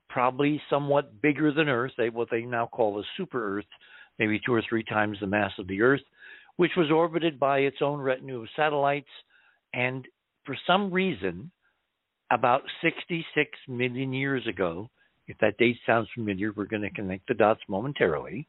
probably 0.09 0.61
somewhat 0.70 1.22
bigger 1.22 1.53
than 1.53 1.70
Earth, 1.70 1.93
what 2.11 2.28
they 2.30 2.41
now 2.41 2.68
call 2.68 2.99
a 2.99 3.03
super 3.16 3.57
Earth, 3.57 3.66
maybe 4.20 4.39
two 4.45 4.53
or 4.53 4.63
three 4.68 4.84
times 4.84 5.18
the 5.20 5.28
mass 5.28 5.51
of 5.59 5.68
the 5.68 5.82
Earth, 5.82 6.01
which 6.57 6.72
was 6.78 6.91
orbited 6.91 7.39
by 7.39 7.59
its 7.59 7.78
own 7.82 7.99
retinue 7.99 8.41
of 8.41 8.49
satellites. 8.55 9.09
And 9.74 10.07
for 10.45 10.55
some 10.66 10.91
reason, 10.91 11.51
about 12.32 12.61
66 12.82 13.49
million 13.68 14.13
years 14.13 14.45
ago, 14.47 14.89
if 15.28 15.38
that 15.39 15.57
date 15.57 15.78
sounds 15.86 16.07
familiar, 16.13 16.51
we're 16.55 16.66
going 16.66 16.82
to 16.84 16.89
connect 16.91 17.28
the 17.28 17.34
dots 17.34 17.61
momentarily 17.68 18.47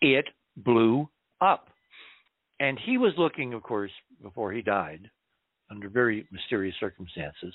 it 0.00 0.26
blew 0.56 1.08
up. 1.40 1.68
And 2.60 2.78
he 2.84 2.98
was 2.98 3.12
looking, 3.18 3.52
of 3.54 3.62
course, 3.62 3.90
before 4.22 4.52
he 4.52 4.62
died, 4.62 5.10
under 5.70 5.88
very 5.88 6.26
mysterious 6.30 6.74
circumstances, 6.80 7.54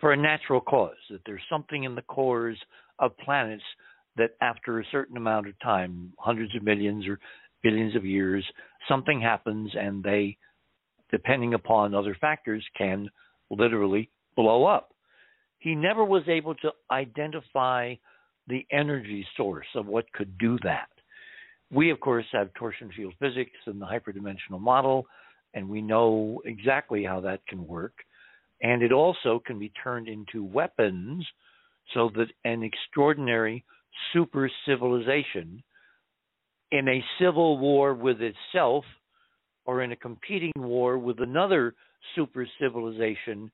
for 0.00 0.12
a 0.12 0.16
natural 0.16 0.60
cause, 0.60 0.96
that 1.10 1.20
there's 1.26 1.42
something 1.50 1.84
in 1.84 1.94
the 1.94 2.02
cores 2.02 2.58
of 3.00 3.16
planets 3.18 3.64
that 4.18 4.32
after 4.40 4.78
a 4.80 4.84
certain 4.92 5.16
amount 5.16 5.48
of 5.48 5.58
time, 5.60 6.12
hundreds 6.18 6.54
of 6.54 6.62
millions 6.62 7.06
or 7.06 7.18
billions 7.62 7.96
of 7.96 8.04
years, 8.04 8.44
something 8.88 9.20
happens 9.20 9.70
and 9.74 10.02
they, 10.02 10.36
depending 11.10 11.54
upon 11.54 11.94
other 11.94 12.16
factors, 12.20 12.64
can 12.76 13.08
literally 13.50 14.10
blow 14.36 14.64
up. 14.64 14.90
He 15.58 15.74
never 15.74 16.04
was 16.04 16.22
able 16.28 16.54
to 16.56 16.70
identify 16.90 17.94
the 18.46 18.66
energy 18.70 19.26
source 19.36 19.66
of 19.74 19.86
what 19.86 20.12
could 20.12 20.38
do 20.38 20.58
that. 20.62 20.88
We, 21.70 21.90
of 21.90 22.00
course, 22.00 22.24
have 22.32 22.54
torsion 22.54 22.90
field 22.96 23.14
physics 23.18 23.58
and 23.66 23.80
the 23.80 23.86
hyperdimensional 23.86 24.60
model, 24.60 25.06
and 25.54 25.68
we 25.68 25.82
know 25.82 26.40
exactly 26.44 27.04
how 27.04 27.20
that 27.20 27.46
can 27.46 27.66
work. 27.66 27.92
And 28.62 28.82
it 28.82 28.92
also 28.92 29.42
can 29.44 29.58
be 29.58 29.72
turned 29.82 30.08
into 30.08 30.44
weapons 30.44 31.26
so 31.94 32.10
that 32.16 32.28
an 32.44 32.62
extraordinary 32.62 33.64
super 34.12 34.50
civilization 34.66 35.62
in 36.70 36.88
a 36.88 37.04
civil 37.20 37.58
war 37.58 37.94
with 37.94 38.18
itself 38.20 38.84
or 39.64 39.82
in 39.82 39.92
a 39.92 39.96
competing 39.96 40.52
war 40.56 40.98
with 40.98 41.20
another 41.20 41.74
super 42.14 42.46
civilization 42.60 43.50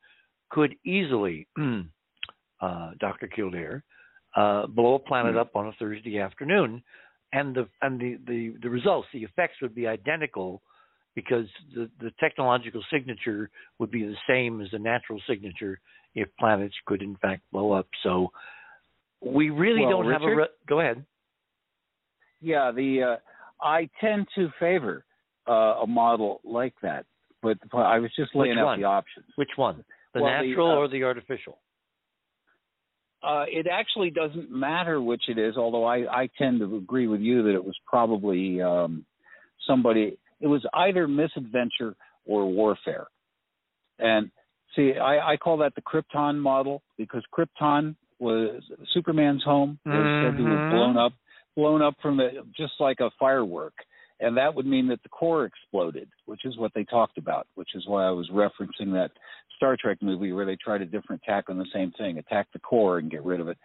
could 0.51 0.74
easily, 0.84 1.47
uh, 2.61 2.90
Dr. 3.01 3.28
Kildare, 3.28 3.82
uh, 4.36 4.66
blow 4.66 4.95
a 4.95 4.99
planet 4.99 5.32
mm-hmm. 5.32 5.40
up 5.40 5.57
on 5.57 5.68
a 5.68 5.72
Thursday 5.78 6.18
afternoon 6.18 6.82
and 7.34 7.55
the 7.55 7.68
and 7.82 8.01
the, 8.01 8.18
the, 8.26 8.55
the 8.62 8.70
results, 8.70 9.09
the 9.12 9.24
effects 9.24 9.57
would 9.61 9.74
be 9.74 9.86
identical 9.86 10.62
because 11.14 11.47
the, 11.74 11.90
the 12.01 12.11
technological 12.18 12.82
signature 12.92 13.51
would 13.78 13.90
be 13.90 14.03
the 14.03 14.16
same 14.28 14.61
as 14.61 14.68
the 14.70 14.78
natural 14.78 15.20
signature 15.28 15.80
if 16.14 16.28
planets 16.38 16.74
could 16.86 17.03
in 17.03 17.16
fact 17.16 17.42
blow 17.53 17.72
up. 17.72 17.86
So 18.03 18.28
we 19.24 19.50
really 19.50 19.82
well, 19.82 19.90
don't 19.90 20.06
Richard, 20.06 20.22
have 20.22 20.30
a 20.30 20.36
re- 20.36 20.48
go 20.68 20.80
ahead. 20.80 21.04
Yeah, 22.40 22.72
the 22.74 23.02
uh, 23.02 23.64
I 23.64 23.88
tend 24.00 24.26
to 24.34 24.50
favor 24.60 25.04
uh, 25.48 25.82
a 25.82 25.86
model 25.86 26.40
like 26.44 26.74
that, 26.82 27.06
but 27.42 27.58
I 27.72 27.98
was 27.98 28.10
just 28.16 28.34
laying 28.34 28.58
out 28.58 28.76
the 28.76 28.84
options. 28.84 29.26
Which 29.36 29.50
one? 29.56 29.84
The 30.12 30.22
well, 30.22 30.30
natural 30.30 30.68
the, 30.68 30.74
uh, 30.74 30.76
or 30.76 30.88
the 30.88 31.02
artificial? 31.04 31.58
Uh, 33.22 33.44
it 33.48 33.66
actually 33.70 34.10
doesn't 34.10 34.50
matter 34.50 35.00
which 35.00 35.24
it 35.28 35.38
is, 35.38 35.56
although 35.56 35.84
I, 35.84 36.22
I 36.22 36.28
tend 36.36 36.60
to 36.60 36.76
agree 36.76 37.06
with 37.06 37.20
you 37.20 37.42
that 37.44 37.54
it 37.54 37.64
was 37.64 37.74
probably 37.86 38.60
um, 38.60 39.06
somebody, 39.66 40.18
it 40.40 40.46
was 40.46 40.62
either 40.74 41.08
misadventure 41.08 41.96
or 42.26 42.44
warfare. 42.46 43.06
And 43.98 44.30
see, 44.76 44.92
I, 45.00 45.32
I 45.32 45.36
call 45.38 45.56
that 45.58 45.74
the 45.74 45.80
Krypton 45.80 46.38
model 46.38 46.82
because 46.98 47.22
Krypton 47.32 47.96
was 48.18 48.62
Superman's 48.92 49.42
home 49.42 49.78
was 49.84 49.94
mm-hmm. 49.94 50.36
said 50.36 50.42
to 50.42 50.50
have 50.50 50.70
blown 50.70 50.96
up, 50.96 51.12
blown 51.56 51.82
up 51.82 51.94
from 52.00 52.16
the 52.16 52.30
just 52.56 52.74
like 52.80 53.00
a 53.00 53.10
firework 53.18 53.74
and 54.20 54.36
that 54.36 54.54
would 54.54 54.66
mean 54.66 54.88
that 54.88 55.02
the 55.02 55.08
core 55.08 55.44
exploded, 55.44 56.08
which 56.26 56.44
is 56.44 56.56
what 56.56 56.72
they 56.74 56.84
talked 56.84 57.18
about, 57.18 57.46
which 57.54 57.74
is 57.74 57.86
why 57.86 58.06
I 58.06 58.10
was 58.10 58.30
referencing 58.30 58.92
that 58.92 59.10
Star 59.56 59.76
Trek 59.80 59.98
movie 60.00 60.32
where 60.32 60.46
they 60.46 60.56
tried 60.56 60.82
a 60.82 60.86
different 60.86 61.22
tack 61.22 61.48
on 61.48 61.58
the 61.58 61.66
same 61.72 61.92
thing, 61.98 62.18
attack 62.18 62.48
the 62.52 62.60
core 62.60 62.98
and 62.98 63.10
get 63.10 63.24
rid 63.24 63.40
of 63.40 63.48
it. 63.48 63.58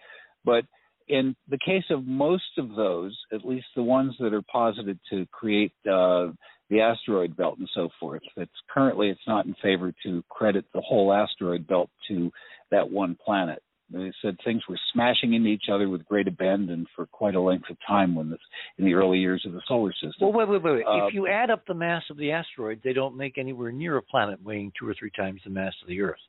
But 0.43 0.65
in 1.07 1.35
the 1.49 1.59
case 1.63 1.85
of 1.89 2.05
most 2.05 2.57
of 2.57 2.75
those, 2.75 3.17
at 3.31 3.45
least 3.45 3.67
the 3.75 3.83
ones 3.83 4.15
that 4.19 4.33
are 4.33 4.43
posited 4.43 4.99
to 5.11 5.25
create 5.31 5.71
uh, 5.89 6.27
the 6.69 6.81
asteroid 6.81 7.35
belt 7.35 7.57
and 7.59 7.69
so 7.73 7.89
forth, 7.99 8.21
it's 8.35 8.51
currently 8.71 9.09
it's 9.09 9.19
not 9.27 9.45
in 9.45 9.55
favor 9.61 9.93
to 10.03 10.23
credit 10.29 10.65
the 10.73 10.81
whole 10.81 11.13
asteroid 11.13 11.67
belt 11.67 11.89
to 12.07 12.31
that 12.71 12.89
one 12.89 13.17
planet. 13.23 13.61
They 13.91 14.11
said 14.21 14.37
things 14.43 14.61
were 14.69 14.79
smashing 14.93 15.33
into 15.33 15.49
each 15.49 15.65
other 15.71 15.89
with 15.89 16.05
great 16.05 16.27
abandon 16.27 16.85
for 16.95 17.07
quite 17.07 17.35
a 17.35 17.41
length 17.41 17.69
of 17.69 17.77
time 17.87 18.13
when 18.13 18.29
this, 18.29 18.39
in 18.77 18.85
the 18.85 18.93
early 18.93 19.17
years 19.17 19.43
of 19.47 19.53
the 19.53 19.61
solar 19.67 19.91
system. 19.93 20.13
Well, 20.21 20.33
wait, 20.33 20.47
wait, 20.47 20.63
wait. 20.63 20.73
wait. 20.75 20.85
Uh, 20.85 21.07
if 21.07 21.13
you 21.13 21.27
add 21.27 21.49
up 21.49 21.65
the 21.67 21.73
mass 21.73 22.03
of 22.11 22.17
the 22.17 22.31
asteroids, 22.31 22.81
they 22.83 22.93
don't 22.93 23.17
make 23.17 23.37
anywhere 23.37 23.71
near 23.71 23.97
a 23.97 24.01
planet 24.01 24.41
weighing 24.43 24.71
two 24.79 24.87
or 24.87 24.93
three 24.97 25.11
times 25.15 25.41
the 25.43 25.49
mass 25.49 25.73
of 25.81 25.87
the 25.87 26.01
Earth. 26.01 26.19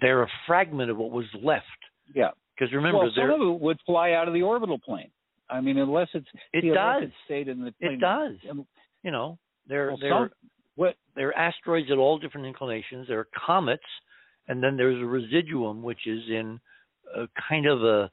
They're 0.00 0.22
a 0.22 0.28
fragment 0.46 0.90
of 0.90 0.96
what 0.96 1.10
was 1.10 1.26
left. 1.42 1.64
Yeah. 2.14 2.30
Because 2.56 2.72
remember, 2.72 2.98
well, 2.98 3.10
some 3.14 3.30
of 3.30 3.40
it 3.40 3.60
would 3.60 3.78
fly 3.86 4.12
out 4.12 4.26
of 4.26 4.34
the 4.34 4.42
orbital 4.42 4.78
plane. 4.78 5.10
I 5.48 5.60
mean, 5.60 5.78
unless 5.78 6.08
it's 6.12 6.26
It 6.52 6.74
does. 6.74 7.04
It 7.04 7.12
stayed 7.24 7.48
in 7.48 7.64
the 7.64 7.72
plane. 7.80 7.92
it 7.92 8.00
does. 8.00 8.34
You 9.02 9.10
know, 9.10 9.38
they're 9.68 9.88
well, 9.88 9.98
they're 10.00 10.10
some, 10.10 10.30
what 10.74 10.94
they're 11.14 11.36
asteroids 11.36 11.88
at 11.90 11.98
all 11.98 12.18
different 12.18 12.46
inclinations. 12.46 13.06
There 13.08 13.20
are 13.20 13.28
comets, 13.46 13.82
and 14.48 14.62
then 14.62 14.76
there's 14.76 15.00
a 15.00 15.06
residuum, 15.06 15.82
which 15.82 16.06
is 16.06 16.22
in 16.28 16.60
a 17.14 17.26
kind 17.48 17.66
of 17.66 17.82
a 17.84 18.10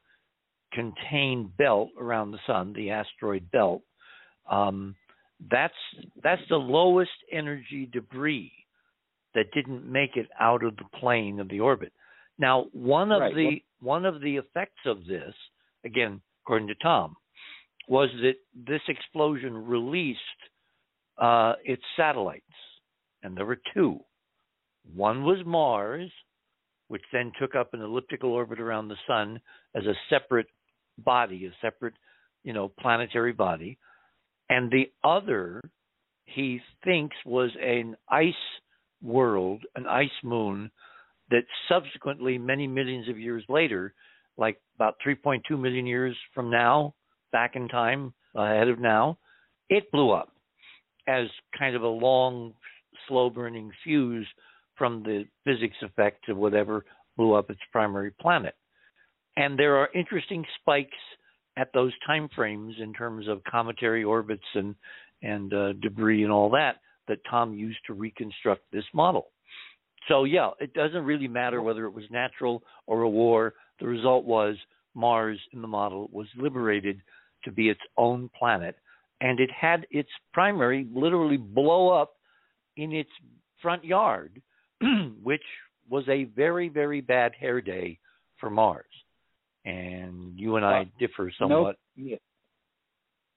contained 0.74 1.56
belt 1.58 1.90
around 2.00 2.32
the 2.32 2.40
sun, 2.46 2.74
the 2.74 2.92
asteroid 2.92 3.50
belt. 3.52 3.82
Um, 4.50 4.96
that's 5.50 5.74
that's 6.24 6.42
the 6.50 6.58
lowest 6.58 7.12
energy 7.32 7.90
debris 7.92 8.52
that 9.34 9.52
didn't 9.54 9.90
make 9.90 10.16
it 10.16 10.28
out 10.40 10.64
of 10.64 10.76
the 10.78 10.86
plane 11.00 11.40
of 11.40 11.50
the 11.50 11.60
orbit. 11.60 11.92
Now, 12.38 12.66
one 12.74 13.12
of 13.12 13.22
Right. 13.22 13.36
the 13.36 13.64
one 13.80 14.06
of 14.06 14.22
the 14.22 14.38
effects 14.38 14.86
of 14.86 15.06
this, 15.06 15.36
again, 15.84 16.22
according 16.44 16.68
to 16.70 16.76
Tom, 16.76 17.16
was 17.88 18.10
that 18.22 18.36
this 18.54 18.82
explosion 18.88 19.68
released 19.68 20.20
uh, 21.18 21.54
its 21.64 21.84
satellites, 21.96 22.44
and 23.24 23.38
there 23.38 23.46
were 23.46 23.62
two. 23.74 24.00
One 24.94 25.24
was 25.24 25.46
Mars, 25.46 26.12
which 26.88 27.04
then 27.12 27.32
took 27.40 27.56
up 27.56 27.74
an 27.74 27.82
elliptical 27.82 28.32
orbit 28.32 28.60
around 28.60 28.88
the 28.88 28.96
sun 29.08 29.40
as 29.76 29.84
a 29.86 29.94
separate 30.10 30.48
body, 30.98 31.46
a 31.46 31.52
separate, 31.62 31.96
you 32.44 32.54
know, 32.54 32.72
planetary 32.80 33.34
body, 33.34 33.78
and 34.50 34.72
the 34.72 34.92
other 35.04 35.62
he 36.26 36.60
thinks 36.84 37.16
was 37.26 37.52
an 37.62 37.96
ice 38.10 38.34
world, 39.02 39.64
an 39.76 39.88
ice 39.88 40.10
moon 40.24 40.72
that 41.30 41.44
subsequently, 41.70 42.38
many 42.38 42.68
millions 42.68 43.10
of 43.10 43.20
years 43.20 43.44
later, 43.50 43.94
like 44.38 44.60
about 44.76 44.96
3.2 45.06 45.60
million 45.60 45.88
years 45.88 46.16
from 46.34 46.52
now, 46.52 46.94
back 47.32 47.56
in 47.56 47.68
time, 47.68 48.14
ahead 48.36 48.68
of 48.68 48.80
now, 48.80 49.18
it 49.70 49.92
blew 49.92 50.12
up 50.12 50.32
as 51.08 51.28
kind 51.58 51.76
of 51.76 51.84
a 51.84 51.88
long, 51.88 52.54
slow 53.08 53.30
burning 53.30 53.72
fuse 53.84 54.28
from 54.78 55.04
the 55.04 55.26
physics 55.44 55.78
effect 55.82 56.30
of 56.30 56.38
whatever 56.38 56.86
blew 57.18 57.34
up 57.34 57.50
its 57.50 57.60
primary 57.72 58.12
planet. 58.20 58.56
And 59.38 59.58
there 59.58 59.78
are 59.78 59.90
interesting 59.94 60.46
spikes 60.60 60.98
at 61.58 61.72
those 61.74 61.94
time 62.06 62.30
frames 62.36 62.76
in 62.80 62.94
terms 62.94 63.28
of 63.28 63.44
cometary 63.50 64.04
orbits 64.04 64.46
and 64.54 64.76
and 65.22 65.54
uh, 65.54 65.74
debris 65.82 66.24
and 66.24 66.32
all 66.32 66.50
that 66.52 66.78
that 67.08 67.20
Tom 67.30 67.54
used 67.54 67.80
to 67.88 67.94
reconstruct 67.94 68.64
this 68.72 68.84
model. 68.94 69.28
So 70.08 70.24
yeah, 70.24 70.52
it 70.60 70.74
doesn't 70.74 71.04
really 71.04 71.28
matter 71.28 71.62
whether 71.62 71.86
it 71.86 71.94
was 71.94 72.06
natural 72.12 72.64
or 72.88 73.02
a 73.02 73.10
war. 73.10 73.54
The 73.80 73.88
result 73.88 74.26
was 74.26 74.56
Mars 74.94 75.40
in 75.54 75.62
the 75.62 75.68
model 75.68 76.10
was 76.12 76.28
liberated 76.38 77.02
to 77.44 77.52
be 77.52 77.70
its 77.70 77.82
own 77.98 78.30
planet, 78.38 78.76
and 79.22 79.40
it 79.40 79.50
had 79.52 79.86
its 79.92 80.10
primary 80.34 80.88
literally 80.94 81.38
blow 81.38 81.90
up 81.90 82.16
in 82.78 82.92
its 82.92 83.10
front 83.62 83.84
yard, 83.84 84.42
which 85.24 85.44
was 85.90 86.04
a 86.10 86.26
very 86.36 86.70
very 86.70 87.02
bad 87.02 87.34
hair 87.40 87.62
day 87.62 88.00
for 88.40 88.50
Mars. 88.50 88.86
And 89.66 90.38
you 90.38 90.58
and 90.58 90.66
I 90.66 90.82
uh, 90.82 90.84
differ 91.00 91.32
somewhat. 91.40 91.78
Nope. 91.98 92.20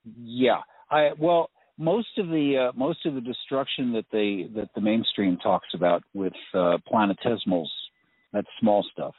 Yeah. 0.05 0.15
yeah. 0.23 0.61
I 0.91 1.11
well 1.19 1.51
most 1.79 2.19
of 2.19 2.27
the 2.27 2.69
uh, 2.69 2.77
most 2.77 3.07
of 3.07 3.15
the 3.15 3.21
destruction 3.21 3.93
that 3.93 4.07
they 4.13 4.49
that 4.55 4.69
the 4.75 4.81
mainstream 4.81 5.39
talks 5.39 5.69
about 5.75 6.03
with 6.13 6.33
uh, 6.53 6.77
planetesimals, 6.93 7.69
that's 8.33 8.49
small 8.61 8.85
stuff. 8.93 9.15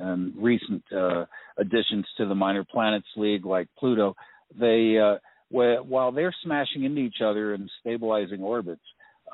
Um, 0.00 0.32
recent 0.36 0.82
uh, 0.96 1.24
additions 1.58 2.06
to 2.16 2.26
the 2.26 2.34
Minor 2.34 2.64
Planets 2.64 3.08
League, 3.16 3.44
like 3.44 3.68
Pluto, 3.78 4.14
they 4.58 4.96
uh, 4.98 5.16
while 5.50 6.12
they're 6.12 6.34
smashing 6.42 6.84
into 6.84 7.00
each 7.00 7.20
other 7.24 7.54
and 7.54 7.70
stabilizing 7.80 8.42
orbits, 8.42 8.82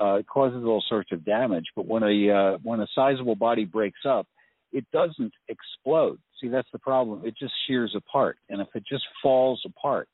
uh, 0.01 0.15
it 0.15 0.27
causes 0.27 0.65
all 0.65 0.83
sorts 0.89 1.11
of 1.13 1.25
damage. 1.25 1.67
But 1.77 1.87
when 1.87 2.03
a 2.03 2.31
uh, 2.31 2.59
when 2.63 2.81
a 2.81 2.87
sizable 2.95 3.37
body 3.37 3.65
breaks 3.65 4.01
up, 4.07 4.27
it 4.73 4.85
doesn't 4.93 5.33
explode. 5.49 6.19
See, 6.41 6.49
that's 6.49 6.69
the 6.73 6.79
problem. 6.79 7.23
It 7.25 7.35
just 7.39 7.53
shears 7.67 7.95
apart, 7.97 8.39
and 8.49 8.61
if 8.61 8.69
it 8.75 8.85
just 8.89 9.05
falls 9.23 9.63
apart, 9.65 10.09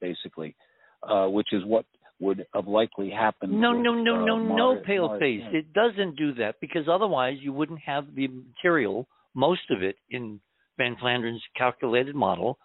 basically, 0.00 0.56
uh, 1.02 1.26
which 1.26 1.48
is 1.52 1.62
what 1.64 1.84
would 2.18 2.46
have 2.54 2.66
likely 2.66 3.10
happened. 3.10 3.52
No, 3.60 3.72
with, 3.72 3.82
no, 3.82 3.94
no, 3.94 4.22
uh, 4.22 4.24
no, 4.24 4.36
Mars, 4.38 4.78
no, 4.78 4.82
pale 4.84 5.18
face. 5.18 5.42
It 5.52 5.72
doesn't 5.72 6.16
do 6.16 6.34
that 6.34 6.56
because 6.60 6.88
otherwise 6.90 7.34
you 7.40 7.52
wouldn't 7.52 7.80
have 7.80 8.06
the 8.14 8.28
material, 8.28 9.06
most 9.34 9.70
of 9.70 9.82
it 9.82 9.96
in 10.10 10.40
Van 10.78 10.96
Flandern's 10.98 11.42
calculated 11.56 12.14
model, 12.14 12.58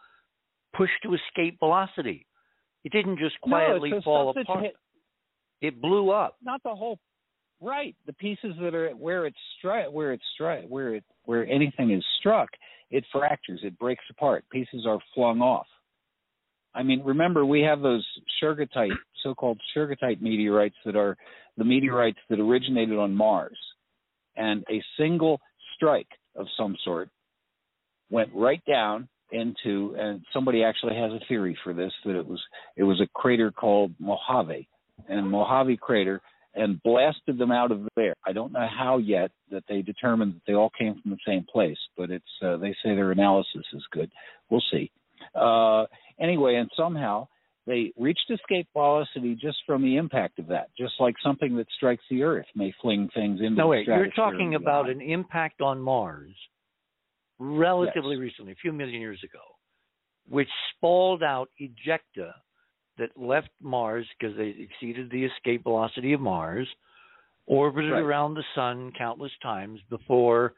pushed 0.75 0.93
to 1.03 1.13
escape 1.13 1.59
velocity. 1.59 2.25
It 2.83 2.91
didn't 2.91 3.19
just 3.19 3.39
quietly 3.41 3.91
no, 3.91 4.01
fall 4.01 4.29
apart. 4.29 4.63
Hit, 4.63 4.75
it 5.61 5.81
blew 5.81 6.11
up. 6.11 6.37
Not 6.43 6.61
the 6.63 6.75
whole. 6.75 6.99
Right, 7.63 7.95
the 8.07 8.13
pieces 8.13 8.55
that 8.59 8.73
are 8.73 8.89
where 8.89 9.27
it's 9.27 9.37
struck, 9.59 9.91
where 9.91 10.13
it's 10.13 10.23
struck, 10.33 10.61
where 10.67 10.95
it 10.95 11.03
where 11.25 11.45
anything 11.45 11.91
is 11.91 12.03
struck, 12.19 12.49
it 12.89 13.05
fractures, 13.11 13.59
it 13.63 13.77
breaks 13.77 14.03
apart. 14.09 14.43
Pieces 14.51 14.85
are 14.87 14.97
flung 15.13 15.41
off. 15.41 15.67
I 16.73 16.81
mean, 16.81 17.03
remember 17.03 17.45
we 17.45 17.61
have 17.61 17.81
those 17.81 18.05
Shergottite, 18.41 18.97
so-called 19.23 19.59
Shergottite 19.75 20.21
meteorites 20.21 20.75
that 20.85 20.95
are 20.95 21.15
the 21.57 21.63
meteorites 21.63 22.17
that 22.29 22.39
originated 22.39 22.97
on 22.97 23.13
Mars, 23.13 23.59
and 24.35 24.63
a 24.71 24.81
single 24.97 25.39
strike 25.75 26.07
of 26.35 26.47
some 26.57 26.75
sort 26.83 27.09
went 28.09 28.29
right 28.33 28.61
down 28.67 29.07
into, 29.31 29.95
and 29.97 30.21
somebody 30.33 30.63
actually 30.63 30.95
has 30.95 31.11
a 31.11 31.19
theory 31.27 31.57
for 31.63 31.73
this 31.73 31.91
that 32.05 32.17
it 32.17 32.25
was 32.25 32.41
it 32.75 32.83
was 32.83 32.99
a 33.01 33.07
crater 33.13 33.51
called 33.51 33.93
Mojave, 33.99 34.67
and 35.07 35.29
Mojave 35.29 35.77
crater, 35.77 36.21
and 36.53 36.81
blasted 36.83 37.37
them 37.37 37.51
out 37.51 37.71
of 37.71 37.87
there. 37.95 38.13
I 38.25 38.33
don't 38.33 38.51
know 38.51 38.67
how 38.67 38.97
yet 38.97 39.31
that 39.51 39.63
they 39.69 39.81
determined 39.81 40.35
that 40.35 40.41
they 40.47 40.53
all 40.53 40.71
came 40.77 40.99
from 41.01 41.11
the 41.11 41.17
same 41.25 41.45
place, 41.51 41.77
but 41.97 42.11
it's 42.11 42.25
uh, 42.43 42.57
they 42.57 42.75
say 42.83 42.95
their 42.95 43.11
analysis 43.11 43.65
is 43.73 43.83
good. 43.91 44.11
We'll 44.49 44.63
see. 44.71 44.91
Uh, 45.35 45.85
anyway, 46.19 46.55
and 46.55 46.69
somehow 46.75 47.27
they 47.67 47.93
reached 47.97 48.29
escape 48.29 48.67
velocity 48.73 49.35
just 49.35 49.57
from 49.65 49.83
the 49.83 49.97
impact 49.97 50.39
of 50.39 50.47
that, 50.47 50.69
just 50.77 50.93
like 50.99 51.15
something 51.23 51.55
that 51.57 51.67
strikes 51.77 52.03
the 52.09 52.23
Earth 52.23 52.47
may 52.55 52.73
fling 52.81 53.07
things 53.13 53.39
into 53.39 53.55
no, 53.55 53.67
wait, 53.67 53.87
you're 53.87 54.07
talking 54.15 54.55
about 54.55 54.89
an 54.89 54.99
impact 54.99 55.61
on 55.61 55.79
Mars 55.79 56.33
relatively 57.39 58.15
Yes. 58.15 58.21
recently, 58.21 58.51
a 58.51 58.55
few 58.55 58.73
million 58.73 58.99
years 58.99 59.21
ago, 59.23 59.41
which 60.27 60.49
spalled 60.75 61.23
out 61.23 61.49
ejecta 61.59 62.33
that 63.01 63.17
left 63.17 63.49
Mars 63.61 64.07
because 64.17 64.37
they 64.37 64.55
exceeded 64.59 65.09
the 65.09 65.25
escape 65.25 65.63
velocity 65.63 66.13
of 66.13 66.21
Mars, 66.21 66.67
orbited 67.47 67.91
Right. 67.91 67.99
around 67.99 68.35
the 68.35 68.45
sun 68.55 68.91
countless 68.93 69.31
times 69.41 69.81
before 69.89 70.53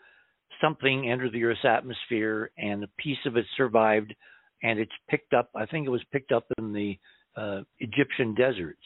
something 0.61 1.09
entered 1.09 1.31
the 1.31 1.43
Earth's 1.43 1.65
atmosphere 1.65 2.51
and 2.57 2.83
a 2.83 2.87
piece 2.97 3.25
of 3.25 3.37
it 3.37 3.45
survived 3.55 4.13
and 4.61 4.77
it's 4.77 4.91
picked 5.09 5.33
up. 5.33 5.49
I 5.55 5.65
think 5.65 5.87
it 5.87 5.89
was 5.89 6.03
picked 6.11 6.31
up 6.31 6.45
in 6.57 6.73
the 6.73 6.99
uh, 7.35 7.61
Egyptian 7.79 8.35
deserts 8.35 8.83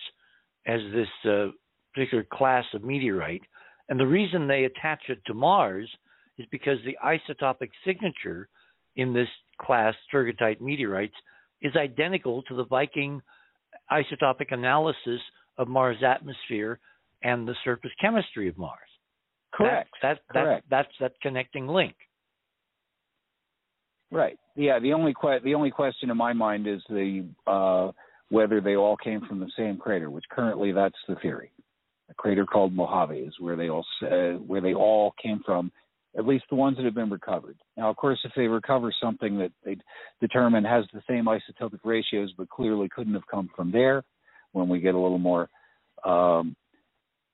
as 0.65 0.79
this 0.93 1.09
uh, 1.25 1.47
particular 1.93 2.23
class 2.31 2.65
of 2.73 2.83
meteorite. 2.83 3.43
And 3.89 3.99
the 3.99 4.07
reason 4.07 4.47
they 4.47 4.65
attach 4.65 5.01
it 5.09 5.19
to 5.25 5.33
Mars 5.33 5.89
is 6.37 6.45
because 6.51 6.77
the 6.85 6.97
isotopic 7.03 7.69
signature 7.85 8.49
in 8.95 9.13
this 9.13 9.29
class, 9.59 9.95
Shergottite 10.11 10.61
meteorites, 10.61 11.15
is 11.61 11.75
identical 11.75 12.43
to 12.43 12.55
the 12.55 12.65
Viking 12.65 13.21
isotopic 13.91 14.51
analysis 14.51 15.21
of 15.57 15.67
Mars' 15.67 16.03
atmosphere 16.05 16.79
and 17.23 17.47
the 17.47 17.55
surface 17.63 17.91
chemistry 17.99 18.47
of 18.47 18.57
Mars. 18.57 18.79
correct. 19.53 19.89
That, 20.01 20.19
that, 20.33 20.43
correct. 20.43 20.69
That, 20.69 20.85
that's 20.99 21.13
that 21.13 21.21
connecting 21.21 21.67
link. 21.67 21.95
Right. 24.11 24.37
Yeah. 24.55 24.79
The 24.79 24.93
only 24.93 25.13
que- 25.19 25.39
the 25.43 25.55
only 25.55 25.71
question 25.71 26.09
in 26.09 26.17
my 26.17 26.33
mind 26.33 26.67
is 26.67 26.81
the 26.89 27.25
uh, 27.45 27.91
whether 28.29 28.61
they 28.61 28.75
all 28.75 28.97
came 28.97 29.21
from 29.27 29.39
the 29.39 29.51
same 29.57 29.77
crater, 29.77 30.09
which 30.09 30.25
currently 30.31 30.71
that's 30.71 30.95
the 31.07 31.15
theory. 31.15 31.51
A 32.09 32.13
crater 32.13 32.45
called 32.45 32.73
Mojave 32.73 33.17
is 33.17 33.33
where 33.39 33.55
they 33.55 33.69
all 33.69 33.85
uh, 34.03 34.39
where 34.45 34.61
they 34.61 34.73
all 34.73 35.13
came 35.21 35.41
from, 35.45 35.71
at 36.17 36.25
least 36.25 36.45
the 36.49 36.55
ones 36.55 36.77
that 36.77 36.85
have 36.85 36.95
been 36.95 37.09
recovered. 37.09 37.57
Now, 37.75 37.89
of 37.89 37.95
course, 37.95 38.19
if 38.23 38.31
they 38.35 38.47
recover 38.47 38.93
something 39.01 39.37
that 39.37 39.51
they 39.63 39.77
determine 40.19 40.63
has 40.63 40.85
the 40.93 41.01
same 41.07 41.25
isotopic 41.25 41.79
ratios, 41.83 42.33
but 42.37 42.49
clearly 42.49 42.89
couldn't 42.89 43.13
have 43.13 43.27
come 43.29 43.49
from 43.55 43.71
there, 43.71 44.03
when 44.53 44.67
we 44.67 44.79
get 44.79 44.95
a 44.95 44.99
little 44.99 45.19
more 45.19 45.49
um, 46.03 46.55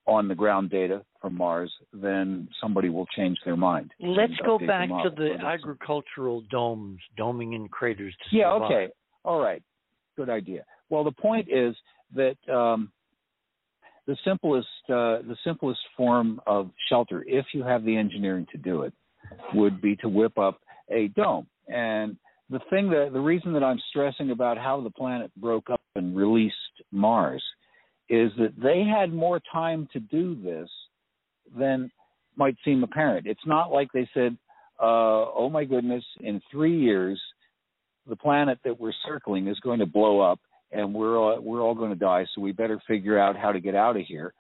on 0.06 0.28
the 0.28 0.36
ground 0.36 0.70
data 0.70 1.04
from 1.22 1.38
Mars, 1.38 1.72
then 1.94 2.50
somebody 2.62 2.90
will 2.90 3.06
change 3.16 3.38
their 3.46 3.56
mind. 3.56 3.92
Let's 4.00 4.34
go 4.46 4.60
back 4.60 4.90
to 4.90 5.10
the 5.16 5.36
agricultural 5.42 6.42
domes, 6.52 7.00
doming 7.18 7.56
in 7.56 7.70
craters 7.70 8.14
to 8.30 8.36
Yeah, 8.36 8.52
okay. 8.54 8.90
All 9.24 9.40
right. 9.40 9.64
Good 10.18 10.30
idea. 10.30 10.66
Well, 10.90 11.06
the 11.06 11.12
point 11.12 11.48
is 11.50 11.76
that 12.16 12.36
um, 12.54 12.92
the 14.08 14.18
simplest 14.26 14.68
uh, 14.90 15.24
the 15.28 15.38
simplest 15.44 15.80
form 15.96 16.42
of 16.46 16.70
shelter, 16.90 17.24
if 17.28 17.46
you 17.54 17.64
have 17.64 17.86
the 17.86 17.96
engineering 17.96 18.48
to 18.52 18.58
do 18.58 18.84
it, 18.84 18.94
would 19.54 19.82
be 19.82 19.96
to 19.98 20.10
whip 20.10 20.38
up 20.38 20.60
a 20.90 21.08
dome. 21.10 21.48
And 21.68 22.18
the 22.50 22.60
thing 22.70 22.90
that 22.90 23.12
the 23.14 23.20
reason 23.20 23.54
that 23.54 23.64
I'm 23.64 23.80
stressing 23.90 24.32
about 24.32 24.58
how 24.58 24.82
the 24.82 24.90
planet 24.90 25.32
broke 25.38 25.70
up 25.70 25.82
and 25.96 26.16
released 26.16 26.56
Mars 26.92 27.44
is 28.10 28.32
that 28.38 28.54
they 28.62 28.84
had 28.84 29.14
more 29.14 29.40
time 29.52 29.88
to 29.94 30.00
do 30.00 30.36
this 30.36 30.70
than 31.58 31.90
might 32.36 32.58
seem 32.66 32.84
apparent. 32.84 33.28
It's 33.28 33.46
not 33.46 33.72
like 33.72 33.88
they 33.94 34.10
said, 34.14 34.38
uh, 34.82 35.32
"Oh 35.36 35.50
my 35.52 35.64
goodness, 35.64 36.04
in 36.20 36.42
three 36.52 36.78
years." 36.80 37.22
the 38.08 38.16
planet 38.16 38.60
that 38.64 38.80
we're 38.80 38.94
circling 39.06 39.48
is 39.48 39.60
going 39.62 39.80
to 39.80 39.86
blow 39.86 40.20
up 40.20 40.40
and 40.74 40.94
we're 40.94 41.18
all, 41.18 41.40
we're 41.42 41.62
all 41.62 41.76
going 41.76 41.92
to 41.92 41.96
die 41.96 42.26
so 42.34 42.42
we 42.42 42.52
better 42.52 42.82
figure 42.88 43.20
out 43.20 43.38
how 43.38 43.52
to 43.52 43.60
get 43.60 43.76
out 43.76 43.98
of 43.98 44.04
here 44.08 44.34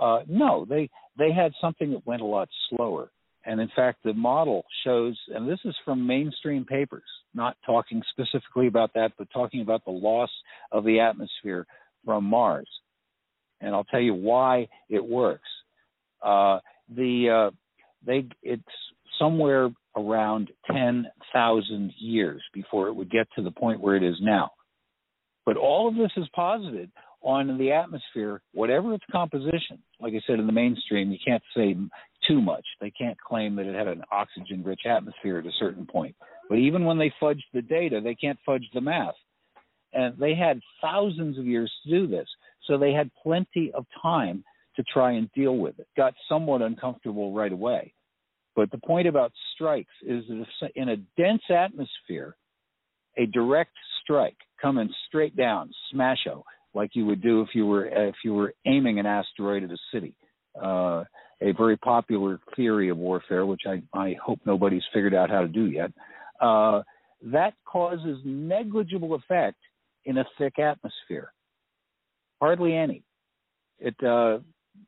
uh, 0.00 0.20
no 0.28 0.64
they 0.68 0.88
they 1.18 1.32
had 1.32 1.52
something 1.60 1.90
that 1.92 2.06
went 2.06 2.22
a 2.22 2.26
lot 2.26 2.48
slower 2.70 3.10
and 3.44 3.60
in 3.60 3.70
fact 3.74 3.98
the 4.04 4.12
model 4.12 4.64
shows 4.84 5.18
and 5.34 5.48
this 5.48 5.60
is 5.64 5.74
from 5.84 6.06
mainstream 6.06 6.64
papers 6.64 7.02
not 7.34 7.56
talking 7.64 8.02
specifically 8.10 8.66
about 8.66 8.92
that 8.94 9.12
but 9.18 9.28
talking 9.32 9.60
about 9.60 9.84
the 9.84 9.90
loss 9.90 10.30
of 10.72 10.84
the 10.84 11.00
atmosphere 11.00 11.66
from 12.04 12.24
mars 12.24 12.68
and 13.60 13.74
I'll 13.74 13.84
tell 13.84 14.00
you 14.00 14.14
why 14.14 14.68
it 14.88 15.04
works. 15.04 15.48
Uh, 16.22 16.58
the 16.94 17.50
uh, 17.50 17.56
they 18.06 18.26
it's 18.42 18.62
somewhere 19.18 19.70
around 19.96 20.50
ten 20.66 21.06
thousand 21.32 21.92
years 21.98 22.42
before 22.52 22.88
it 22.88 22.94
would 22.94 23.10
get 23.10 23.26
to 23.36 23.42
the 23.42 23.50
point 23.50 23.80
where 23.80 23.96
it 23.96 24.02
is 24.02 24.16
now. 24.20 24.50
But 25.50 25.56
all 25.56 25.88
of 25.88 25.96
this 25.96 26.12
is 26.16 26.28
posited 26.32 26.92
on 27.22 27.58
the 27.58 27.72
atmosphere, 27.72 28.40
whatever 28.52 28.94
its 28.94 29.02
composition. 29.10 29.82
Like 29.98 30.12
I 30.12 30.20
said, 30.24 30.38
in 30.38 30.46
the 30.46 30.52
mainstream, 30.52 31.10
you 31.10 31.18
can't 31.26 31.42
say 31.56 31.74
too 32.28 32.40
much. 32.40 32.64
They 32.80 32.92
can't 32.92 33.20
claim 33.20 33.56
that 33.56 33.66
it 33.66 33.74
had 33.74 33.88
an 33.88 34.04
oxygen 34.12 34.62
rich 34.62 34.82
atmosphere 34.88 35.38
at 35.38 35.46
a 35.46 35.58
certain 35.58 35.86
point. 35.86 36.14
But 36.48 36.58
even 36.58 36.84
when 36.84 36.98
they 36.98 37.12
fudge 37.18 37.42
the 37.52 37.62
data, 37.62 38.00
they 38.00 38.14
can't 38.14 38.38
fudge 38.46 38.62
the 38.72 38.80
math. 38.80 39.16
And 39.92 40.16
they 40.18 40.36
had 40.36 40.60
thousands 40.80 41.36
of 41.36 41.46
years 41.46 41.72
to 41.82 41.90
do 41.90 42.06
this. 42.06 42.28
So 42.68 42.78
they 42.78 42.92
had 42.92 43.10
plenty 43.20 43.72
of 43.74 43.86
time 44.00 44.44
to 44.76 44.84
try 44.84 45.14
and 45.14 45.28
deal 45.32 45.56
with 45.56 45.80
it. 45.80 45.88
Got 45.96 46.14
somewhat 46.28 46.62
uncomfortable 46.62 47.32
right 47.32 47.52
away. 47.52 47.92
But 48.54 48.70
the 48.70 48.78
point 48.78 49.08
about 49.08 49.32
strikes 49.56 49.90
is 50.06 50.22
that 50.28 50.70
in 50.76 50.90
a 50.90 50.96
dense 51.16 51.42
atmosphere, 51.50 52.36
a 53.18 53.26
direct 53.26 53.72
strike 54.00 54.36
coming 54.60 54.88
straight 55.06 55.36
down, 55.36 55.70
smasho, 55.94 56.42
like 56.74 56.90
you 56.94 57.06
would 57.06 57.22
do 57.22 57.42
if 57.42 57.48
you 57.54 57.66
were 57.66 57.86
if 57.86 58.16
you 58.24 58.34
were 58.34 58.54
aiming 58.66 58.98
an 58.98 59.06
asteroid 59.06 59.64
at 59.64 59.70
a 59.70 59.78
city. 59.92 60.14
Uh, 60.60 61.04
a 61.42 61.52
very 61.52 61.76
popular 61.76 62.38
theory 62.54 62.90
of 62.90 62.98
warfare, 62.98 63.46
which 63.46 63.62
I, 63.66 63.82
I 63.98 64.14
hope 64.22 64.40
nobody's 64.44 64.82
figured 64.92 65.14
out 65.14 65.30
how 65.30 65.40
to 65.40 65.48
do 65.48 65.66
yet. 65.66 65.90
Uh, 66.40 66.82
that 67.22 67.54
causes 67.64 68.18
negligible 68.24 69.14
effect 69.14 69.56
in 70.04 70.18
a 70.18 70.24
thick 70.38 70.58
atmosphere. 70.58 71.32
Hardly 72.40 72.74
any. 72.74 73.02
It 73.78 73.94
uh, 74.00 74.38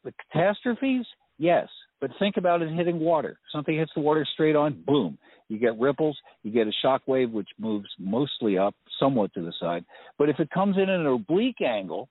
the 0.04 0.12
catastrophes, 0.30 1.06
yes, 1.38 1.68
but 2.02 2.10
think 2.18 2.36
about 2.36 2.62
it 2.62 2.74
hitting 2.74 2.98
water. 2.98 3.38
Something 3.52 3.78
hits 3.78 3.92
the 3.94 4.00
water 4.00 4.26
straight 4.34 4.56
on, 4.56 4.82
boom. 4.84 5.16
You 5.46 5.58
get 5.58 5.78
ripples, 5.78 6.18
you 6.42 6.50
get 6.50 6.66
a 6.66 6.72
shock 6.82 7.02
wave 7.06 7.30
which 7.30 7.48
moves 7.60 7.88
mostly 7.96 8.58
up, 8.58 8.74
somewhat 8.98 9.32
to 9.34 9.40
the 9.40 9.52
side. 9.60 9.84
But 10.18 10.28
if 10.28 10.40
it 10.40 10.50
comes 10.50 10.76
in 10.76 10.90
at 10.90 10.98
an 10.98 11.06
oblique 11.06 11.60
angle, 11.60 12.08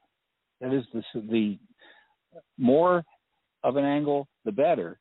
that 0.61 0.73
is 0.73 0.85
the, 0.93 1.03
the 1.29 1.59
more 2.57 3.03
of 3.63 3.75
an 3.75 3.83
angle, 3.83 4.29
the 4.45 4.53
better, 4.53 4.97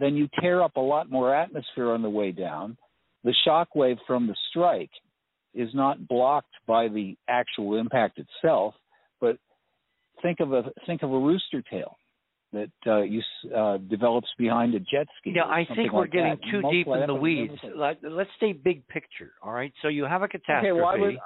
then 0.00 0.16
you 0.16 0.28
tear 0.40 0.62
up 0.62 0.76
a 0.76 0.80
lot 0.80 1.10
more 1.10 1.34
atmosphere 1.34 1.90
on 1.90 2.00
the 2.00 2.10
way 2.10 2.32
down. 2.32 2.78
The 3.22 3.34
shock 3.44 3.74
wave 3.74 3.98
from 4.06 4.26
the 4.26 4.36
strike 4.48 4.90
is 5.52 5.68
not 5.74 6.08
blocked 6.08 6.54
by 6.66 6.88
the 6.88 7.16
actual 7.28 7.78
impact 7.78 8.18
itself, 8.18 8.74
but 9.20 9.36
think 10.22 10.40
of 10.40 10.54
a 10.54 10.62
think 10.86 11.02
of 11.02 11.12
a 11.12 11.18
rooster 11.18 11.62
tail 11.70 11.98
that 12.52 12.70
uh, 12.86 13.02
you, 13.02 13.22
uh, 13.54 13.78
develops 13.78 14.28
behind 14.38 14.74
a 14.74 14.80
jet 14.80 15.06
ski. 15.18 15.32
Yeah, 15.34 15.44
I 15.44 15.66
think 15.74 15.92
we're 15.92 16.06
getting 16.06 16.38
that. 16.40 16.50
too 16.50 16.60
Most 16.62 16.72
deep 16.72 16.86
in 16.86 17.06
the 17.06 17.14
weeds. 17.14 17.52
Let, 17.74 18.04
us 18.04 18.26
stay 18.36 18.52
big 18.52 18.86
picture. 18.88 19.32
All 19.42 19.52
right. 19.52 19.72
So 19.82 19.88
you 19.88 20.04
have 20.04 20.22
a 20.22 20.28
catastrophe. 20.28 20.70
Okay, 20.70 20.72
well, 20.72 20.98
would, 20.98 21.16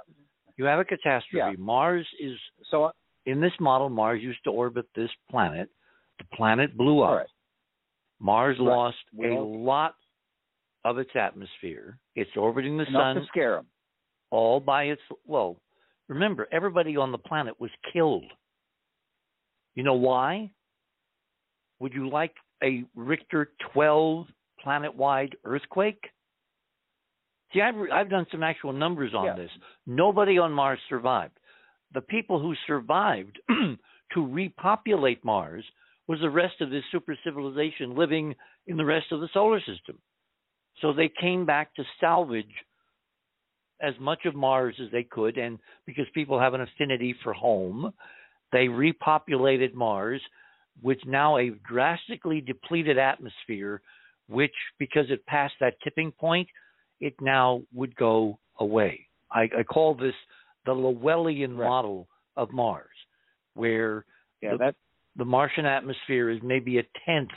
you 0.57 0.65
have 0.65 0.79
a 0.79 0.85
catastrophe. 0.85 1.37
Yeah. 1.37 1.53
Mars 1.59 2.07
is 2.21 2.37
so 2.71 2.85
uh, 2.85 2.91
in 3.27 3.41
this 3.41 3.53
model. 3.61 3.89
Mars 3.89 4.23
used 4.23 4.43
to 4.45 4.51
orbit 4.51 4.87
this 4.95 5.11
planet. 5.31 5.69
The 6.19 6.25
planet 6.37 6.77
blew 6.77 7.03
up. 7.03 7.19
Right. 7.19 7.27
Mars 8.21 8.57
right. 8.59 8.67
lost 8.67 8.97
well, 9.15 9.33
a 9.33 9.41
lot 9.41 9.95
of 10.85 10.99
its 10.99 11.11
atmosphere. 11.15 11.99
It's 12.15 12.31
orbiting 12.37 12.77
the 12.77 12.87
sun. 12.93 13.17
to 13.17 13.23
scare 13.29 13.57
them. 13.57 13.67
All 14.31 14.61
by 14.61 14.85
its 14.85 15.03
well. 15.27 15.61
Remember, 16.09 16.49
everybody 16.51 16.97
on 16.97 17.13
the 17.13 17.19
planet 17.19 17.61
was 17.61 17.71
killed. 17.93 18.25
You 19.75 19.85
know 19.85 19.95
why? 19.95 20.51
Would 21.81 21.95
you 21.95 22.09
like 22.09 22.35
a 22.63 22.85
Richter 22.95 23.53
12 23.73 24.27
planet 24.63 24.95
wide 24.95 25.35
earthquake? 25.45 26.01
See, 27.53 27.61
I've, 27.61 27.75
I've 27.93 28.11
done 28.11 28.27
some 28.31 28.43
actual 28.43 28.73
numbers 28.73 29.13
on 29.15 29.25
yeah. 29.25 29.37
this. 29.37 29.51
Nobody 29.87 30.39
on 30.39 30.53
Mars 30.53 30.79
survived. 30.89 31.37
The 31.93 32.03
people 32.03 32.41
who 32.41 32.55
survived 32.67 33.39
to 34.15 34.27
repopulate 34.27 35.25
Mars 35.25 35.65
was 36.07 36.21
the 36.21 36.31
rest 36.31 36.61
of 36.61 36.71
this 36.71 36.85
super 36.93 37.17
civilization 37.25 37.97
living 37.97 38.35
in 38.67 38.77
the 38.77 38.85
rest 38.85 39.07
of 39.11 39.21
the 39.21 39.29
solar 39.33 39.59
system. 39.61 39.99
So 40.81 40.93
they 40.93 41.11
came 41.21 41.45
back 41.45 41.75
to 41.75 41.85
salvage 41.99 42.53
as 43.83 43.95
much 43.99 44.27
of 44.27 44.35
Mars 44.35 44.77
as 44.83 44.91
they 44.93 45.03
could, 45.03 45.39
and 45.39 45.59
because 45.87 46.07
people 46.15 46.39
have 46.39 46.55
an 46.55 46.61
affinity 46.61 47.15
for 47.25 47.33
home, 47.33 47.93
they 48.53 48.67
repopulated 48.67 49.75
Mars 49.75 50.21
with 50.83 50.99
now 51.07 51.39
a 51.39 51.51
drastically 51.69 52.41
depleted 52.41 52.99
atmosphere, 52.99 53.83
which, 54.29 54.55
because 54.79 55.07
it 55.11 55.25
passed 55.27 55.55
that 55.61 55.75
tipping 55.83 56.13
point, 56.13 56.49
it 57.01 57.15
now 57.21 57.63
would 57.73 57.95
go 57.97 58.39
away. 58.59 59.07
I, 59.33 59.49
I 59.59 59.63
call 59.63 59.95
this 59.95 60.15
the 60.67 60.73
Lowellian 60.73 61.57
right. 61.57 61.69
model 61.69 62.09
of 62.37 62.53
Mars, 62.53 62.87
where 63.55 64.05
yeah, 64.43 64.53
the, 64.53 64.59
that... 64.59 64.75
the 65.17 65.25
Martian 65.25 65.67
atmosphere 65.67 66.31
is 66.31 66.41
maybe 66.43 66.79
a 66.79 66.83
tenth 67.07 67.31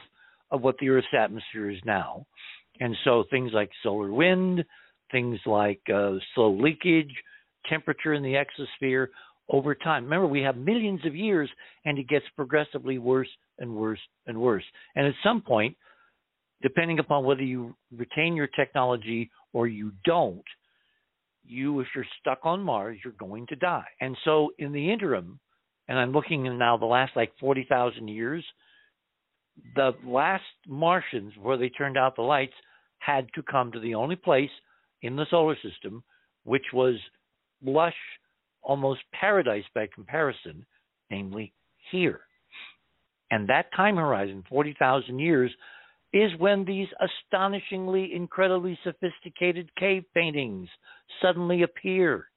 of 0.51 0.61
what 0.61 0.75
the 0.79 0.89
Earth's 0.89 1.07
atmosphere 1.17 1.69
is 1.69 1.79
now. 1.85 2.25
And 2.79 2.95
so 3.03 3.23
things 3.29 3.51
like 3.53 3.69
solar 3.81 4.11
wind, 4.11 4.63
things 5.11 5.39
like 5.45 5.81
uh, 5.93 6.13
slow 6.35 6.51
leakage, 6.51 7.13
temperature 7.67 8.13
in 8.13 8.23
the 8.23 8.33
exosphere, 8.33 9.07
over 9.49 9.75
time. 9.75 10.05
Remember, 10.05 10.27
we 10.27 10.41
have 10.41 10.57
millions 10.57 11.05
of 11.05 11.15
years, 11.15 11.49
and 11.85 11.97
it 11.99 12.07
gets 12.07 12.25
progressively 12.35 12.97
worse 12.97 13.27
and 13.59 13.75
worse 13.75 13.99
and 14.27 14.39
worse. 14.39 14.63
And 14.95 15.07
at 15.07 15.13
some 15.23 15.41
point, 15.41 15.75
depending 16.61 16.99
upon 16.99 17.25
whether 17.25 17.43
you 17.43 17.75
retain 17.95 18.35
your 18.35 18.47
technology 18.47 19.29
or 19.51 19.67
you 19.67 19.91
don't, 20.05 20.43
you, 21.45 21.81
if 21.81 21.87
you're 21.93 22.05
stuck 22.21 22.39
on 22.43 22.61
Mars, 22.61 22.97
you're 23.03 23.13
going 23.13 23.47
to 23.47 23.55
die. 23.57 23.87
And 23.99 24.15
so, 24.23 24.51
in 24.59 24.71
the 24.71 24.91
interim, 24.91 25.39
and 25.89 25.99
I'm 25.99 26.13
looking 26.13 26.45
in 26.45 26.57
now 26.57 26.77
the 26.77 26.85
last 26.85 27.11
like 27.15 27.33
40,000 27.39 28.07
years, 28.07 28.45
the 29.75 29.91
last 30.05 30.43
Martians, 30.65 31.33
where 31.41 31.57
they 31.57 31.69
turned 31.69 31.97
out 31.97 32.15
the 32.15 32.21
lights, 32.21 32.53
had 32.99 33.27
to 33.35 33.43
come 33.43 33.73
to 33.73 33.79
the 33.81 33.95
only 33.95 34.15
place 34.15 34.49
in 35.01 35.17
the 35.17 35.25
solar 35.29 35.57
system 35.61 36.01
which 36.43 36.65
was 36.73 36.95
lush 37.63 37.95
almost 38.64 39.01
paradise 39.11 39.64
by 39.76 39.88
comparison, 39.93 40.66
namely 41.11 41.53
here. 41.91 42.22
And 43.32 43.47
that 43.49 43.74
time 43.76 43.97
horizon, 43.97 44.43
40,000 44.49 45.20
years, 45.20 45.51
is 46.14 46.32
when 46.38 46.64
these 46.64 46.88
astonishingly, 47.01 48.14
incredibly 48.14 48.78
sophisticated 48.84 49.76
cave 49.76 50.03
paintings 50.14 50.70
suddenly 51.22 51.64
appear. 51.64 52.28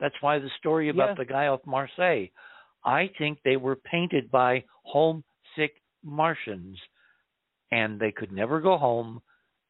That's 0.00 0.14
why 0.20 0.40
the 0.40 0.50
story 0.58 0.88
about 0.88 1.16
the 1.16 1.24
guy 1.24 1.46
off 1.46 1.60
Marseille, 1.64 2.26
I 2.84 3.08
think 3.18 3.38
they 3.44 3.56
were 3.56 3.76
painted 3.76 4.30
by 4.32 4.64
homesick 4.82 5.80
Martians, 6.02 6.76
and 7.70 8.00
they 8.00 8.10
could 8.10 8.32
never 8.32 8.60
go 8.60 8.76
home. 8.76 9.22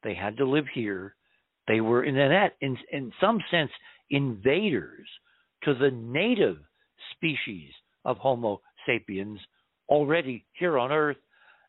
They 0.03 0.15
had 0.15 0.37
to 0.37 0.49
live 0.49 0.65
here. 0.73 1.15
They 1.67 1.81
were 1.81 2.03
in 2.03 2.15
that, 2.15 2.55
in 2.61 2.75
in 2.91 3.13
some 3.21 3.39
sense, 3.51 3.69
invaders 4.09 5.07
to 5.65 5.73
the 5.73 5.91
native 5.91 6.57
species 7.15 7.71
of 8.05 8.17
Homo 8.17 8.61
sapiens 8.85 9.39
already 9.89 10.45
here 10.53 10.77
on 10.77 10.91
Earth. 10.91 11.17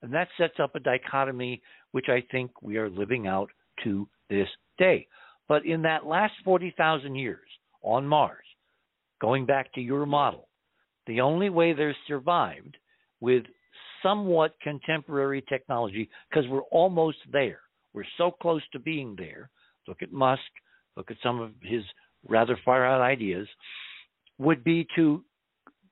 And 0.03 0.13
that 0.13 0.29
sets 0.39 0.55
up 0.63 0.75
a 0.75 0.81
dichotomy 0.81 1.63
which 1.93 2.07
I 2.09 2.23
think 2.31 2.51
we 2.63 2.77
are 2.77 2.91
living 2.91 3.27
out 3.27 3.51
to 3.85 4.09
this 4.29 4.49
day. 4.79 5.07
But 5.49 5.65
in 5.65 5.83
that 5.83 6.07
last 6.07 6.35
40,000 6.45 7.15
years 7.15 7.49
on 7.83 8.07
Mars, 8.07 8.45
going 9.21 9.47
back 9.47 9.73
to 9.75 9.81
your 9.81 10.07
model, 10.07 10.49
the 11.07 11.21
only 11.21 11.51
way 11.51 11.73
they're 11.73 11.97
survived 12.09 12.77
with 13.21 13.45
somewhat 14.03 14.57
contemporary 14.63 15.43
technology, 15.49 16.09
because 16.29 16.49
we're 16.49 16.63
almost 16.63 17.19
there, 17.33 17.61
we're 17.93 18.05
so 18.19 18.31
close 18.31 18.63
to 18.73 18.79
being 18.79 19.15
there. 19.17 19.51
Look 19.87 20.03
at 20.03 20.13
Musk, 20.13 20.41
look 20.97 21.11
at 21.11 21.17
some 21.23 21.41
of 21.41 21.53
his 21.63 21.83
rather 22.27 22.59
far 22.65 22.87
out 22.87 23.01
ideas 23.01 23.47
would 24.39 24.65
be 24.65 24.87
to 24.97 25.23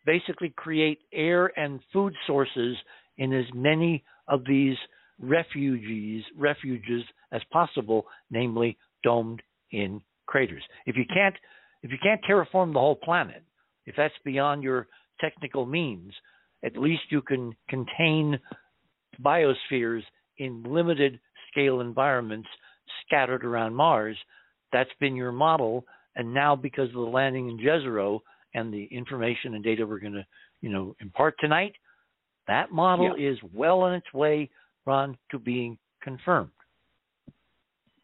basically 0.05 0.53
create 0.57 0.99
air 1.13 1.53
and 1.59 1.81
food 1.93 2.15
sources 2.27 2.77
in 3.19 3.33
as 3.33 3.45
many 3.55 4.03
of 4.29 4.43
these 4.47 4.77
refugees 5.21 6.25
refuges 6.37 7.03
as 7.33 7.41
possible, 7.53 8.07
namely 8.31 8.77
domed 9.05 9.41
in 9.71 10.01
craters. 10.27 10.63
If 10.87 10.97
you 10.97 11.05
can't 11.13 11.35
if 11.83 11.91
you 11.91 11.99
can't 12.01 12.21
terraform 12.25 12.73
the 12.73 12.79
whole 12.79 12.97
planet, 12.97 13.43
if 13.87 13.97
that's 13.97 14.15
beyond 14.25 14.63
your 14.63 14.87
technical 15.21 15.67
means, 15.67 16.13
at 16.65 16.77
least 16.77 17.03
you 17.11 17.21
can 17.23 17.53
contain 17.69 18.39
biospheres 19.21 20.03
in 20.39 20.63
limited 20.63 21.19
scale 21.51 21.81
environments 21.81 22.49
scattered 23.05 23.45
around 23.45 23.75
Mars. 23.75 24.17
That's 24.73 24.91
been 25.01 25.17
your 25.17 25.33
model. 25.33 25.85
And 26.15 26.33
now, 26.33 26.55
because 26.55 26.89
of 26.89 26.95
the 26.95 27.01
landing 27.01 27.49
in 27.49 27.59
Jezero, 27.59 28.21
and 28.55 28.73
the 28.73 28.85
information 28.85 29.55
and 29.55 29.65
data 29.65 29.87
we're 29.87 29.99
going 29.99 30.13
to, 30.13 30.27
you 30.61 30.71
know, 30.71 30.95
impart 31.01 31.35
tonight, 31.41 31.75
That 32.49 32.73
model 32.73 33.17
Yeah. 33.17 33.31
is 33.31 33.39
well 33.53 33.83
on 33.83 33.95
its 33.95 34.13
way, 34.13 34.51
Ron, 34.85 35.17
to 35.31 35.39
being 35.39 35.79
confirmed. 36.03 36.51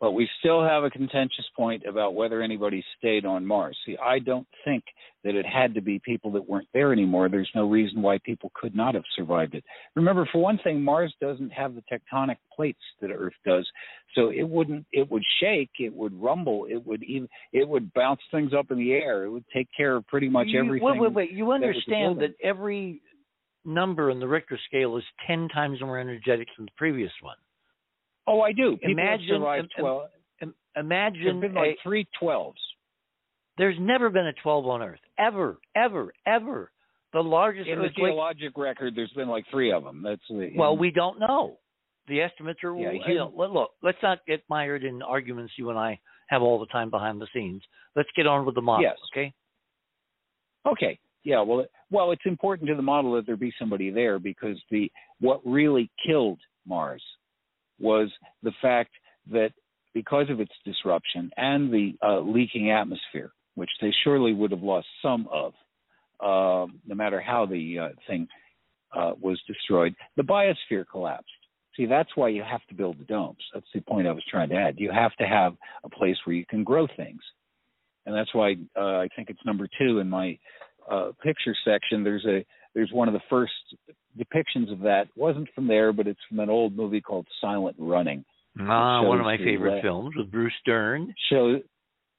But 0.01 0.13
we 0.13 0.29
still 0.39 0.63
have 0.63 0.85
a 0.85 0.91
contentious 0.91 1.47
point 1.57 1.83
about 1.85 2.15
whether 2.15 2.41
anybody 2.41 2.85
stayed 2.99 3.25
on 3.25 3.45
Mars. 3.45 3.77
See, 3.85 3.97
I 3.97 4.21
don't 4.21 4.47
think 4.65 4.85
that 5.25 5.35
it 5.35 5.45
had 5.45 5.75
to 5.75 5.81
be 5.81 5.99
people 5.99 6.31
that 6.33 6.49
weren't 6.49 6.69
there 6.73 6.93
anymore. 6.93 7.29
There's 7.29 7.51
no 7.53 7.69
reason 7.69 8.01
why 8.01 8.19
people 8.19 8.53
could 8.55 8.77
not 8.77 8.95
have 8.95 9.03
survived 9.17 9.57
it. 9.57 9.65
Remember, 9.97 10.29
for 10.31 10.41
one 10.41 10.61
thing, 10.63 10.83
Mars 10.83 11.13
doesn't 11.21 11.51
have 11.51 11.75
the 11.75 11.83
tectonic 11.93 12.37
plates 12.55 12.79
that 13.01 13.11
Earth 13.11 13.35
does, 13.45 13.69
so 14.15 14.31
it 14.31 14.49
wouldn't. 14.49 14.87
It 14.93 15.11
would 15.11 15.25
shake, 15.41 15.71
it 15.81 15.93
would 15.93 16.15
rumble, 16.15 16.67
it 16.71 16.87
would 16.87 17.03
even, 17.03 17.29
it 17.53 17.69
would 17.69 17.93
bounce 17.93 18.21
things 18.31 18.53
up 18.57 18.71
in 18.71 18.79
the 18.79 18.93
air. 18.93 19.25
It 19.25 19.31
would 19.31 19.47
take 19.53 19.69
care 19.77 19.97
of 19.97 20.07
pretty 20.07 20.29
much 20.29 20.47
You- 20.49 20.61
everything. 20.61 20.87
Wait, 20.87 21.01
wait, 21.01 21.13
wait. 21.13 21.31
You 21.33 21.51
understand 21.51 22.19
building. 22.19 22.35
that 22.39 22.47
every 22.47 23.01
number 23.65 24.11
in 24.11 24.21
the 24.21 24.29
Richter 24.29 24.59
scale 24.67 24.97
is 24.97 25.05
10 25.27 25.49
times 25.49 25.81
more 25.81 25.99
energetic 25.99 26.47
than 26.57 26.67
the 26.67 26.73
previous 26.77 27.13
one. 27.21 27.37
Oh, 28.29 28.41
I 28.43 28.53
do. 28.53 28.77
People 28.77 28.91
Imagine- 28.93 29.29
have 29.29 29.37
survived 29.41 29.63
im- 29.65 29.65
im- 29.79 29.83
twelve. 29.83 30.11
There've 30.41 30.53
Imagine 30.87 31.41
been 31.41 31.57
a, 31.57 31.61
like 31.61 31.79
three 31.83 32.07
twelves. 32.19 32.61
there's 33.57 33.77
never 33.81 34.09
been 34.11 34.27
a 34.27 34.33
12 34.35 34.67
on 34.69 34.83
Earth. 34.83 35.01
Ever, 35.19 35.59
ever, 35.75 36.13
ever. 36.27 36.71
The 37.13 37.21
largest 37.21 37.69
In 37.69 37.81
the 37.81 37.89
geologic 37.89 38.53
record, 38.57 38.95
there's 38.95 39.11
been 39.17 39.29
like 39.29 39.45
three 39.51 39.73
of 39.73 39.83
them. 39.83 40.03
That's 40.03 40.21
the, 40.29 40.53
Well, 40.55 40.77
we 40.77 40.91
don't 40.93 41.19
know. 41.19 41.59
The 42.07 42.21
estimates 42.21 42.61
are. 42.63 42.77
Yeah, 42.77 42.93
you 43.07 43.15
know, 43.17 43.33
look, 43.37 43.53
look, 43.53 43.71
let's 43.83 43.99
not 44.03 44.19
get 44.27 44.43
mired 44.49 44.85
in 44.85 45.03
arguments 45.03 45.55
you 45.57 45.71
and 45.71 45.79
I 45.79 45.99
have 46.29 46.43
all 46.43 46.61
the 46.61 46.67
time 46.67 46.91
behind 46.91 47.21
the 47.21 47.27
scenes. 47.35 47.63
Let's 47.97 48.09
get 48.15 48.27
on 48.27 48.45
with 48.47 48.55
the 48.55 48.61
model, 48.63 48.83
Yes. 48.83 48.97
okay? 49.13 49.33
Okay. 50.67 50.99
Yeah. 51.25 51.41
Well, 51.41 51.61
it, 51.61 51.71
well, 51.91 52.13
it's 52.13 52.23
important 52.27 52.69
to 52.69 52.75
the 52.77 52.83
model 52.83 53.15
that 53.15 53.27
there 53.27 53.37
be 53.37 53.53
somebody 53.59 53.91
there 53.91 54.19
because 54.19 54.57
the 54.71 54.91
what 55.21 55.41
really 55.45 55.91
killed 56.07 56.39
Mars 56.67 57.03
was 57.79 58.11
the 58.43 58.53
fact 58.61 58.91
that 59.31 59.53
because 59.95 60.31
of 60.31 60.41
its 60.41 60.53
disruption 60.65 61.31
and 61.37 61.73
the 61.73 61.95
uh, 62.07 62.21
leaking 62.21 62.71
atmosphere, 62.71 63.33
which 63.55 63.71
they 63.81 63.93
surely 64.05 64.33
would 64.33 64.51
have 64.51 64.63
lost 64.63 64.87
some 65.03 65.29
of, 65.33 65.53
uh, 66.21 66.71
no 66.87 66.95
matter 66.95 67.21
how 67.21 67.47
the 67.47 67.79
uh, 67.79 67.89
thing 68.07 68.29
uh, 68.97 69.13
was 69.21 69.41
destroyed, 69.47 69.95
the 70.17 70.23
biosphere 70.23 70.85
collapsed. 70.91 71.31
See, 71.77 71.87
that's 71.87 72.11
why 72.17 72.29
you 72.29 72.43
have 72.43 72.65
to 72.69 72.75
build 72.75 72.99
the 72.99 73.05
domes. 73.05 73.39
That's 73.55 73.67
the 73.73 73.81
point 73.81 74.09
I 74.09 74.13
was 74.13 74.25
trying 74.29 74.49
to 74.51 74.57
add. 74.57 74.77
You 74.79 74.91
have 74.91 75.15
to 75.17 75.27
have 75.27 75.55
a 75.85 75.89
place 75.89 76.17
where 76.25 76.35
you 76.35 76.45
can 76.47 76.65
grow 76.65 76.89
things, 76.97 77.21
and 78.05 78.15
that's 78.15 78.35
why 78.35 78.57
uh, 78.77 78.99
I 78.99 79.09
think 79.15 79.31
it's 79.31 79.45
number 79.47 79.69
two 79.79 80.01
in 80.01 80.09
my 80.09 80.39
uh, 80.91 81.13
picture 81.23 81.55
section. 81.65 82.03
There's 82.03 82.27
a 82.27 82.45
there's 82.79 82.93
one 82.93 83.09
of 83.09 83.15
the 83.15 83.21
first 83.29 83.53
depictions 84.17 84.71
of 84.73 84.79
that. 84.81 85.09
wasn't 85.17 85.49
from 85.53 85.67
there, 85.67 85.93
but 85.93 86.07
it's 86.07 86.21
from 86.29 86.39
an 86.39 86.49
old 86.49 86.77
movie 86.77 87.01
called 87.01 87.27
Silent 87.41 87.75
Running. 87.77 88.25
Ah, 88.61 89.03
one 89.03 89.19
of 89.19 89.25
my 89.25 89.37
favorite 89.37 89.77
la- 89.77 89.83
films 89.83 90.15
with 90.17 90.31
Bruce 90.31 90.53
Dern. 90.65 91.13
Shows 91.29 91.61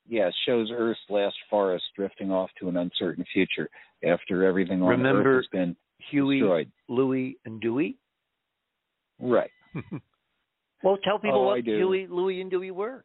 yes, 0.09 0.33
shows 0.45 0.69
Earth's 0.75 0.99
last 1.09 1.35
forest 1.49 1.85
drifting 1.95 2.29
off 2.29 2.49
to 2.59 2.67
an 2.67 2.75
uncertain 2.75 3.23
future 3.33 3.69
after 4.05 4.43
everything 4.45 4.81
on 4.81 4.89
Remember 4.89 5.37
Earth 5.37 5.45
has 5.53 5.59
been 5.59 5.75
Huey, 6.11 6.39
destroyed. 6.41 6.71
Louie, 6.89 7.37
and 7.45 7.61
Dewey. 7.61 7.97
Right. 9.17 9.51
Well, 10.81 10.97
tell 11.03 11.19
people 11.19 11.41
Oh, 11.41 11.45
what. 11.47 11.65
Huey, 11.65 12.07
Louie, 12.09 12.39
and 12.39 12.49
Dewey 12.49 12.71
were. 12.71 13.03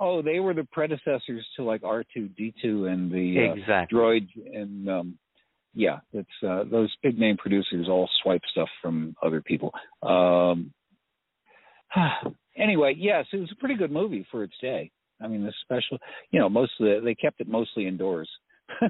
Oh, 0.00 0.22
they 0.22 0.40
were 0.40 0.54
the 0.54 0.66
predecessors 0.72 1.46
to 1.56 1.62
like 1.62 1.84
R 1.84 2.02
two 2.12 2.26
D 2.28 2.52
two 2.60 2.86
and 2.86 3.10
the 3.12 3.48
uh, 3.48 3.54
exactly. 3.54 3.96
droid 3.96 4.26
and 4.52 4.88
um 4.88 5.18
yeah 5.74 5.98
it's 6.12 6.28
uh 6.46 6.64
those 6.70 6.92
big 7.02 7.18
name 7.18 7.36
producers 7.36 7.88
all 7.88 8.08
swipe 8.22 8.42
stuff 8.50 8.68
from 8.82 9.14
other 9.22 9.40
people. 9.42 9.72
Um 10.02 10.72
anyway 12.56 12.94
yes 12.96 13.26
it 13.32 13.38
was 13.38 13.50
a 13.52 13.56
pretty 13.60 13.76
good 13.76 13.90
movie 13.92 14.26
for 14.30 14.42
its 14.44 14.54
day. 14.60 14.90
I 15.22 15.28
mean 15.28 15.44
the 15.44 15.52
special 15.62 15.98
you 16.30 16.38
know 16.40 16.48
most 16.48 16.72
of 16.80 16.86
the, 16.86 17.00
they 17.04 17.14
kept 17.14 17.40
it 17.40 17.48
mostly 17.48 17.86
indoors. 17.86 18.30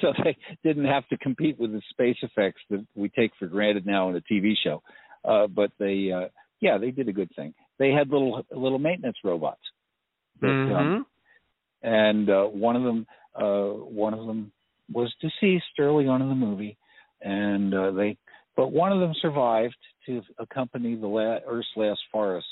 So 0.00 0.12
they 0.22 0.36
didn't 0.62 0.84
have 0.84 1.06
to 1.08 1.18
compete 1.18 1.58
with 1.58 1.72
the 1.72 1.82
space 1.90 2.16
effects 2.22 2.60
that 2.70 2.86
we 2.94 3.08
take 3.08 3.32
for 3.38 3.46
granted 3.46 3.84
now 3.84 4.08
in 4.10 4.16
a 4.16 4.20
tv 4.20 4.52
show. 4.62 4.82
Uh 5.24 5.46
but 5.48 5.72
they 5.78 6.10
uh 6.12 6.28
yeah 6.60 6.78
they 6.78 6.90
did 6.92 7.08
a 7.08 7.12
good 7.12 7.30
thing. 7.34 7.54
They 7.78 7.90
had 7.90 8.08
little 8.10 8.44
little 8.52 8.78
maintenance 8.78 9.16
robots. 9.24 9.60
That, 10.40 10.48
um, 10.50 10.56
Mhm. 10.62 11.04
and 11.82 12.30
uh, 12.30 12.44
one 12.44 12.76
of 12.76 12.82
them 12.84 13.06
uh, 13.34 13.70
one 13.70 14.14
of 14.14 14.26
them 14.26 14.52
was 14.92 15.12
deceased 15.20 15.64
early 15.78 16.06
on 16.06 16.22
in 16.22 16.28
the 16.28 16.34
movie, 16.34 16.76
and 17.22 17.74
uh, 17.74 17.90
they 17.90 18.16
but 18.56 18.72
one 18.72 18.92
of 18.92 18.98
them 18.98 19.14
survived 19.22 19.76
to 20.06 20.20
accompany 20.38 20.96
the 20.96 21.06
la- 21.06 21.38
Earth's 21.46 21.68
last 21.76 22.00
forest 22.10 22.46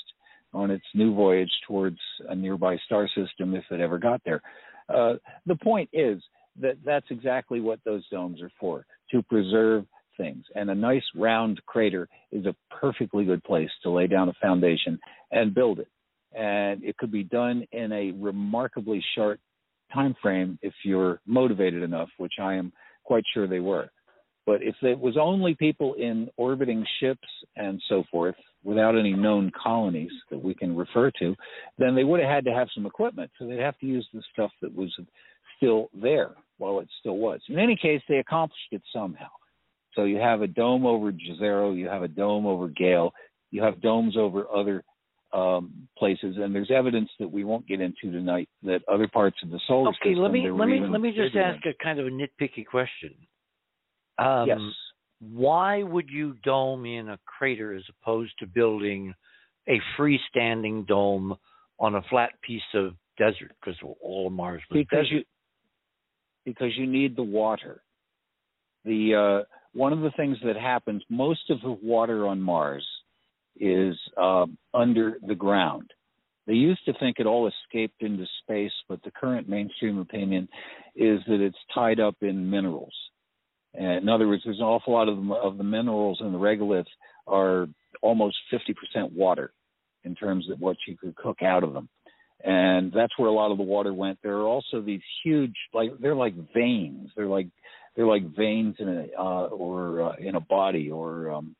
on 0.53 0.71
its 0.71 0.85
new 0.93 1.13
voyage 1.13 1.51
towards 1.67 1.99
a 2.29 2.35
nearby 2.35 2.77
star 2.85 3.09
system 3.09 3.53
if 3.53 3.65
it 3.71 3.81
ever 3.81 3.97
got 3.97 4.21
there. 4.23 4.41
Uh, 4.87 5.15
the 5.45 5.55
point 5.55 5.89
is 5.91 6.21
that 6.61 6.77
that's 6.85 7.05
exactly 7.09 7.59
what 7.59 7.79
those 7.83 8.07
domes 8.09 8.41
are 8.41 8.51
for 8.59 8.85
to 9.11 9.21
preserve 9.23 9.85
things 10.17 10.43
and 10.55 10.69
a 10.69 10.75
nice 10.75 11.03
round 11.15 11.61
crater 11.65 12.07
is 12.31 12.45
a 12.45 12.55
perfectly 12.71 13.23
good 13.23 13.43
place 13.43 13.69
to 13.83 13.89
lay 13.89 14.07
down 14.07 14.29
a 14.29 14.33
foundation 14.41 14.99
and 15.31 15.53
build 15.53 15.79
it 15.79 15.87
and 16.35 16.83
it 16.83 16.97
could 16.97 17.11
be 17.11 17.23
done 17.23 17.63
in 17.71 17.91
a 17.91 18.11
remarkably 18.11 19.03
short 19.15 19.39
time 19.93 20.15
frame 20.21 20.57
if 20.61 20.73
you're 20.83 21.19
motivated 21.25 21.83
enough, 21.83 22.09
which 22.17 22.33
I 22.41 22.55
am 22.55 22.71
quite 23.03 23.23
sure 23.33 23.47
they 23.47 23.59
were. 23.59 23.89
But 24.45 24.63
if 24.63 24.75
it 24.81 24.97
was 24.97 25.17
only 25.19 25.55
people 25.55 25.95
in 25.95 26.29
orbiting 26.37 26.85
ships 27.01 27.27
and 27.57 27.81
so 27.89 28.03
forth, 28.09 28.35
without 28.63 28.97
any 28.97 29.13
known 29.13 29.51
colonies 29.61 30.11
that 30.31 30.41
we 30.41 30.53
can 30.53 30.75
refer 30.75 31.11
to, 31.19 31.35
then 31.77 31.95
they 31.95 32.05
would 32.05 32.21
have 32.21 32.29
had 32.29 32.45
to 32.45 32.53
have 32.53 32.69
some 32.73 32.85
equipment. 32.85 33.29
So 33.37 33.45
they'd 33.45 33.59
have 33.59 33.77
to 33.79 33.85
use 33.85 34.07
the 34.13 34.23
stuff 34.33 34.51
that 34.61 34.73
was 34.73 34.93
still 35.57 35.89
there 35.93 36.31
while 36.57 36.79
it 36.79 36.87
still 36.99 37.17
was. 37.17 37.41
In 37.49 37.59
any 37.59 37.75
case, 37.75 38.01
they 38.07 38.17
accomplished 38.17 38.71
it 38.71 38.81
somehow. 38.93 39.27
So 39.95 40.03
you 40.03 40.17
have 40.17 40.41
a 40.41 40.47
dome 40.47 40.85
over 40.85 41.11
Jezero, 41.11 41.75
you 41.75 41.87
have 41.87 42.03
a 42.03 42.07
dome 42.07 42.45
over 42.45 42.67
Gale, 42.67 43.11
you 43.51 43.63
have 43.63 43.81
domes 43.81 44.15
over 44.15 44.45
other 44.53 44.83
um, 45.33 45.87
places, 45.97 46.35
and 46.37 46.53
there's 46.55 46.71
evidence 46.73 47.09
that 47.19 47.29
we 47.29 47.43
won't 47.43 47.67
get 47.67 47.81
into 47.81 48.11
tonight 48.11 48.49
that 48.63 48.81
other 48.87 49.07
parts 49.07 49.37
of 49.43 49.49
the 49.49 49.59
solar 49.67 49.89
Okay, 49.89 50.11
system. 50.11 50.23
let 50.23 50.31
me 50.31 50.49
let 50.49 50.67
me 50.67 50.79
let 50.79 51.01
me 51.01 51.11
just 51.11 51.35
ask 51.35 51.63
a 51.65 51.83
kind 51.83 51.99
of 51.99 52.07
a 52.07 52.09
nitpicky 52.09 52.65
question. 52.65 53.13
Um, 54.17 54.47
yes. 54.47 54.57
Why 55.19 55.83
would 55.83 56.09
you 56.09 56.35
dome 56.43 56.85
in 56.85 57.09
a 57.09 57.19
crater 57.25 57.73
as 57.73 57.83
opposed 58.01 58.33
to 58.39 58.45
building 58.45 59.13
a 59.67 59.79
freestanding 59.97 60.85
dome 60.87 61.35
on 61.79 61.95
a 61.95 62.01
flat 62.03 62.31
piece 62.41 62.61
of 62.75 62.93
desert? 63.17 63.51
Because 63.59 63.79
all 64.01 64.27
of 64.27 64.33
Mars 64.33 64.61
was 64.69 64.77
because 64.77 65.05
desert. 65.05 65.15
you 65.15 65.23
because 66.45 66.71
you 66.77 66.87
need 66.87 67.15
the 67.15 67.23
water. 67.23 67.81
The 68.85 69.43
uh, 69.43 69.45
one 69.73 69.91
of 69.91 69.99
the 69.99 70.11
things 70.11 70.37
that 70.45 70.55
happens, 70.55 71.03
most 71.09 71.49
of 71.49 71.59
the 71.61 71.71
water 71.71 72.25
on 72.25 72.41
Mars 72.41 72.87
is 73.59 73.95
uh, 74.17 74.45
under 74.73 75.17
the 75.25 75.35
ground. 75.35 75.91
They 76.45 76.53
used 76.53 76.85
to 76.85 76.93
think 76.99 77.17
it 77.19 77.25
all 77.25 77.49
escaped 77.49 78.01
into 78.01 78.25
space, 78.41 78.71
but 78.87 79.03
the 79.03 79.11
current 79.11 79.49
mainstream 79.49 79.97
opinion 79.99 80.47
is 80.95 81.19
that 81.27 81.41
it's 81.41 81.57
tied 81.73 81.99
up 81.99 82.15
in 82.21 82.49
minerals. 82.49 82.93
And 83.73 84.03
in 84.03 84.09
other 84.09 84.27
words, 84.27 84.43
there's 84.45 84.59
an 84.59 84.63
awful 84.63 84.93
lot 84.93 85.09
of 85.09 85.17
the, 85.17 85.33
of 85.33 85.57
the 85.57 85.63
minerals 85.63 86.19
in 86.21 86.31
the 86.31 86.39
regolith 86.39 86.85
are 87.27 87.67
almost 88.01 88.37
50% 88.53 89.11
water 89.11 89.51
in 90.05 90.15
terms 90.15 90.49
of 90.49 90.59
what 90.59 90.77
you 90.87 90.95
could 90.95 91.15
cook 91.17 91.41
out 91.41 91.63
of 91.63 91.73
them 91.73 91.89
and 92.43 92.91
that's 92.93 93.17
where 93.17 93.29
a 93.29 93.33
lot 93.33 93.51
of 93.51 93.57
the 93.57 93.63
water 93.63 93.93
went. 93.93 94.19
There 94.21 94.37
are 94.37 94.47
also 94.47 94.81
these 94.81 95.01
huge, 95.23 95.55
like 95.73 95.91
they're 95.99 96.15
like 96.15 96.35
veins. 96.53 97.09
They're 97.15 97.27
like 97.27 97.47
they're 97.95 98.05
like 98.05 98.35
veins 98.35 98.75
in 98.79 98.87
a 98.87 99.19
uh, 99.19 99.47
or 99.47 100.03
uh, 100.03 100.15
in 100.19 100.35
a 100.35 100.39
body, 100.39 100.91
or 100.91 101.31
um, 101.31 101.55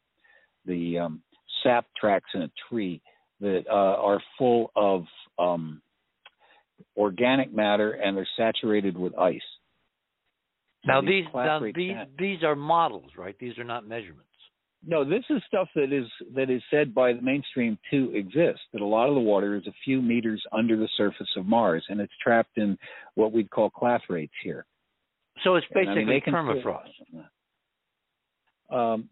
the 0.65 0.99
um, 0.99 1.21
sap 1.63 1.85
tracks 1.99 2.29
in 2.33 2.43
a 2.43 2.51
tree 2.69 3.01
that 3.39 3.63
uh, 3.69 3.73
are 3.73 4.21
full 4.37 4.71
of 4.75 5.05
um, 5.37 5.81
organic 6.95 7.53
matter, 7.53 7.91
and 7.91 8.17
they're 8.17 8.27
saturated 8.37 8.97
with 8.97 9.17
ice. 9.17 9.41
So 10.85 10.93
now 10.93 11.01
these 11.01 11.25
now 11.33 11.59
these 11.59 11.95
these 12.17 12.43
are 12.43 12.55
models, 12.55 13.11
right? 13.17 13.35
These 13.39 13.57
are 13.57 13.63
not 13.63 13.87
measurements. 13.87 14.23
No, 14.85 15.03
this 15.03 15.23
is 15.29 15.41
stuff 15.47 15.67
that 15.75 15.91
is 15.91 16.05
that 16.35 16.49
is 16.49 16.61
said 16.71 16.93
by 16.93 17.13
the 17.13 17.21
mainstream 17.21 17.77
to 17.91 18.15
exist. 18.15 18.59
That 18.73 18.81
a 18.81 18.85
lot 18.85 19.09
of 19.09 19.15
the 19.15 19.21
water 19.21 19.55
is 19.55 19.65
a 19.67 19.73
few 19.83 20.01
meters 20.01 20.41
under 20.51 20.77
the 20.77 20.87
surface 20.97 21.27
of 21.35 21.45
Mars, 21.45 21.83
and 21.89 21.99
it's 21.99 22.13
trapped 22.23 22.57
in 22.57 22.77
what 23.15 23.31
we'd 23.33 23.49
call 23.49 23.69
clathrates 23.69 24.29
here. 24.43 24.65
So 25.43 25.55
it's 25.55 25.67
And, 25.71 25.89
I 25.89 25.93
basically 25.93 26.13
mean, 26.13 26.21
permafrost. 26.21 26.93
Um, 28.69 29.09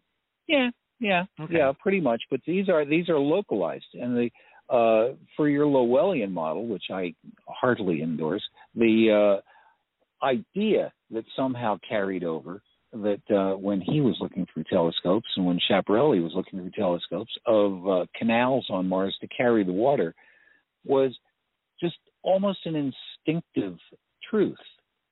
yeah, 0.47 0.69
yeah, 0.99 1.25
Okay. 1.39 1.57
yeah, 1.57 1.71
pretty 1.79 1.99
much. 2.01 2.21
But 2.29 2.41
these 2.45 2.69
are 2.69 2.85
these 2.85 3.09
are 3.09 3.19
localized, 3.19 3.85
and 3.93 4.15
the 4.15 4.29
uh, 4.73 5.15
for 5.35 5.47
your 5.47 5.65
Lowellian 5.65 6.31
model, 6.31 6.67
which 6.67 6.85
I 6.91 7.13
heartily 7.47 8.01
endorse, 8.01 8.43
the 8.73 9.41
uh, 9.41 10.25
idea 10.25 10.91
that 11.11 11.25
somehow 11.35 11.77
carried 11.87 12.23
over 12.23 12.61
that 12.91 13.21
uh, 13.29 13.57
when 13.57 13.81
he 13.81 14.01
was 14.01 14.15
looking 14.19 14.47
through 14.51 14.63
telescopes 14.69 15.27
and 15.35 15.45
when 15.45 15.59
Schiaparelli 15.69 16.23
was 16.23 16.31
looking 16.33 16.59
through 16.59 16.71
telescopes 16.71 17.31
of 17.45 17.87
uh, 17.87 18.05
canals 18.15 18.65
on 18.69 18.87
Mars 18.87 19.15
to 19.21 19.27
carry 19.27 19.63
the 19.63 19.73
water 19.73 20.15
was 20.85 21.15
just 21.81 21.97
almost 22.23 22.59
an 22.65 22.75
instinctive 23.25 23.77
truth. 24.29 24.57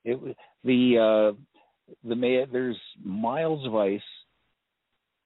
It 0.06 0.18
the 0.64 1.34
uh, 1.36 1.94
the 2.04 2.46
there's 2.52 2.80
miles 3.04 3.66
of 3.68 3.76
ice 3.76 4.02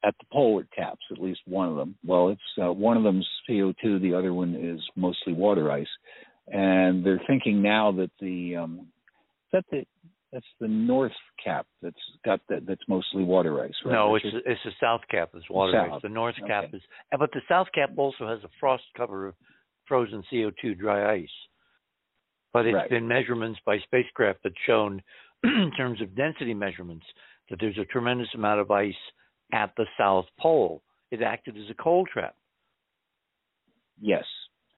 at 0.08 0.16
the 0.20 0.26
polar 0.32 0.66
caps, 0.76 1.01
at 1.12 1.22
least 1.22 1.41
one 1.45 1.68
of 1.68 1.76
them. 1.76 1.95
Well, 2.05 2.30
it's 2.30 2.41
uh, 2.62 2.72
one 2.72 2.95
of 2.95 3.03
them's 3.03 3.28
CO2, 3.49 4.01
the 4.01 4.14
other 4.14 4.34
one 4.34 4.55
is 4.55 4.80
mostly 4.95 5.34
water 5.34 5.70
ice, 5.70 5.88
and 6.47 7.05
they're 7.05 7.22
thinking 7.28 7.62
now 7.62 7.91
that 7.93 8.12
the 8.22 8.55
um, 8.55 8.88
that 9.51 9.66
the 9.70 9.84
that's 10.32 10.45
the 10.60 10.68
north 10.68 11.14
cap 11.43 11.66
that's 11.82 11.95
got 12.26 12.39
that 12.49 12.66
that's 12.66 12.82
mostly 12.88 13.24
water 13.24 13.62
ice, 13.64 13.74
right? 13.84 13.93
No, 13.93 14.16
it's 14.16 14.26
it's 14.45 14.62
the 14.64 14.72
south 14.80 15.01
cap 15.12 15.32
that's 15.34 15.49
water 15.49 15.74
south. 15.74 15.95
ice. 15.95 16.01
The 16.03 16.10
north 16.10 16.36
okay. 16.39 16.47
cap 16.47 16.66
is, 16.74 16.82
but 17.18 17.32
the 17.34 17.41
south 17.49 17.68
cap 17.76 17.91
also 17.97 18.28
has 18.28 18.39
a 18.43 18.49
frost 18.60 18.84
cover 18.95 19.28
of 19.28 19.36
frozen 19.88 20.24
CO2 20.32 20.78
dry 20.78 21.16
ice. 21.16 21.30
But 22.53 22.66
it's 22.66 22.76
right. 22.76 22.89
been 22.89 23.08
measurements 23.08 23.60
by 23.66 23.78
spacecraft 23.80 24.43
that 24.43 24.53
shown, 24.66 25.01
in 25.43 25.72
terms 25.78 26.01
of 26.01 26.16
density 26.16 26.53
measurements, 26.53 27.05
that 27.49 27.58
there's 27.60 27.78
a 27.78 27.86
tremendous 27.86 28.30
amount 28.34 28.62
of 28.62 28.72
ice 28.72 28.95
at 29.54 29.72
the 29.78 29.86
South 29.98 30.26
Pole. 30.39 30.82
It 31.12 31.22
acted 31.22 31.58
as 31.58 31.70
a 31.70 31.74
cold 31.74 32.10
trap. 32.12 32.36
Yes, 34.00 34.26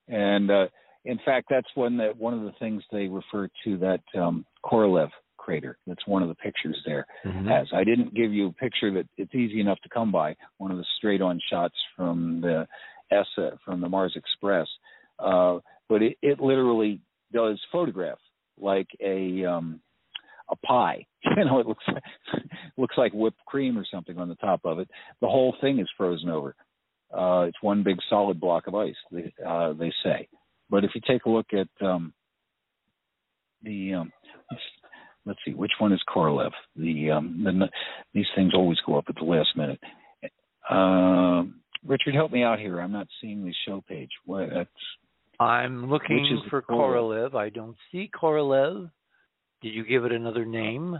and 0.08 0.50
uh, 0.50 0.68
in 1.06 1.20
fact, 1.26 1.48
that's 1.50 1.68
one 1.76 1.98
that 1.98 2.18
one 2.18 2.34
of 2.34 2.42
the 2.42 2.54
things 2.60 2.84
they 2.92 3.08
refer 3.08 3.50
to 3.66 3.78
that 3.78 4.02
um, 4.20 4.46
Korolev 4.64 5.10
crater. 5.38 5.78
That's 5.88 6.06
one 6.06 6.22
of 6.22 6.30
the 6.30 6.36
pictures 6.36 6.78
there 6.86 7.06
mm-hmm. 7.26 7.48
has. 7.48 7.68
I 7.74 7.84
didn't 7.84 8.14
give 8.14 8.32
you 8.32 8.48
a 8.48 8.52
picture 8.54 8.94
that 8.94 9.08
it's 9.18 9.34
easy 9.34 9.60
enough 9.60 9.80
to 9.82 9.90
come 9.90 10.12
by. 10.12 10.36
One 10.58 10.72
of 10.72 10.78
the 10.78 10.86
straight-on 10.98 11.40
shots 11.50 11.76
from 11.96 12.42
the 12.42 12.68
ESA 13.12 13.58
from 13.66 13.82
the 13.82 13.90
Mars 13.90 14.14
Express, 14.16 14.68
uh, 15.18 15.60
but 15.88 16.04
it, 16.04 16.18
it 16.22 16.40
literally 16.40 17.02
does 17.34 17.60
photograph 17.72 18.20
like 18.60 18.88
a 19.02 19.46
um, 19.46 19.82
a 20.50 20.56
pie. 20.58 21.06
You 21.38 21.46
know, 21.46 21.60
it 21.60 21.68
looks 21.68 21.84
like, 21.88 22.04
looks 22.78 22.98
like 22.98 23.12
whipped 23.14 23.46
cream 23.46 23.78
or 23.78 23.86
something 23.90 24.18
on 24.18 24.30
the 24.30 24.36
top 24.36 24.62
of 24.64 24.80
it. 24.80 24.90
The 25.22 25.28
whole 25.28 25.56
thing 25.62 25.80
is 25.80 25.88
frozen 25.98 26.30
over. 26.30 26.56
Uh, 27.14 27.42
it's 27.48 27.62
one 27.62 27.84
big 27.84 27.98
solid 28.10 28.40
block 28.40 28.68
of 28.68 28.76
ice. 28.76 28.96
They, 29.12 29.34
uh, 29.46 29.74
they 29.74 29.92
say. 30.04 30.28
But 30.70 30.84
if 30.84 30.92
you 30.96 31.02
take 31.06 31.26
a 31.26 31.30
look 31.30 31.48
at 31.54 31.68
um, 31.86 32.14
the 33.64 33.96
um, 33.96 34.12
let's, 34.52 34.64
let's, 35.26 35.40
see 35.46 35.54
which 35.54 35.72
one 35.80 35.92
is 35.92 36.02
Korolev. 36.14 36.52
The, 36.76 37.12
um, 37.12 37.42
the 37.44 37.70
these 38.14 38.28
things 38.36 38.54
always 38.54 38.78
go 38.86 38.98
up 38.98 39.06
at 39.10 39.16
the 39.16 39.26
last 39.26 39.50
minute. 39.56 39.80
Uh, 40.70 41.44
Richard, 41.86 42.14
help 42.14 42.32
me 42.32 42.44
out 42.44 42.60
here. 42.60 42.80
I'm 42.80 42.92
not 42.92 43.08
seeing 43.22 43.44
the 43.44 43.54
show 43.68 43.84
page. 43.88 44.12
What, 44.26 44.50
that's, 44.54 44.70
I'm 45.40 45.90
looking 45.90 46.42
for 46.50 46.62
Korolev. 46.62 47.34
I 47.36 47.50
don't 47.50 47.78
see 47.92 48.10
Korolev. 48.14 48.92
Did 49.62 49.74
you 49.74 49.86
give 49.86 50.06
it 50.06 50.12
another 50.12 50.46
name? 50.46 51.00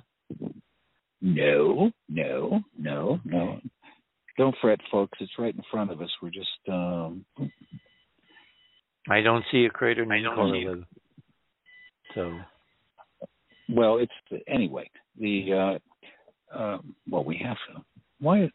No, 1.22 1.92
no, 2.08 2.62
no, 2.78 3.20
no. 3.26 3.60
Don't 4.38 4.56
fret, 4.62 4.80
folks. 4.92 5.18
It's 5.22 5.32
right 5.38 5.54
in 5.54 5.64
front 5.70 5.92
of 5.92 6.02
us. 6.02 6.10
We're 6.22 6.30
just. 6.30 6.48
Um... 6.68 7.26
I 9.10 9.22
don't 9.22 9.44
see 9.52 9.66
a 9.66 9.70
crater 9.70 10.06
named 10.06 10.28
Korolev. 10.28 10.86
So. 12.16 12.38
Well, 13.70 13.98
it's 13.98 14.44
anyway. 14.48 14.90
The 15.18 15.80
uh, 16.54 16.58
uh, 16.58 16.78
well, 17.10 17.24
we 17.24 17.42
have 17.44 17.58
to. 17.74 17.84
Why? 18.20 18.50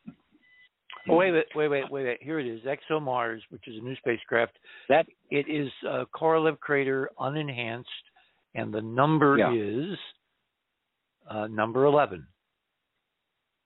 Oh, 1.09 1.17
wait, 1.17 1.33
wait, 1.33 1.45
wait, 1.55 1.69
wait, 1.69 1.91
wait, 1.91 2.05
wait. 2.05 2.23
Here 2.23 2.39
it 2.39 2.47
is. 2.47 2.61
ExoMars, 2.65 3.41
which 3.51 3.69
is 3.69 3.77
a 3.79 3.85
new 3.85 3.95
spacecraft. 3.97 4.59
That 4.89 5.07
it 5.31 5.47
is 5.49 5.69
a 5.87 6.07
Korolev 6.15 6.59
crater, 6.61 7.11
unenhanced, 7.21 7.85
and 8.55 8.73
the 8.73 8.83
number 8.83 9.37
yeah. 9.39 9.53
is 9.53 9.99
uh, 11.31 11.47
number 11.47 11.85
eleven. 11.85 12.27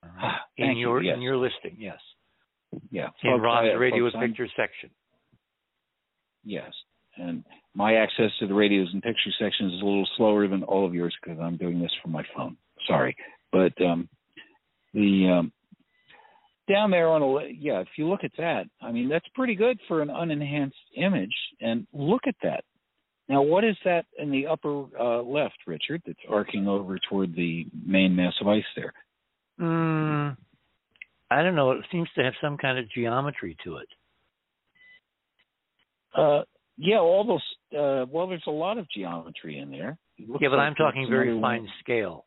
Uh, 0.02 0.32
in 0.56 0.76
your 0.76 1.02
you, 1.02 1.08
yes. 1.08 1.16
in 1.16 1.22
your 1.22 1.36
listing, 1.36 1.76
yes. 1.78 1.98
Yeah. 2.90 3.08
In 3.22 3.32
folks, 3.32 3.42
Ron's 3.42 3.70
I, 3.72 3.76
radio 3.76 4.10
folks, 4.10 4.24
picture 4.26 4.48
section. 4.56 4.90
Yes, 6.44 6.72
and 7.16 7.44
my 7.74 7.94
access 7.94 8.30
to 8.40 8.46
the 8.46 8.54
radios 8.54 8.88
and 8.92 9.02
picture 9.02 9.30
sections 9.38 9.74
is 9.74 9.82
a 9.82 9.84
little 9.84 10.08
slower 10.16 10.48
than 10.48 10.62
all 10.64 10.86
of 10.86 10.94
yours 10.94 11.14
because 11.22 11.38
I'm 11.40 11.56
doing 11.56 11.80
this 11.80 11.92
from 12.02 12.12
my 12.12 12.24
phone. 12.34 12.56
Sorry, 12.86 13.16
but 13.52 13.72
um, 13.84 14.08
the 14.94 15.38
um, 15.38 15.52
down 16.68 16.90
there 16.90 17.08
on 17.08 17.22
a 17.22 17.48
yeah, 17.48 17.80
if 17.80 17.88
you 17.96 18.08
look 18.08 18.24
at 18.24 18.32
that, 18.38 18.64
I 18.80 18.92
mean 18.92 19.08
that's 19.08 19.26
pretty 19.34 19.54
good 19.54 19.78
for 19.88 20.02
an 20.02 20.08
unenhanced 20.08 20.74
image. 20.96 21.34
And 21.60 21.86
look 21.92 22.22
at 22.26 22.36
that. 22.42 22.64
Now, 23.28 23.42
what 23.42 23.62
is 23.64 23.76
that 23.84 24.06
in 24.18 24.30
the 24.30 24.46
upper 24.46 24.84
uh, 24.98 25.22
left, 25.22 25.58
Richard? 25.66 26.02
That's 26.06 26.18
arcing 26.30 26.66
over 26.66 26.98
toward 27.08 27.34
the 27.34 27.66
main 27.86 28.16
mass 28.16 28.32
of 28.40 28.48
ice 28.48 28.64
there. 28.74 28.92
Mm, 29.60 30.36
I 31.30 31.42
don't 31.42 31.54
know. 31.54 31.72
It 31.72 31.84
seems 31.92 32.08
to 32.16 32.24
have 32.24 32.32
some 32.40 32.56
kind 32.56 32.78
of 32.78 32.90
geometry 32.90 33.56
to 33.64 33.76
it. 33.76 33.88
Uh, 36.16 36.42
yeah, 36.78 36.98
all 37.00 37.24
those. 37.24 37.78
Uh, 37.78 38.06
well, 38.10 38.28
there's 38.28 38.42
a 38.46 38.50
lot 38.50 38.78
of 38.78 38.86
geometry 38.96 39.58
in 39.58 39.70
there. 39.70 39.98
Yeah, 40.16 40.26
but 40.40 40.52
like 40.52 40.60
I'm 40.60 40.74
talking 40.74 41.06
very 41.10 41.38
fine 41.40 41.62
one. 41.62 41.68
scale. 41.80 42.24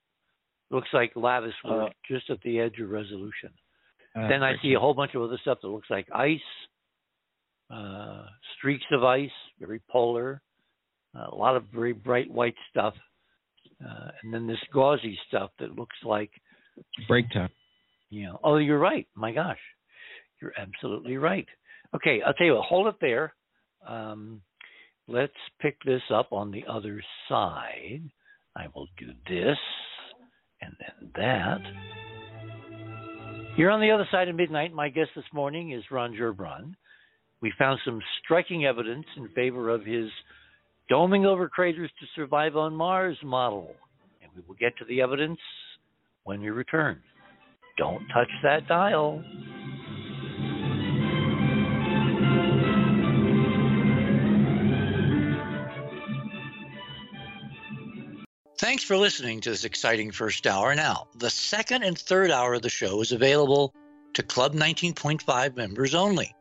Looks 0.70 0.90
like 0.94 1.12
lattice 1.16 1.54
work 1.66 1.90
Uh, 1.90 1.94
just 2.08 2.30
at 2.30 2.40
the 2.42 2.60
edge 2.60 2.80
of 2.80 2.90
resolution. 2.90 3.50
Then 4.14 4.44
I 4.44 4.56
see 4.62 4.74
a 4.74 4.80
whole 4.80 4.94
bunch 4.94 5.16
of 5.16 5.22
other 5.22 5.38
stuff 5.42 5.60
that 5.62 5.70
looks 5.70 5.90
like 5.90 6.06
ice, 6.14 6.40
uh, 7.74 8.26
streaks 8.58 8.84
of 8.92 9.06
ice, 9.06 9.30
very 9.58 9.82
polar, 9.90 10.42
a 11.16 11.36
lot 11.36 11.56
of 11.56 11.66
very 11.74 11.94
bright 11.94 12.30
white 12.32 12.56
stuff, 12.70 12.94
uh, 13.84 14.12
and 14.24 14.34
then 14.34 14.48
this 14.48 14.60
gauzy 14.74 15.18
stuff 15.28 15.52
that 15.60 15.76
looks 15.76 15.96
like 16.04 16.32
break 17.08 17.30
time. 17.32 17.50
you 18.10 18.24
know. 18.24 18.40
Oh, 18.44 18.58
you're 18.58 18.80
right. 18.80 19.08
My 19.16 19.32
gosh, 19.32 19.60
you're 20.42 20.54
absolutely 20.58 21.18
right. 21.18 21.48
Okay, 21.96 22.22
I'll 22.26 22.34
tell 22.34 22.48
you 22.48 22.56
what. 22.56 22.66
Hold 22.66 22.88
it 22.88 22.96
there. 23.02 23.34
Um, 23.88 24.42
let's 25.08 25.34
pick 25.60 25.78
this 25.84 26.02
up 26.14 26.32
on 26.32 26.52
the 26.52 26.64
other 26.70 27.04
side. 27.28 28.02
I 28.56 28.66
will 28.74 28.88
do 28.98 29.08
this 29.28 29.58
and 30.62 30.76
then 30.80 31.12
that. 31.16 31.62
Here 33.56 33.70
on 33.70 33.82
the 33.82 33.92
other 33.92 34.08
side 34.12 34.30
of 34.30 34.36
midnight, 34.36 34.74
my 34.74 34.90
guest 34.90 35.10
this 35.16 35.26
morning 35.34 35.72
is 35.72 35.84
Ron 35.92 36.14
Gerbron. 36.14 36.74
We 37.42 37.52
found 37.58 37.80
some 37.84 38.02
striking 38.24 38.66
evidence 38.66 39.06
in 39.18 39.28
favor 39.30 39.70
of 39.70 39.84
his 39.84 40.10
doming 40.92 41.26
over 41.26 41.48
craters 41.48 41.90
to 42.00 42.06
survive 42.16 42.58
on 42.58 42.76
Mars 42.76 43.18
model. 43.24 43.74
And 44.22 44.30
we 44.36 44.42
will 44.48 44.56
get 44.56 44.78
to 44.78 44.86
the 44.86 45.02
evidence 45.02 45.40
when 46.24 46.42
we 46.42 46.50
return. 46.50 47.02
Don't 47.78 48.06
touch 48.10 48.30
that 48.44 48.68
dial. 48.68 49.24
Thanks 58.60 58.84
for 58.84 58.96
listening 58.96 59.42
to 59.42 59.50
this 59.50 59.64
exciting 59.64 60.12
first 60.12 60.46
hour. 60.46 60.76
Now, 60.76 61.08
the 61.16 61.32
second 61.32 61.84
and 61.84 61.98
third 61.98 62.30
hour 62.30 62.54
of 62.54 62.62
the 62.62 62.70
show 62.70 63.02
is 63.02 63.12
available 63.12 63.74
to 64.14 64.22
Club 64.22 64.54
19.5 64.54 65.56
members 65.56 65.96
only. 65.96 66.36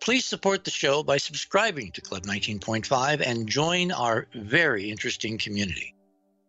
Please 0.00 0.24
support 0.24 0.64
the 0.64 0.70
show 0.70 1.02
by 1.02 1.16
subscribing 1.16 1.92
to 1.92 2.00
Club 2.00 2.24
19.5 2.24 3.20
and 3.20 3.48
join 3.48 3.90
our 3.90 4.28
very 4.34 4.90
interesting 4.90 5.38
community. 5.38 5.94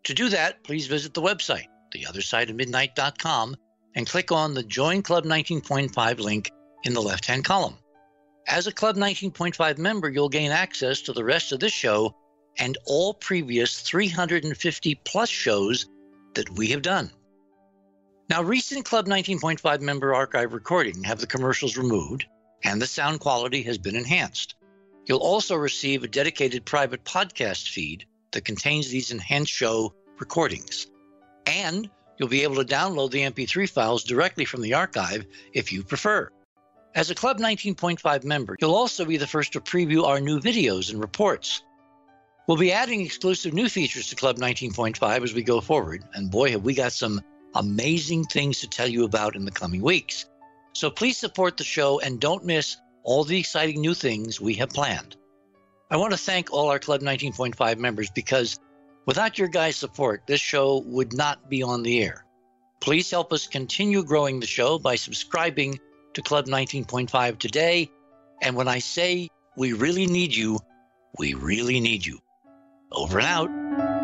To 0.03 0.13
do 0.13 0.29
that, 0.29 0.63
please 0.63 0.87
visit 0.87 1.13
the 1.13 1.21
website, 1.21 1.65
theothersideofmidnight.com, 1.93 3.55
and 3.95 4.07
click 4.07 4.31
on 4.31 4.53
the 4.53 4.63
Join 4.63 5.01
Club 5.01 5.25
19.5 5.25 6.19
link 6.19 6.51
in 6.83 6.93
the 6.93 7.01
left 7.01 7.25
hand 7.25 7.43
column. 7.43 7.77
As 8.47 8.67
a 8.67 8.71
Club 8.71 8.95
19.5 8.95 9.77
member, 9.77 10.09
you'll 10.09 10.29
gain 10.29 10.51
access 10.51 11.01
to 11.01 11.13
the 11.13 11.23
rest 11.23 11.51
of 11.51 11.59
this 11.59 11.73
show 11.73 12.15
and 12.57 12.77
all 12.85 13.13
previous 13.13 13.81
350 13.81 14.95
plus 15.05 15.29
shows 15.29 15.87
that 16.35 16.49
we 16.51 16.67
have 16.67 16.81
done. 16.81 17.11
Now, 18.29 18.43
recent 18.43 18.85
Club 18.85 19.07
19.5 19.07 19.81
member 19.81 20.13
archive 20.13 20.53
recording 20.53 21.03
have 21.03 21.19
the 21.19 21.27
commercials 21.27 21.77
removed 21.77 22.25
and 22.63 22.81
the 22.81 22.87
sound 22.87 23.19
quality 23.19 23.63
has 23.63 23.77
been 23.77 23.95
enhanced. 23.95 24.55
You'll 25.05 25.19
also 25.19 25.55
receive 25.55 26.03
a 26.03 26.07
dedicated 26.07 26.65
private 26.65 27.03
podcast 27.03 27.69
feed 27.69 28.05
that 28.31 28.45
contains 28.45 28.89
these 28.89 29.11
enhanced 29.11 29.51
show 29.51 29.93
recordings. 30.19 30.87
And 31.45 31.89
you'll 32.17 32.29
be 32.29 32.43
able 32.43 32.63
to 32.63 32.75
download 32.75 33.11
the 33.11 33.21
MP3 33.21 33.69
files 33.69 34.03
directly 34.03 34.45
from 34.45 34.61
the 34.61 34.75
archive 34.75 35.25
if 35.53 35.73
you 35.73 35.83
prefer. 35.83 36.29
As 36.95 37.09
a 37.09 37.15
Club 37.15 37.39
19.5 37.39 38.23
member, 38.23 38.57
you'll 38.59 38.75
also 38.75 39.05
be 39.05 39.17
the 39.17 39.27
first 39.27 39.53
to 39.53 39.61
preview 39.61 40.05
our 40.05 40.19
new 40.19 40.39
videos 40.39 40.91
and 40.91 40.99
reports. 40.99 41.63
We'll 42.47 42.57
be 42.57 42.71
adding 42.71 43.01
exclusive 43.01 43.53
new 43.53 43.69
features 43.69 44.09
to 44.09 44.15
Club 44.15 44.37
19.5 44.37 45.23
as 45.23 45.33
we 45.33 45.43
go 45.43 45.61
forward, 45.61 46.03
and 46.13 46.31
boy, 46.31 46.51
have 46.51 46.63
we 46.63 46.73
got 46.73 46.91
some 46.91 47.21
amazing 47.55 48.25
things 48.25 48.59
to 48.61 48.67
tell 48.67 48.87
you 48.87 49.05
about 49.05 49.35
in 49.35 49.45
the 49.45 49.51
coming 49.51 49.81
weeks. 49.81 50.25
So 50.73 50.89
please 50.89 51.17
support 51.17 51.57
the 51.57 51.63
show 51.63 51.99
and 51.99 52.19
don't 52.19 52.45
miss 52.45 52.77
all 53.03 53.23
the 53.23 53.39
exciting 53.39 53.81
new 53.81 53.93
things 53.93 54.39
we 54.39 54.53
have 54.55 54.69
planned. 54.69 55.15
I 55.91 55.97
want 55.97 56.11
to 56.11 56.17
thank 56.17 56.53
all 56.53 56.69
our 56.69 56.79
Club 56.79 57.01
19.5 57.01 57.77
members 57.77 58.09
because 58.11 58.59
without 59.05 59.37
your 59.37 59.47
guys' 59.47 59.75
support, 59.75 60.23
this 60.27 60.39
show 60.39 60.83
would 60.85 61.13
not 61.13 61.49
be 61.49 61.63
on 61.63 61.81
the 61.81 62.03
air. 62.03 62.25
Please 62.79 63.09
help 63.09 63.33
us 63.33 63.47
continue 63.47 64.03
growing 64.03 64.39
the 64.39 64.47
show 64.47 64.79
by 64.79 64.95
subscribing 64.95 65.79
to 66.13 66.21
Club 66.21 66.45
19.5 66.45 67.39
today. 67.39 67.89
And 68.41 68.55
when 68.55 68.67
I 68.67 68.79
say 68.79 69.29
we 69.57 69.73
really 69.73 70.05
need 70.05 70.35
you, 70.35 70.59
we 71.17 71.33
really 71.33 71.79
need 71.79 72.05
you. 72.05 72.19
Over 72.91 73.19
and 73.19 73.27
out. 73.27 73.98